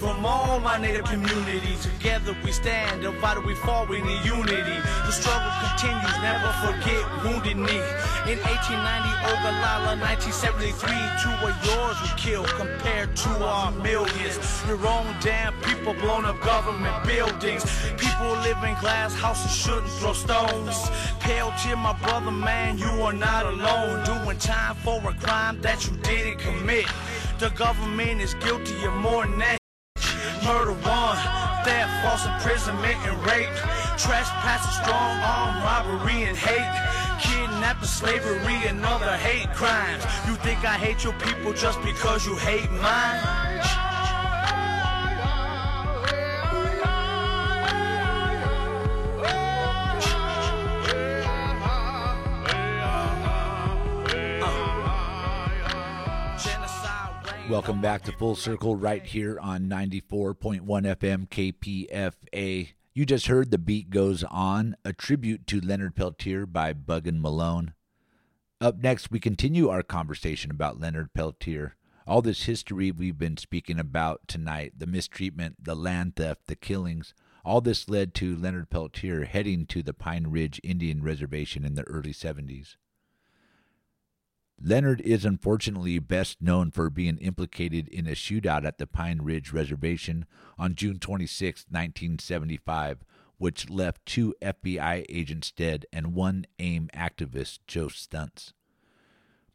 From 0.00 0.26
all 0.26 0.60
my 0.60 0.76
native 0.76 1.04
community, 1.04 1.76
together 1.80 2.36
we 2.44 2.52
stand, 2.52 3.02
divided 3.02 3.44
we 3.44 3.54
fall, 3.54 3.86
we 3.86 4.02
need 4.02 4.24
unity. 4.24 4.76
The 5.06 5.12
struggle 5.12 5.52
continues, 5.64 6.16
never 6.20 6.50
forget 6.60 7.04
Wounded 7.24 7.56
Knee. 7.56 7.84
In 8.28 8.36
1890, 8.44 9.24
Oglala, 9.32 9.96
1973, 10.00 10.92
two 11.22 11.30
of 11.46 11.54
yours 11.64 11.96
were 12.02 12.16
killed 12.16 12.48
compared 12.48 13.16
to 13.16 13.28
our 13.44 13.70
millions. 13.72 14.38
Your 14.66 14.84
own 14.86 15.14
damn 15.20 15.52
people 15.62 15.94
blown 15.94 16.24
up 16.24 16.40
government 16.40 17.04
buildings. 17.04 17.64
People 17.96 18.32
live 18.42 18.62
in 18.64 18.74
glass 18.80 19.14
houses, 19.14 19.54
shouldn't 19.54 19.90
throw 19.98 20.12
stones. 20.12 20.88
Peltier, 21.20 21.76
my 21.76 21.92
brother, 22.00 22.30
man, 22.30 22.78
you 22.78 22.90
are 23.02 23.12
not 23.12 23.46
alone. 23.46 24.04
Doing 24.04 24.38
time 24.38 24.76
for 24.76 24.98
a 25.08 25.14
crime 25.14 25.60
that 25.62 25.86
you 25.86 25.96
didn't 25.98 26.38
commit. 26.38 26.86
The 27.38 27.50
government 27.50 28.20
is 28.20 28.34
guilty 28.34 28.84
of 28.84 28.94
more 28.94 29.26
than 29.26 29.38
that 29.38 29.58
murder 30.44 30.72
one, 30.84 31.16
theft, 31.64 31.90
false 32.04 32.26
imprisonment, 32.26 32.96
and 33.08 33.16
rape, 33.24 33.48
trespassing, 33.96 34.76
strong 34.84 35.16
arm 35.24 35.64
robbery 35.64 36.24
and 36.24 36.36
hate, 36.36 36.68
kidnapping, 37.64 37.88
slavery, 37.88 38.68
and 38.68 38.84
other 38.84 39.16
hate 39.16 39.48
crimes. 39.54 40.04
You 40.26 40.34
think 40.36 40.64
I 40.64 40.74
hate 40.74 41.02
your 41.02 41.14
people 41.14 41.52
just 41.52 41.80
because 41.82 42.26
you 42.26 42.36
hate 42.36 42.70
mine? 42.70 43.40
Welcome 57.50 57.82
back 57.82 58.02
to 58.04 58.12
Full 58.12 58.36
Circle 58.36 58.76
right 58.76 59.04
here 59.04 59.38
on 59.38 59.68
94.1 59.68 60.62
FM 60.62 61.28
KPFA. 61.28 62.72
You 62.96 63.04
just 63.04 63.26
heard 63.26 63.50
The 63.50 63.58
Beat 63.58 63.90
Goes 63.90 64.22
On, 64.22 64.76
a 64.84 64.92
tribute 64.92 65.48
to 65.48 65.60
Leonard 65.60 65.96
Peltier 65.96 66.46
by 66.46 66.72
Buggin 66.72 67.20
Malone. 67.20 67.74
Up 68.60 68.78
next, 68.78 69.10
we 69.10 69.18
continue 69.18 69.68
our 69.68 69.82
conversation 69.82 70.52
about 70.52 70.78
Leonard 70.78 71.12
Peltier. 71.12 71.74
All 72.06 72.22
this 72.22 72.44
history 72.44 72.92
we've 72.92 73.18
been 73.18 73.36
speaking 73.36 73.80
about 73.80 74.28
tonight, 74.28 74.74
the 74.78 74.86
mistreatment, 74.86 75.56
the 75.64 75.74
land 75.74 76.14
theft, 76.14 76.46
the 76.46 76.54
killings, 76.54 77.14
all 77.44 77.60
this 77.60 77.88
led 77.88 78.14
to 78.14 78.36
Leonard 78.36 78.70
Peltier 78.70 79.24
heading 79.24 79.66
to 79.66 79.82
the 79.82 79.92
Pine 79.92 80.28
Ridge 80.28 80.60
Indian 80.62 81.02
Reservation 81.02 81.64
in 81.64 81.74
the 81.74 81.82
early 81.88 82.12
70s. 82.12 82.76
Leonard 84.60 85.00
is 85.00 85.24
unfortunately 85.24 85.98
best 85.98 86.40
known 86.40 86.70
for 86.70 86.88
being 86.88 87.18
implicated 87.18 87.88
in 87.88 88.06
a 88.06 88.12
shootout 88.12 88.64
at 88.64 88.78
the 88.78 88.86
Pine 88.86 89.20
Ridge 89.20 89.52
Reservation 89.52 90.24
on 90.58 90.74
June 90.74 90.98
26, 90.98 91.66
1975, 91.68 93.04
which 93.36 93.68
left 93.68 94.06
two 94.06 94.34
FBI 94.40 95.04
agents 95.08 95.50
dead 95.50 95.84
and 95.92 96.14
one 96.14 96.46
AIM 96.58 96.88
activist, 96.94 97.58
Joe 97.66 97.88
Stuntz. 97.88 98.52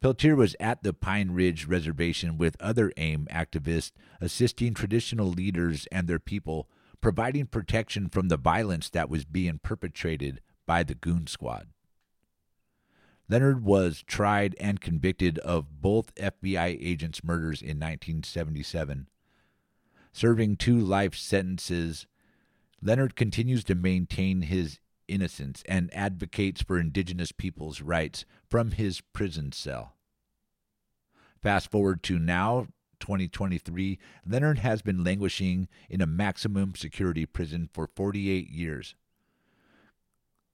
Peltier 0.02 0.36
was 0.36 0.56
at 0.60 0.84
the 0.84 0.94
Pine 0.94 1.32
Ridge 1.32 1.66
Reservation 1.66 2.38
with 2.38 2.56
other 2.62 2.94
AIM 2.96 3.28
activists, 3.32 3.92
assisting 4.22 4.74
traditional 4.74 5.28
leaders 5.28 5.88
and 5.92 6.08
their 6.08 6.20
people, 6.20 6.70
providing 7.02 7.48
protection 7.48 8.10
from 8.10 8.28
the 8.28 8.38
violence 8.38 8.90
that 8.90 9.10
was 9.10 9.26
being 9.26 9.60
perpetrated 9.60 10.40
by 10.66 10.84
the 10.84 10.96
Goon 10.96 11.28
Squad. 11.28 11.68
Leonard 13.30 13.64
was 13.64 14.04
tried 14.08 14.56
and 14.60 14.82
convicted 14.82 15.38
of 15.40 15.82
both 15.82 16.16
FBI 16.16 16.78
agents' 16.82 17.24
murders 17.24 17.62
in 17.62 17.78
1977. 17.78 19.08
Serving 20.12 20.58
two 20.58 20.80
life 20.80 21.14
sentences, 21.14 22.08
Leonard 22.82 23.16
continues 23.16 23.64
to 23.64 23.76
maintain 23.76 24.42
his 24.42 24.80
innocence 25.08 25.64
and 25.68 25.94
advocates 25.94 26.64
for 26.64 26.80
indigenous 26.80 27.32
peoples' 27.32 27.82
rights 27.82 28.26
from 28.50 28.72
his 28.72 29.02
prison 29.14 29.52
cell. 29.52 29.94
Fast 31.40 31.70
forward 31.70 32.02
to 32.04 32.18
now, 32.18 32.68
2023, 33.00 34.00
Leonard 34.26 34.60
has 34.60 34.82
been 34.82 35.04
languishing 35.04 35.68
in 35.88 36.02
a 36.02 36.08
maximum 36.08 36.74
security 36.76 37.28
prison 37.28 37.70
for 37.72 37.88
48 37.88 38.50
years. 38.50 38.96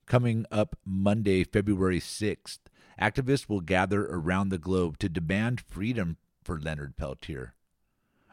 Coming 0.05 0.45
up 0.51 0.75
Monday, 0.85 1.43
February 1.43 1.99
6th, 1.99 2.59
activists 3.01 3.49
will 3.49 3.61
gather 3.61 4.05
around 4.05 4.49
the 4.49 4.59
globe 4.59 4.99
to 4.99 5.09
demand 5.09 5.61
freedom 5.61 6.17
for 6.43 6.59
Leonard 6.59 6.95
Peltier. 6.95 7.55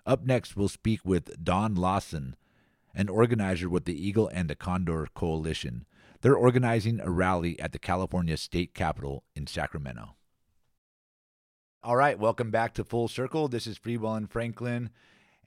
Up 0.04 0.26
next, 0.26 0.54
we'll 0.54 0.68
speak 0.68 1.00
with 1.02 1.42
Dawn 1.42 1.74
Lawson, 1.74 2.36
an 2.94 3.08
organizer 3.08 3.70
with 3.70 3.86
the 3.86 4.06
Eagle 4.06 4.28
and 4.28 4.50
the 4.50 4.54
Condor 4.54 5.08
Coalition. 5.14 5.86
They're 6.20 6.36
organizing 6.36 7.00
a 7.00 7.10
rally 7.10 7.58
at 7.58 7.72
the 7.72 7.78
California 7.78 8.36
State 8.36 8.74
Capitol 8.74 9.24
in 9.34 9.46
Sacramento. 9.46 10.16
All 11.82 11.96
right, 11.96 12.18
welcome 12.18 12.50
back 12.50 12.74
to 12.74 12.84
Full 12.84 13.08
Circle. 13.08 13.48
This 13.48 13.66
is 13.66 13.78
Freewell 13.78 14.18
and 14.18 14.30
Franklin, 14.30 14.90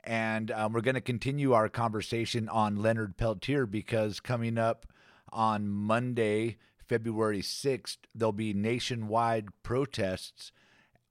and 0.04 0.50
um, 0.50 0.74
we're 0.74 0.82
going 0.82 0.96
to 0.96 1.02
continue 1.02 1.54
our 1.54 1.70
conversation 1.70 2.50
on 2.50 2.82
Leonard 2.82 3.16
Peltier 3.16 3.68
because 3.68 4.20
coming 4.20 4.58
up 4.58 4.88
on 5.32 5.70
Monday, 5.70 6.58
February 6.88 7.42
6th, 7.42 7.98
there'll 8.14 8.32
be 8.32 8.54
nationwide 8.54 9.48
protests 9.64 10.52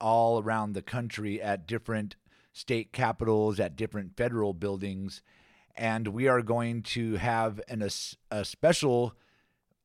all 0.00 0.42
around 0.42 0.72
the 0.72 0.82
country 0.82 1.40
at 1.40 1.66
different 1.66 2.16
state 2.52 2.92
capitals, 2.92 3.58
at 3.58 3.76
different 3.76 4.16
federal 4.16 4.54
buildings. 4.54 5.22
And 5.76 6.08
we 6.08 6.28
are 6.28 6.42
going 6.42 6.82
to 6.82 7.16
have 7.16 7.60
an, 7.68 7.82
a, 7.82 7.90
a 8.30 8.44
special 8.44 9.16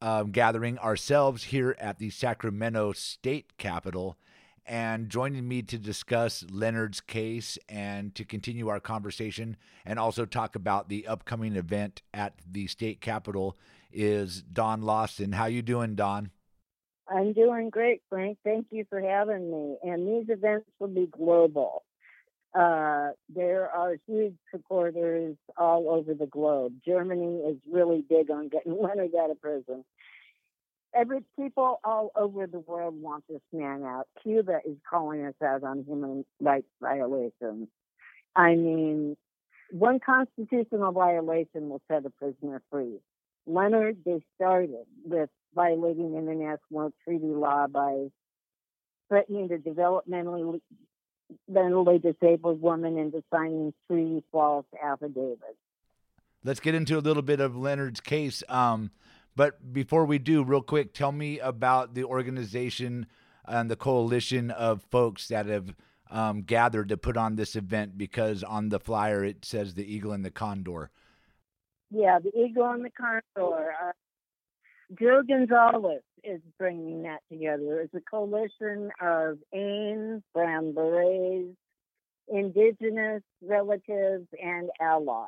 um, 0.02 0.32
gathering 0.32 0.78
ourselves 0.78 1.46
here 1.46 1.76
at 1.80 2.00
the 2.00 2.10
Sacramento 2.10 2.94
State 2.94 3.58
Capitol. 3.58 4.18
And 4.66 5.10
joining 5.10 5.48
me 5.48 5.64
to 5.64 5.80
discuss 5.80 6.46
Leonard's 6.52 7.02
case 7.02 7.58
and 7.68 8.14
to 8.14 8.24
continue 8.24 8.68
our 8.68 8.80
conversation 8.80 9.58
and 9.84 9.98
also 9.98 10.26
talk 10.26 10.56
about 10.56 10.90
the 10.90 11.08
upcoming 11.08 11.56
event 11.56 12.04
at 12.14 12.36
the 12.48 12.68
state 12.68 13.02
capitol 13.02 13.58
is 13.92 14.42
Dawn 14.42 14.82
Lawson. 14.82 15.32
How 15.32 15.46
you 15.46 15.62
doing, 15.62 15.96
Dawn? 15.96 16.32
I'm 17.08 17.34
doing 17.34 17.70
great, 17.70 18.02
Frank. 18.10 18.38
Thank 18.44 18.68
you 18.72 18.86
for 18.90 19.02
having 19.02 19.50
me. 19.50 19.78
And 19.84 20.08
these 20.08 20.30
events 20.30 20.68
will 20.80 20.90
be 20.90 21.08
global. 21.08 21.84
Uh, 22.54 23.10
there 23.34 23.70
are 23.70 23.98
huge 24.08 24.36
supporters 24.52 25.36
all 25.58 25.90
over 25.90 26.14
the 26.14 26.26
globe. 26.26 26.74
Germany 26.86 27.42
is 27.48 27.58
really 27.72 28.04
big 28.08 28.32
on 28.32 28.50
getting 28.50 28.78
Leonard 28.82 29.12
out 29.20 29.32
of 29.32 29.42
prison. 29.42 29.84
Every 30.96 31.24
people 31.36 31.80
all 31.84 32.12
over 32.16 32.48
the 32.48 32.60
world 32.60 33.00
want 33.00 33.24
this 33.30 33.42
man 33.54 33.84
out. 33.84 34.08
Cuba 34.24 34.60
is 34.66 34.78
calling 34.90 35.24
us 35.26 35.36
out 35.44 35.64
on 35.64 35.84
human 35.88 36.26
rights 36.42 36.68
violations. 36.82 37.68
I 38.36 38.56
mean, 38.56 39.16
one 39.72 40.00
constitutional 40.00 40.92
violation 40.92 41.70
will 41.70 41.82
set 41.88 42.06
a 42.06 42.10
prisoner 42.10 42.64
free. 42.72 42.98
Leonard, 43.46 43.98
they 44.06 44.22
started 44.36 44.86
with 45.04 45.30
violating 45.56 46.16
international 46.16 46.92
treaty 47.04 47.26
law 47.26 47.68
by 47.68 48.08
threatening 49.08 49.48
the 49.48 49.56
developmentally 49.56 50.62
mentally 51.48 52.00
disabled 52.00 52.62
woman 52.62 52.98
into 52.98 53.24
signing 53.32 53.74
three 53.88 54.24
false 54.32 54.66
affidavits. 54.84 55.58
Let's 56.44 56.60
get 56.60 56.76
into 56.76 56.98
a 56.98 57.02
little 57.02 57.22
bit 57.22 57.40
of 57.40 57.56
Leonard's 57.56 58.00
case. 58.00 58.44
Um, 58.48 58.92
but 59.36 59.74
before 59.74 60.06
we 60.06 60.20
do, 60.20 60.44
real 60.44 60.62
quick, 60.62 60.94
tell 60.94 61.12
me 61.12 61.40
about 61.40 61.94
the 61.94 62.04
organization 62.04 63.08
and 63.46 63.70
the 63.70 63.76
coalition 63.76 64.52
of 64.52 64.84
folks 64.84 65.28
that 65.28 65.46
have 65.48 65.76
um, 66.10 66.42
gathered 66.42 66.90
to 66.90 66.98
put 66.98 67.18
on 67.18 67.36
this 67.36 67.56
event 67.56 67.98
because 67.98 68.44
on 68.44 68.70
the 68.70 68.80
flyer 68.80 69.24
it 69.24 69.46
says 69.46 69.74
the 69.74 69.94
eagle 69.94 70.12
and 70.12 70.26
the 70.26 70.32
condor. 70.32 70.92
Yeah, 71.92 72.20
the 72.20 72.32
eagle 72.38 72.70
and 72.70 72.86
the 72.86 72.92
condor. 72.92 73.74
Uh, 73.82 73.92
Gonzalez 75.28 76.02
is 76.24 76.42
bringing 76.58 77.04
that 77.04 77.20
together. 77.32 77.82
It's 77.82 77.94
a 77.94 78.02
coalition 78.02 78.92
of 79.02 79.38
AIM, 79.54 80.24
Brown 80.34 80.74
Berets, 80.74 81.56
indigenous 82.28 83.24
relatives, 83.42 84.28
and 84.42 84.70
allies. 84.80 85.28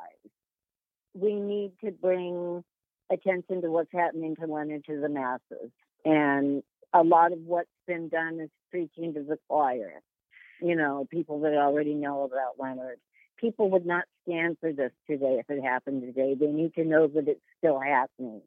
We 1.14 1.34
need 1.34 1.72
to 1.84 1.90
bring 1.90 2.64
attention 3.10 3.62
to 3.62 3.70
what's 3.70 3.92
happening 3.92 4.36
to 4.36 4.46
Leonard 4.46 4.84
to 4.86 5.00
the 5.00 5.08
masses. 5.08 5.70
And 6.04 6.62
a 6.92 7.02
lot 7.02 7.32
of 7.32 7.38
what's 7.40 7.68
been 7.86 8.08
done 8.08 8.40
is 8.40 8.50
preaching 8.70 9.14
to 9.14 9.22
the 9.22 9.38
choir. 9.48 10.00
You 10.60 10.76
know, 10.76 11.06
people 11.10 11.40
that 11.40 11.54
already 11.54 11.94
know 11.94 12.22
about 12.22 12.58
Leonard. 12.58 12.98
People 13.42 13.70
would 13.70 13.84
not 13.84 14.04
stand 14.22 14.56
for 14.60 14.72
this 14.72 14.92
today 15.06 15.40
if 15.40 15.50
it 15.50 15.62
happened 15.62 16.02
today. 16.02 16.34
They 16.38 16.46
need 16.46 16.72
to 16.74 16.84
know 16.84 17.08
that 17.08 17.28
it's 17.28 17.40
still 17.58 17.78
happening. 17.78 18.40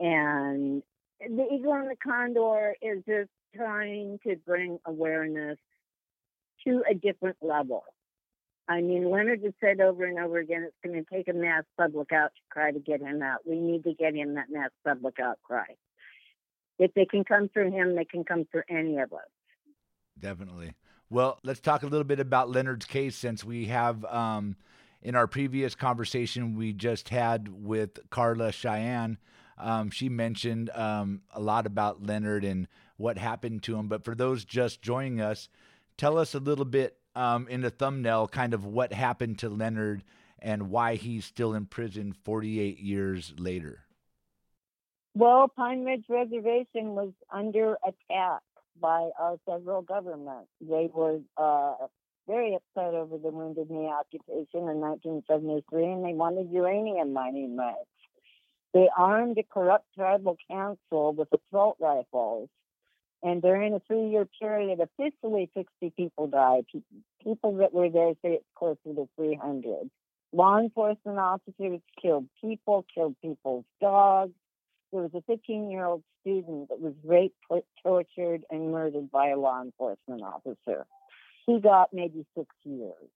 And 0.00 0.82
the 1.20 1.46
Eagle 1.52 1.74
and 1.74 1.90
the 1.90 1.96
Condor 1.96 2.74
is 2.82 3.04
just 3.06 3.30
trying 3.54 4.18
to 4.26 4.36
bring 4.44 4.78
awareness 4.84 5.58
to 6.66 6.82
a 6.90 6.94
different 6.94 7.36
level. 7.40 7.84
I 8.68 8.80
mean, 8.80 9.10
Leonard 9.10 9.42
has 9.44 9.52
said 9.60 9.80
over 9.80 10.04
and 10.04 10.18
over 10.18 10.38
again 10.38 10.66
it's 10.66 10.76
going 10.84 11.02
to 11.02 11.08
take 11.14 11.28
a 11.28 11.32
mass 11.32 11.62
public 11.78 12.08
outcry 12.12 12.72
to 12.72 12.80
get 12.80 13.00
him 13.00 13.22
out. 13.22 13.40
We 13.46 13.60
need 13.60 13.84
to 13.84 13.94
get 13.94 14.14
him 14.14 14.34
that 14.34 14.50
mass 14.50 14.70
public 14.84 15.20
outcry. 15.20 15.74
If 16.78 16.92
they 16.94 17.06
can 17.06 17.24
come 17.24 17.48
through 17.48 17.70
him, 17.70 17.94
they 17.94 18.04
can 18.04 18.24
come 18.24 18.46
through 18.50 18.64
any 18.68 18.98
of 18.98 19.12
us. 19.12 19.28
Definitely. 20.18 20.72
Well, 21.08 21.38
let's 21.44 21.60
talk 21.60 21.82
a 21.82 21.86
little 21.86 22.04
bit 22.04 22.18
about 22.18 22.50
Leonard's 22.50 22.86
case 22.86 23.16
since 23.16 23.44
we 23.44 23.66
have, 23.66 24.04
um, 24.06 24.56
in 25.02 25.14
our 25.14 25.28
previous 25.28 25.76
conversation 25.76 26.56
we 26.56 26.72
just 26.72 27.10
had 27.10 27.48
with 27.48 28.10
Carla 28.10 28.50
Cheyenne, 28.50 29.18
um, 29.56 29.90
she 29.90 30.08
mentioned 30.08 30.68
um, 30.70 31.22
a 31.32 31.40
lot 31.40 31.64
about 31.64 32.04
Leonard 32.04 32.44
and 32.44 32.66
what 32.96 33.18
happened 33.18 33.62
to 33.64 33.76
him. 33.76 33.86
But 33.86 34.04
for 34.04 34.14
those 34.16 34.44
just 34.44 34.82
joining 34.82 35.20
us, 35.20 35.48
tell 35.96 36.18
us 36.18 36.34
a 36.34 36.40
little 36.40 36.64
bit 36.64 36.98
um, 37.14 37.46
in 37.48 37.60
the 37.60 37.70
thumbnail 37.70 38.26
kind 38.28 38.52
of 38.52 38.64
what 38.64 38.92
happened 38.92 39.38
to 39.38 39.48
Leonard 39.48 40.02
and 40.40 40.70
why 40.70 40.96
he's 40.96 41.24
still 41.24 41.54
in 41.54 41.66
prison 41.66 42.14
48 42.24 42.78
years 42.80 43.32
later. 43.38 43.84
Well, 45.14 45.48
Pine 45.48 45.84
Ridge 45.84 46.04
Reservation 46.10 46.94
was 46.94 47.12
under 47.30 47.78
attack 47.86 48.42
by 48.80 49.10
our 49.18 49.38
federal 49.46 49.82
government. 49.82 50.46
They 50.60 50.88
were 50.92 51.20
uh, 51.36 51.86
very 52.26 52.54
upset 52.54 52.94
over 52.94 53.18
the 53.18 53.30
Wounded 53.30 53.70
Knee 53.70 53.88
occupation 53.88 54.68
in 54.68 54.80
1973, 54.80 55.84
and 55.84 56.04
they 56.04 56.12
wanted 56.12 56.50
uranium 56.50 57.12
mining 57.12 57.56
rights. 57.56 57.88
They 58.74 58.88
armed 58.96 59.38
a 59.38 59.42
corrupt 59.42 59.86
tribal 59.94 60.36
council 60.50 61.12
with 61.12 61.28
assault 61.32 61.76
rifles. 61.80 62.48
And 63.22 63.40
during 63.40 63.74
a 63.74 63.80
three 63.80 64.08
year 64.10 64.26
period, 64.38 64.80
officially 64.80 65.50
60 65.56 65.92
people 65.96 66.26
died. 66.26 66.66
People 67.22 67.56
that 67.56 67.72
were 67.72 67.88
there 67.88 68.12
say 68.22 68.34
it's 68.34 68.44
closer 68.54 68.94
to 68.94 69.08
300. 69.16 69.90
Law 70.32 70.58
enforcement 70.58 71.18
officers 71.18 71.80
killed 72.00 72.28
people, 72.40 72.84
killed 72.94 73.16
people's 73.22 73.64
dogs. 73.80 74.34
There 74.92 75.02
was 75.02 75.10
a 75.14 75.22
15 75.22 75.70
year 75.70 75.84
old 75.84 76.02
student 76.20 76.68
that 76.68 76.80
was 76.80 76.94
raped, 77.04 77.36
tortured, 77.82 78.44
and 78.50 78.72
murdered 78.72 79.10
by 79.10 79.28
a 79.28 79.36
law 79.36 79.62
enforcement 79.62 80.22
officer. 80.22 80.86
He 81.46 81.60
got 81.60 81.90
maybe 81.92 82.26
six 82.36 82.48
years. 82.64 83.10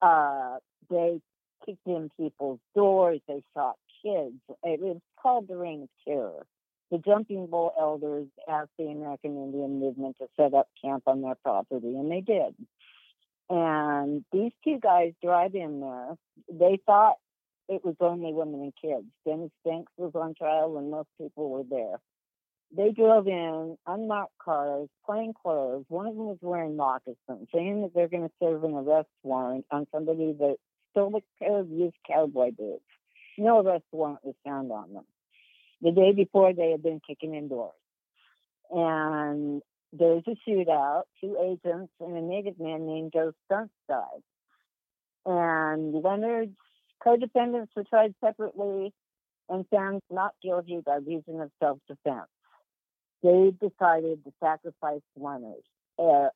Uh, 0.00 0.56
they 0.90 1.20
kicked 1.64 1.86
in 1.86 2.10
people's 2.18 2.58
doors, 2.74 3.20
they 3.28 3.42
shot 3.54 3.76
kids. 4.02 4.34
It 4.64 4.80
was 4.80 4.98
called 5.20 5.48
the 5.48 5.56
Reign 5.56 5.82
of 5.82 5.88
Terror. 6.06 6.46
The 6.90 6.98
Jumping 6.98 7.46
Bull 7.46 7.72
elders 7.78 8.26
asked 8.48 8.72
the 8.78 8.86
American 8.86 9.36
Indian 9.42 9.80
movement 9.80 10.16
to 10.18 10.26
set 10.36 10.52
up 10.52 10.68
camp 10.82 11.04
on 11.06 11.22
their 11.22 11.36
property, 11.42 11.96
and 11.96 12.10
they 12.10 12.20
did. 12.20 12.54
And 13.48 14.24
these 14.32 14.52
two 14.62 14.78
guys 14.78 15.12
drive 15.22 15.54
in 15.54 15.80
there. 15.80 16.16
They 16.50 16.78
thought 16.84 17.16
it 17.68 17.84
was 17.84 17.96
only 18.00 18.32
women 18.32 18.60
and 18.62 18.72
kids. 18.80 19.06
Dennis 19.24 19.50
Banks 19.64 19.92
was 19.96 20.12
on 20.14 20.34
trial, 20.34 20.76
and 20.78 20.90
most 20.90 21.08
people 21.18 21.50
were 21.50 21.64
there. 21.68 22.00
They 22.74 22.90
drove 22.90 23.26
in 23.28 23.76
unmarked 23.86 24.38
cars, 24.42 24.88
plain 25.04 25.34
clothes. 25.40 25.84
One 25.88 26.06
of 26.06 26.14
them 26.14 26.26
was 26.26 26.38
wearing 26.40 26.76
moccasins, 26.76 27.48
saying 27.52 27.82
that 27.82 27.92
they're 27.94 28.08
going 28.08 28.28
to 28.28 28.34
serve 28.42 28.64
an 28.64 28.74
arrest 28.74 29.08
warrant 29.22 29.66
on 29.70 29.86
somebody 29.92 30.32
that 30.32 30.56
stole 30.90 31.14
a 31.16 31.44
pair 31.44 31.60
of 31.60 31.70
used 31.70 31.96
cowboy 32.06 32.50
boots. 32.52 32.84
No 33.36 33.60
arrest 33.60 33.84
warrant 33.92 34.24
was 34.24 34.34
found 34.44 34.72
on 34.72 34.94
them. 34.94 35.04
The 35.82 35.90
day 35.90 36.12
before, 36.12 36.54
they 36.54 36.70
had 36.70 36.82
been 36.82 37.00
kicking 37.06 37.34
indoors. 37.34 37.72
And 38.70 39.60
there 39.92 40.14
was 40.14 40.24
a 40.26 40.50
shootout. 40.50 41.02
Two 41.20 41.36
agents 41.42 41.92
and 42.00 42.16
a 42.16 42.22
native 42.22 42.58
man 42.58 42.86
named 42.86 43.12
Joe 43.12 43.32
Stuntz 43.50 43.68
died. 43.88 44.22
And 45.26 45.92
Leonard's 46.02 46.56
co-defendants 47.02 47.72
were 47.74 47.84
tried 47.84 48.14
separately 48.24 48.92
and 49.48 49.66
found 49.68 50.02
not 50.10 50.32
guilty 50.42 50.80
by 50.84 50.96
reason 50.96 51.40
of 51.40 51.50
self-defense. 51.62 52.28
They 53.22 53.52
decided 53.60 54.24
to 54.24 54.32
sacrifice 54.40 55.02
Leonard 55.16 55.62
uh, 55.98 56.28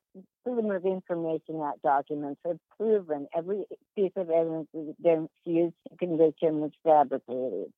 Freedom 0.43 0.71
of 0.71 0.85
Information 0.85 1.61
Act 1.63 1.81
documents 1.83 2.39
have 2.45 2.57
proven 2.77 3.27
every 3.35 3.63
piece 3.95 4.11
of 4.15 4.29
evidence 4.29 4.67
that 4.73 5.27
used 5.45 5.75
to 5.89 5.97
convict 5.97 6.41
him 6.41 6.61
was 6.61 6.71
fabricated. 6.83 7.71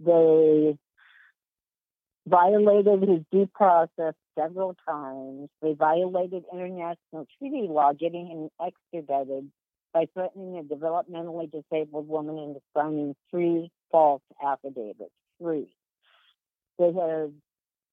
They 0.00 0.76
violated 2.26 3.08
his 3.08 3.20
due 3.30 3.48
process 3.54 4.14
several 4.38 4.76
times. 4.88 5.48
They 5.62 5.74
violated 5.74 6.44
international 6.52 7.26
treaty 7.38 7.68
law, 7.68 7.92
getting 7.92 8.26
him 8.26 8.48
extradited 8.60 9.50
by 9.96 10.06
threatening 10.12 10.58
a 10.58 10.62
developmentally 10.62 11.50
disabled 11.50 12.06
woman 12.06 12.36
into 12.36 12.60
signing 12.76 13.16
three 13.30 13.70
false 13.90 14.20
affidavits. 14.44 15.10
Three. 15.40 15.68
They 16.78 16.92
have 16.92 17.30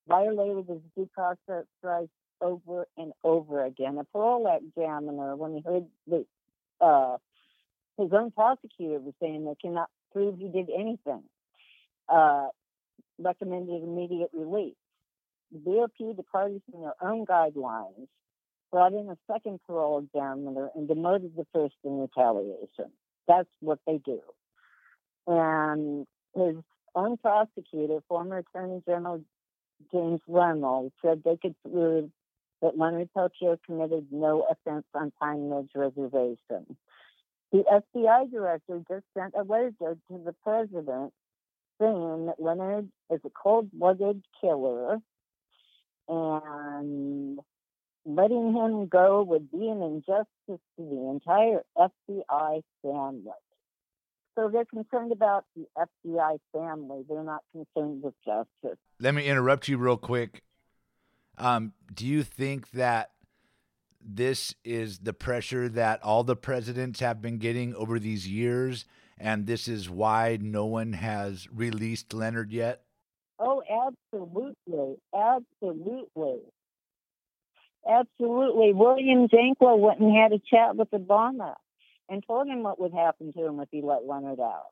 violated 0.05 0.65
his 0.67 0.81
due 0.97 1.09
process 1.13 1.63
rights 1.81 2.11
over 2.41 2.87
and 2.97 3.13
over 3.23 3.63
again. 3.63 3.97
A 3.97 4.03
parole 4.03 4.53
examiner, 4.61 5.37
when 5.37 5.55
he 5.55 5.61
heard 5.61 5.85
the 6.05 6.25
uh, 6.81 7.17
his 7.97 8.11
own 8.11 8.31
prosecutor 8.31 8.99
was 8.99 9.13
saying 9.21 9.45
they 9.45 9.55
cannot 9.61 9.89
prove 10.11 10.37
he 10.37 10.49
did 10.49 10.69
anything, 10.77 11.23
uh, 12.09 12.47
recommended 13.17 13.81
immediate 13.81 14.31
release. 14.33 14.75
The 15.53 15.59
BOP, 15.59 16.17
the 16.17 16.23
parties 16.23 16.61
in 16.73 16.81
their 16.81 16.95
own 17.01 17.25
guidelines, 17.25 18.09
brought 18.73 18.93
in 18.93 19.07
a 19.07 19.17
second 19.31 19.59
parole 19.67 19.99
examiner 19.99 20.71
and 20.73 20.87
demoted 20.87 21.33
the 21.37 21.45
first 21.53 21.75
in 21.83 21.99
retaliation. 21.99 22.91
That's 23.27 23.47
what 23.59 23.77
they 23.85 23.99
do. 24.03 24.19
And 25.27 26.07
his 26.35 26.55
own 26.95 27.17
prosecutor, 27.17 27.99
former 28.07 28.39
Attorney 28.39 28.81
General 28.87 29.23
James 29.91 30.21
Reynolds, 30.27 30.91
said 31.05 31.21
they 31.23 31.37
could 31.37 31.55
prove 31.61 32.09
that 32.63 32.75
Leonard 32.75 33.09
Peltier 33.13 33.59
committed 33.63 34.07
no 34.11 34.47
offense 34.49 34.85
on 34.95 35.11
Pine 35.19 35.51
Ridge 35.51 35.69
Reservation. 35.75 36.75
The 37.51 37.63
FBI 37.71 38.31
director 38.31 38.81
just 38.89 39.05
sent 39.15 39.35
a 39.37 39.43
letter 39.43 39.97
to 40.09 40.21
the 40.25 40.33
president 40.43 41.13
saying 41.79 42.25
that 42.25 42.39
Leonard 42.39 42.89
is 43.11 43.19
a 43.23 43.29
cold 43.29 43.69
blooded 43.71 44.23
killer 44.41 44.97
and 46.07 47.39
letting 48.05 48.53
him 48.53 48.87
go 48.87 49.23
would 49.23 49.51
be 49.51 49.67
an 49.69 49.81
injustice 49.81 50.27
to 50.47 50.59
the 50.77 51.09
entire 51.09 51.63
FBI 51.77 52.61
family. 52.81 53.31
So 54.35 54.49
they're 54.51 54.65
concerned 54.65 55.11
about 55.11 55.45
the 55.55 55.65
FBI 55.77 56.39
family. 56.53 57.03
They're 57.07 57.23
not 57.23 57.43
concerned 57.51 58.01
with 58.01 58.15
justice. 58.25 58.79
Let 58.99 59.13
me 59.13 59.25
interrupt 59.25 59.67
you 59.67 59.77
real 59.77 59.97
quick. 59.97 60.41
Um, 61.37 61.73
do 61.93 62.05
you 62.05 62.23
think 62.23 62.71
that 62.71 63.11
this 64.03 64.53
is 64.63 64.99
the 64.99 65.13
pressure 65.13 65.69
that 65.69 66.03
all 66.03 66.23
the 66.23 66.35
presidents 66.35 66.99
have 66.99 67.21
been 67.21 67.37
getting 67.37 67.75
over 67.75 67.99
these 67.99 68.27
years, 68.27 68.85
and 69.17 69.45
this 69.45 69.67
is 69.67 69.89
why 69.89 70.37
no 70.41 70.65
one 70.65 70.93
has 70.93 71.47
released 71.51 72.13
Leonard 72.13 72.51
yet? 72.51 72.81
Oh, 73.39 73.63
absolutely. 73.69 74.97
Absolutely. 75.15 76.39
Absolutely. 77.87 78.73
William 78.73 79.27
Janklow 79.27 79.77
went 79.77 79.99
and 79.99 80.15
had 80.15 80.31
a 80.31 80.39
chat 80.39 80.75
with 80.75 80.89
Obama 80.91 81.55
and 82.09 82.23
told 82.25 82.47
him 82.47 82.63
what 82.63 82.79
would 82.79 82.93
happen 82.93 83.33
to 83.33 83.45
him 83.45 83.59
if 83.59 83.69
he 83.71 83.81
let 83.81 84.05
Leonard 84.05 84.39
out. 84.39 84.71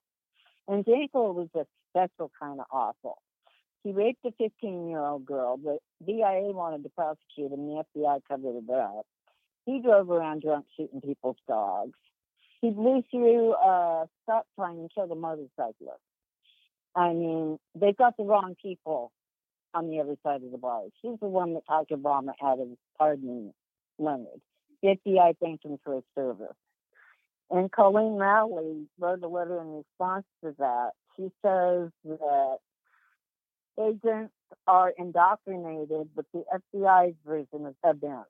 And 0.68 0.86
Janklow 0.86 1.34
was 1.34 1.50
a 1.56 1.66
special 1.90 2.32
kind 2.40 2.60
of 2.60 2.66
awful. 2.72 3.22
He 3.84 3.92
raped 3.92 4.24
a 4.26 4.32
15 4.38 4.90
year 4.90 5.00
old 5.00 5.26
girl. 5.26 5.58
The 5.58 5.80
BIA 6.06 6.52
wanted 6.54 6.84
to 6.84 6.90
prosecute 6.90 7.52
him. 7.52 7.68
The 7.68 7.84
FBI 7.96 8.22
covered 8.28 8.56
it 8.56 8.70
up. 8.70 9.06
He 9.66 9.80
drove 9.80 10.10
around 10.10 10.42
drunk 10.42 10.66
shooting 10.78 11.02
people's 11.02 11.38
dogs. 11.48 11.98
He 12.62 12.70
blew 12.70 13.04
through 13.10 13.54
a 13.54 14.08
stop 14.24 14.46
sign 14.58 14.78
and 14.78 14.92
killed 14.94 15.12
a 15.12 15.16
motorcyclist. 15.16 16.00
I 16.96 17.14
mean, 17.14 17.58
they've 17.74 17.98
got 17.98 18.18
the 18.18 18.24
wrong 18.24 18.56
people 18.62 19.12
on 19.74 19.90
the 19.90 20.00
other 20.00 20.16
side 20.24 20.44
of 20.44 20.52
the 20.52 20.58
bars. 20.58 20.92
He's 21.02 21.20
the 21.20 21.28
one 21.28 21.54
that 21.54 21.66
talked 21.66 21.92
Obama 21.92 22.34
out 22.44 22.60
of 22.60 22.68
pardoning 22.98 23.54
Leonard. 23.98 24.42
The 24.82 24.98
FBI 25.06 25.38
thanked 25.40 25.66
him 25.66 25.78
for 25.84 25.96
his 25.96 26.04
service. 26.16 26.56
And 27.50 27.72
Colleen 27.72 28.18
Malley 28.18 28.88
wrote 29.00 29.24
a 29.24 29.28
letter 29.28 29.62
in 29.62 29.84
response 29.84 30.26
to 30.44 30.56
that. 30.58 30.92
She 31.18 31.24
says 31.44 31.90
that 32.06 32.58
agents 33.80 34.34
are 34.68 34.94
indoctrinated 34.98 36.10
with 36.16 36.26
the 36.34 36.44
FBI's 36.74 37.16
version 37.26 37.66
of 37.66 37.76
events. 37.84 38.30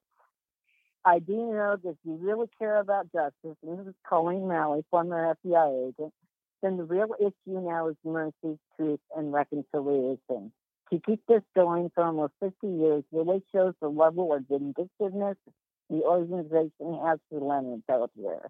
I 1.03 1.19
do 1.19 1.33
know 1.33 1.77
that 1.83 1.89
if 1.89 1.95
you 2.03 2.17
really 2.21 2.47
care 2.59 2.79
about 2.79 3.11
justice, 3.11 3.57
and 3.63 3.79
this 3.79 3.87
is 3.87 3.95
Colleen 4.07 4.47
Malley, 4.47 4.83
former 4.91 5.35
FBI 5.45 5.89
agent, 5.89 6.13
then 6.61 6.77
the 6.77 6.83
real 6.83 7.15
issue 7.19 7.59
now 7.59 7.87
is 7.87 7.95
mercy, 8.05 8.59
truth, 8.77 8.99
and 9.15 9.33
reconciliation. 9.33 10.51
To 10.91 10.99
keep 10.99 11.21
this 11.27 11.43
going 11.55 11.89
for 11.95 12.03
almost 12.03 12.33
50 12.41 12.67
years 12.67 13.03
really 13.11 13.41
shows 13.53 13.73
the 13.81 13.87
level 13.87 14.33
of 14.33 14.45
vindictiveness 14.49 15.37
the 15.89 16.01
organization 16.03 16.99
has 17.05 17.19
for 17.29 17.39
Leonard 17.39 17.83
Peltier. 17.87 18.49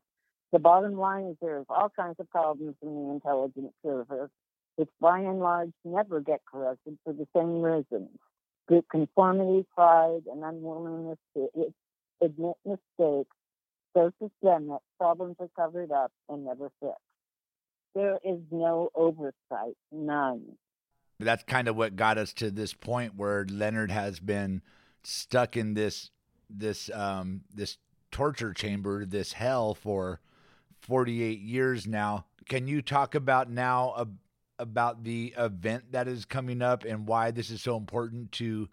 The 0.51 0.59
bottom 0.59 0.97
line 0.97 1.25
is 1.25 1.37
there's 1.41 1.65
all 1.69 1.91
kinds 1.95 2.15
of 2.19 2.29
problems 2.29 2.75
in 2.81 2.93
the 2.93 3.11
intelligence 3.11 3.73
service, 3.85 4.29
which 4.75 4.89
by 4.99 5.19
and 5.19 5.39
large 5.39 5.71
never 5.85 6.19
get 6.19 6.41
corrected 6.51 6.97
for 7.03 7.13
the 7.13 7.27
same 7.35 7.61
reasons. 7.61 8.09
Group 8.67 8.85
conformity, 8.89 9.65
pride, 9.75 10.21
and 10.31 10.43
unwillingness 10.43 11.17
to 11.35 11.47
admit 12.21 12.55
mistakes 12.65 13.35
so 13.93 14.11
systemic 14.21 14.79
problems 14.97 15.35
are 15.39 15.49
covered 15.55 15.91
up 15.91 16.11
and 16.29 16.45
never 16.45 16.71
fixed. 16.79 16.97
There 17.93 18.19
is 18.23 18.39
no 18.51 18.89
oversight, 18.95 19.75
none. 19.91 20.57
That's 21.21 21.43
kind 21.43 21.67
of 21.67 21.75
what 21.75 21.95
got 21.95 22.17
us 22.17 22.33
to 22.33 22.51
this 22.51 22.73
point 22.73 23.15
where 23.15 23.45
Leonard 23.49 23.91
has 23.91 24.19
been 24.19 24.61
stuck 25.03 25.55
in 25.55 25.73
this 25.73 26.11
this 26.49 26.89
um, 26.93 27.41
this 27.53 27.77
torture 28.11 28.53
chamber, 28.53 29.05
this 29.05 29.33
hell 29.33 29.73
for 29.73 30.19
48 30.81 31.39
years 31.39 31.87
now. 31.87 32.25
Can 32.49 32.67
you 32.67 32.81
talk 32.81 33.15
about 33.15 33.49
now 33.49 34.07
about 34.59 35.03
the 35.03 35.33
event 35.37 35.91
that 35.91 36.07
is 36.07 36.25
coming 36.25 36.61
up 36.61 36.83
and 36.83 37.07
why 37.07 37.31
this 37.31 37.49
is 37.49 37.61
so 37.61 37.77
important 37.77 38.31
to 38.33 38.69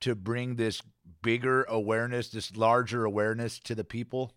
to 0.00 0.14
bring 0.14 0.56
this 0.56 0.82
bigger 1.22 1.64
awareness, 1.64 2.28
this 2.28 2.56
larger 2.56 3.04
awareness 3.04 3.58
to 3.60 3.74
the 3.74 3.84
people? 3.84 4.32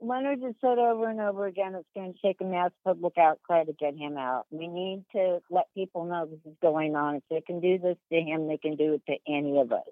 Leonard 0.00 0.42
has 0.42 0.54
said 0.60 0.78
over 0.78 1.08
and 1.08 1.20
over 1.20 1.46
again 1.46 1.74
it's 1.74 1.88
going 1.94 2.12
to 2.12 2.18
take 2.20 2.40
a 2.40 2.44
mass 2.44 2.70
public 2.84 3.16
outcry 3.16 3.64
to 3.64 3.72
get 3.72 3.96
him 3.96 4.16
out. 4.16 4.46
We 4.50 4.66
need 4.66 5.04
to 5.12 5.40
let 5.50 5.72
people 5.74 6.04
know 6.04 6.26
this 6.26 6.40
is 6.44 6.56
going 6.60 6.94
on. 6.96 7.16
If 7.16 7.22
they 7.30 7.40
can 7.40 7.60
do 7.60 7.78
this 7.78 7.96
to 8.12 8.20
him, 8.20 8.48
they 8.48 8.58
can 8.58 8.76
do 8.76 8.94
it 8.94 9.02
to 9.06 9.16
any 9.32 9.58
of 9.60 9.72
us. 9.72 9.88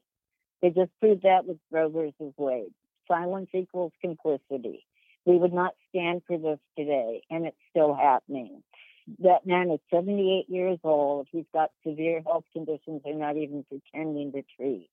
They 0.60 0.70
just 0.70 0.90
proved 1.00 1.22
that 1.22 1.46
with 1.46 1.58
Roe 1.70 1.88
versus 1.88 2.34
Wade. 2.36 2.72
Silence 3.08 3.48
equals 3.52 3.92
complicity. 4.00 4.86
We 5.24 5.38
would 5.38 5.52
not 5.52 5.74
stand 5.88 6.22
for 6.26 6.38
this 6.38 6.58
today, 6.76 7.22
and 7.30 7.46
it's 7.46 7.56
still 7.70 7.94
happening. 7.94 8.62
That 9.20 9.46
man 9.46 9.70
is 9.70 9.80
78 9.90 10.48
years 10.48 10.78
old. 10.84 11.26
He's 11.30 11.44
got 11.52 11.70
severe 11.86 12.22
health 12.24 12.44
conditions 12.52 13.02
they're 13.04 13.14
not 13.14 13.36
even 13.36 13.64
pretending 13.64 14.32
to 14.32 14.42
treat. 14.56 14.90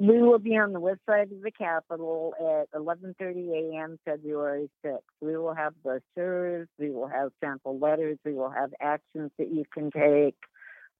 We 0.00 0.22
will 0.22 0.38
be 0.38 0.56
on 0.56 0.72
the 0.72 0.78
west 0.78 1.00
side 1.06 1.32
of 1.32 1.42
the 1.42 1.50
Capitol 1.50 2.32
at 2.38 2.70
11:30 2.72 3.74
a.m. 3.74 3.98
February 4.04 4.70
6th. 4.84 5.00
We 5.20 5.36
will 5.36 5.54
have 5.54 5.74
brochures. 5.82 6.68
We 6.78 6.90
will 6.90 7.08
have 7.08 7.32
sample 7.40 7.78
letters. 7.78 8.18
We 8.24 8.34
will 8.34 8.50
have 8.50 8.72
actions 8.80 9.32
that 9.38 9.50
you 9.50 9.64
can 9.72 9.90
take. 9.90 10.36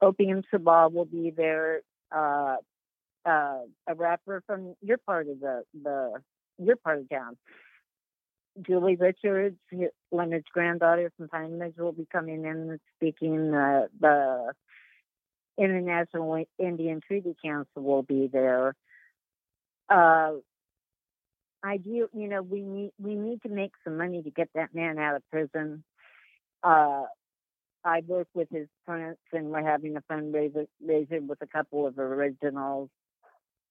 Opium 0.02 0.42
Sabah 0.52 0.92
will 0.92 1.04
be 1.04 1.30
there. 1.30 1.82
Uh, 2.10 2.56
uh, 3.24 3.60
a 3.86 3.94
rapper 3.94 4.42
from 4.46 4.74
your 4.82 4.98
part 4.98 5.28
of 5.28 5.38
the 5.38 5.62
the 5.80 6.14
your 6.58 6.76
part 6.76 6.98
of 6.98 7.08
town. 7.08 7.36
Julie 8.60 8.96
Richards, 8.96 9.58
Leonard's 10.10 10.48
granddaughter 10.52 11.12
from 11.16 11.28
Pine 11.28 11.58
Ridge, 11.60 11.76
will 11.78 11.92
be 11.92 12.08
coming 12.10 12.44
in 12.44 12.70
and 12.70 12.80
speaking. 12.96 13.54
Uh, 13.54 13.86
the 14.00 14.52
International 15.58 16.44
Indian 16.58 17.00
Treaty 17.06 17.34
Council 17.42 17.82
will 17.82 18.02
be 18.02 18.28
there 18.32 18.74
uh, 19.88 20.32
I 21.62 21.76
do, 21.78 22.08
you 22.12 22.28
know, 22.28 22.42
we 22.42 22.60
need 22.60 22.92
we 23.00 23.14
need 23.14 23.42
to 23.42 23.48
make 23.48 23.72
some 23.84 23.96
money 23.96 24.22
to 24.22 24.30
get 24.30 24.48
that 24.54 24.74
man 24.74 24.98
out 24.98 25.16
of 25.16 25.30
prison. 25.30 25.82
Uh, 26.62 27.04
I 27.84 28.02
work 28.06 28.28
with 28.34 28.48
his 28.50 28.68
parents, 28.86 29.20
and 29.32 29.50
we're 29.50 29.64
having 29.64 29.96
a 29.96 30.02
fundraiser 30.10 30.66
with 31.26 31.42
a 31.42 31.46
couple 31.46 31.86
of 31.86 31.98
originals. 31.98 32.90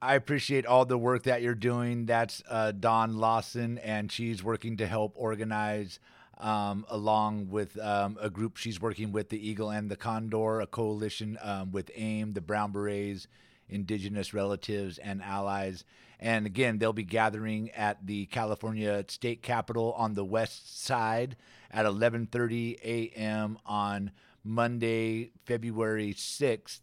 I 0.00 0.14
appreciate 0.14 0.64
all 0.64 0.84
the 0.84 0.96
work 0.96 1.24
that 1.24 1.42
you're 1.42 1.56
doing. 1.56 2.06
That's 2.06 2.40
uh, 2.48 2.70
Dawn 2.70 3.16
Lawson, 3.16 3.78
and 3.78 4.12
she's 4.12 4.44
working 4.44 4.76
to 4.76 4.86
help 4.86 5.12
organize, 5.16 5.98
um, 6.38 6.86
along 6.88 7.48
with 7.50 7.76
um, 7.80 8.16
a 8.20 8.30
group 8.30 8.58
she's 8.58 8.80
working 8.80 9.10
with, 9.10 9.28
the 9.28 9.48
Eagle 9.48 9.70
and 9.70 9.90
the 9.90 9.96
Condor, 9.96 10.60
a 10.60 10.68
coalition 10.68 11.36
um, 11.42 11.72
with 11.72 11.90
AIM, 11.96 12.34
the 12.34 12.40
Brown 12.40 12.70
Berets, 12.70 13.26
Indigenous 13.68 14.32
relatives, 14.32 14.98
and 14.98 15.20
allies. 15.20 15.84
And 16.20 16.46
again, 16.46 16.78
they'll 16.78 16.92
be 16.92 17.02
gathering 17.02 17.72
at 17.72 18.06
the 18.06 18.26
California 18.26 19.04
State 19.08 19.42
Capitol 19.42 19.94
on 19.96 20.14
the 20.14 20.24
west 20.24 20.80
side 20.80 21.36
at 21.72 21.86
11:30 21.86 22.78
a.m. 22.84 23.58
on 23.66 24.12
Monday, 24.44 25.32
February 25.44 26.14
6th. 26.14 26.80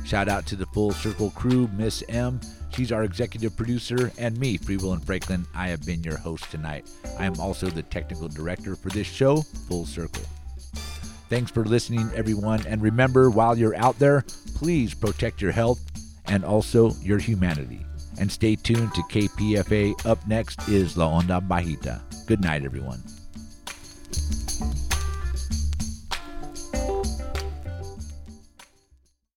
Shout 0.05 0.29
out 0.29 0.45
to 0.47 0.57
the 0.57 0.67
Full 0.67 0.91
Circle 0.91 1.31
crew, 1.31 1.71
Miss 1.77 2.03
M. 2.09 2.41
She's 2.73 2.93
our 2.93 3.05
executive 3.05 3.57
producer, 3.57 4.13
and 4.19 4.37
me, 4.39 4.57
Free 4.57 4.77
Will 4.77 4.93
and 4.93 5.05
Franklin. 5.05 5.47
I 5.55 5.69
have 5.69 5.87
been 5.87 6.03
your 6.03 6.19
host 6.19 6.51
tonight. 6.51 6.91
I 7.19 7.25
am 7.25 7.41
also 7.41 7.69
the 7.69 7.83
technical 7.83 8.29
director 8.29 8.77
for 8.77 8.91
this 8.91 9.07
show, 9.07 9.43
Full 9.69 9.87
Circle. 9.87 10.25
Thanks 11.31 11.53
for 11.53 11.65
listening, 11.65 12.11
everyone. 12.17 12.67
And 12.67 12.83
remember, 12.83 13.31
while 13.31 13.57
you're 13.57 13.77
out 13.77 13.97
there, 14.01 14.25
please 14.57 14.93
protect 14.95 15.41
your 15.41 15.53
health 15.53 15.81
and 16.27 16.45
also 16.45 16.91
your 17.01 17.19
humanity. 17.19 17.87
And 18.19 18.31
stay 18.31 18.57
tuned 18.57 18.93
to 18.95 19.03
KPFA. 19.03 20.05
Up 20.07 20.27
next 20.27 20.69
is 20.69 20.97
La 20.97 21.09
Onda 21.09 21.41
Bajita. 21.47 22.01
Good 22.27 22.41
night, 22.41 22.65
everyone. 22.65 23.01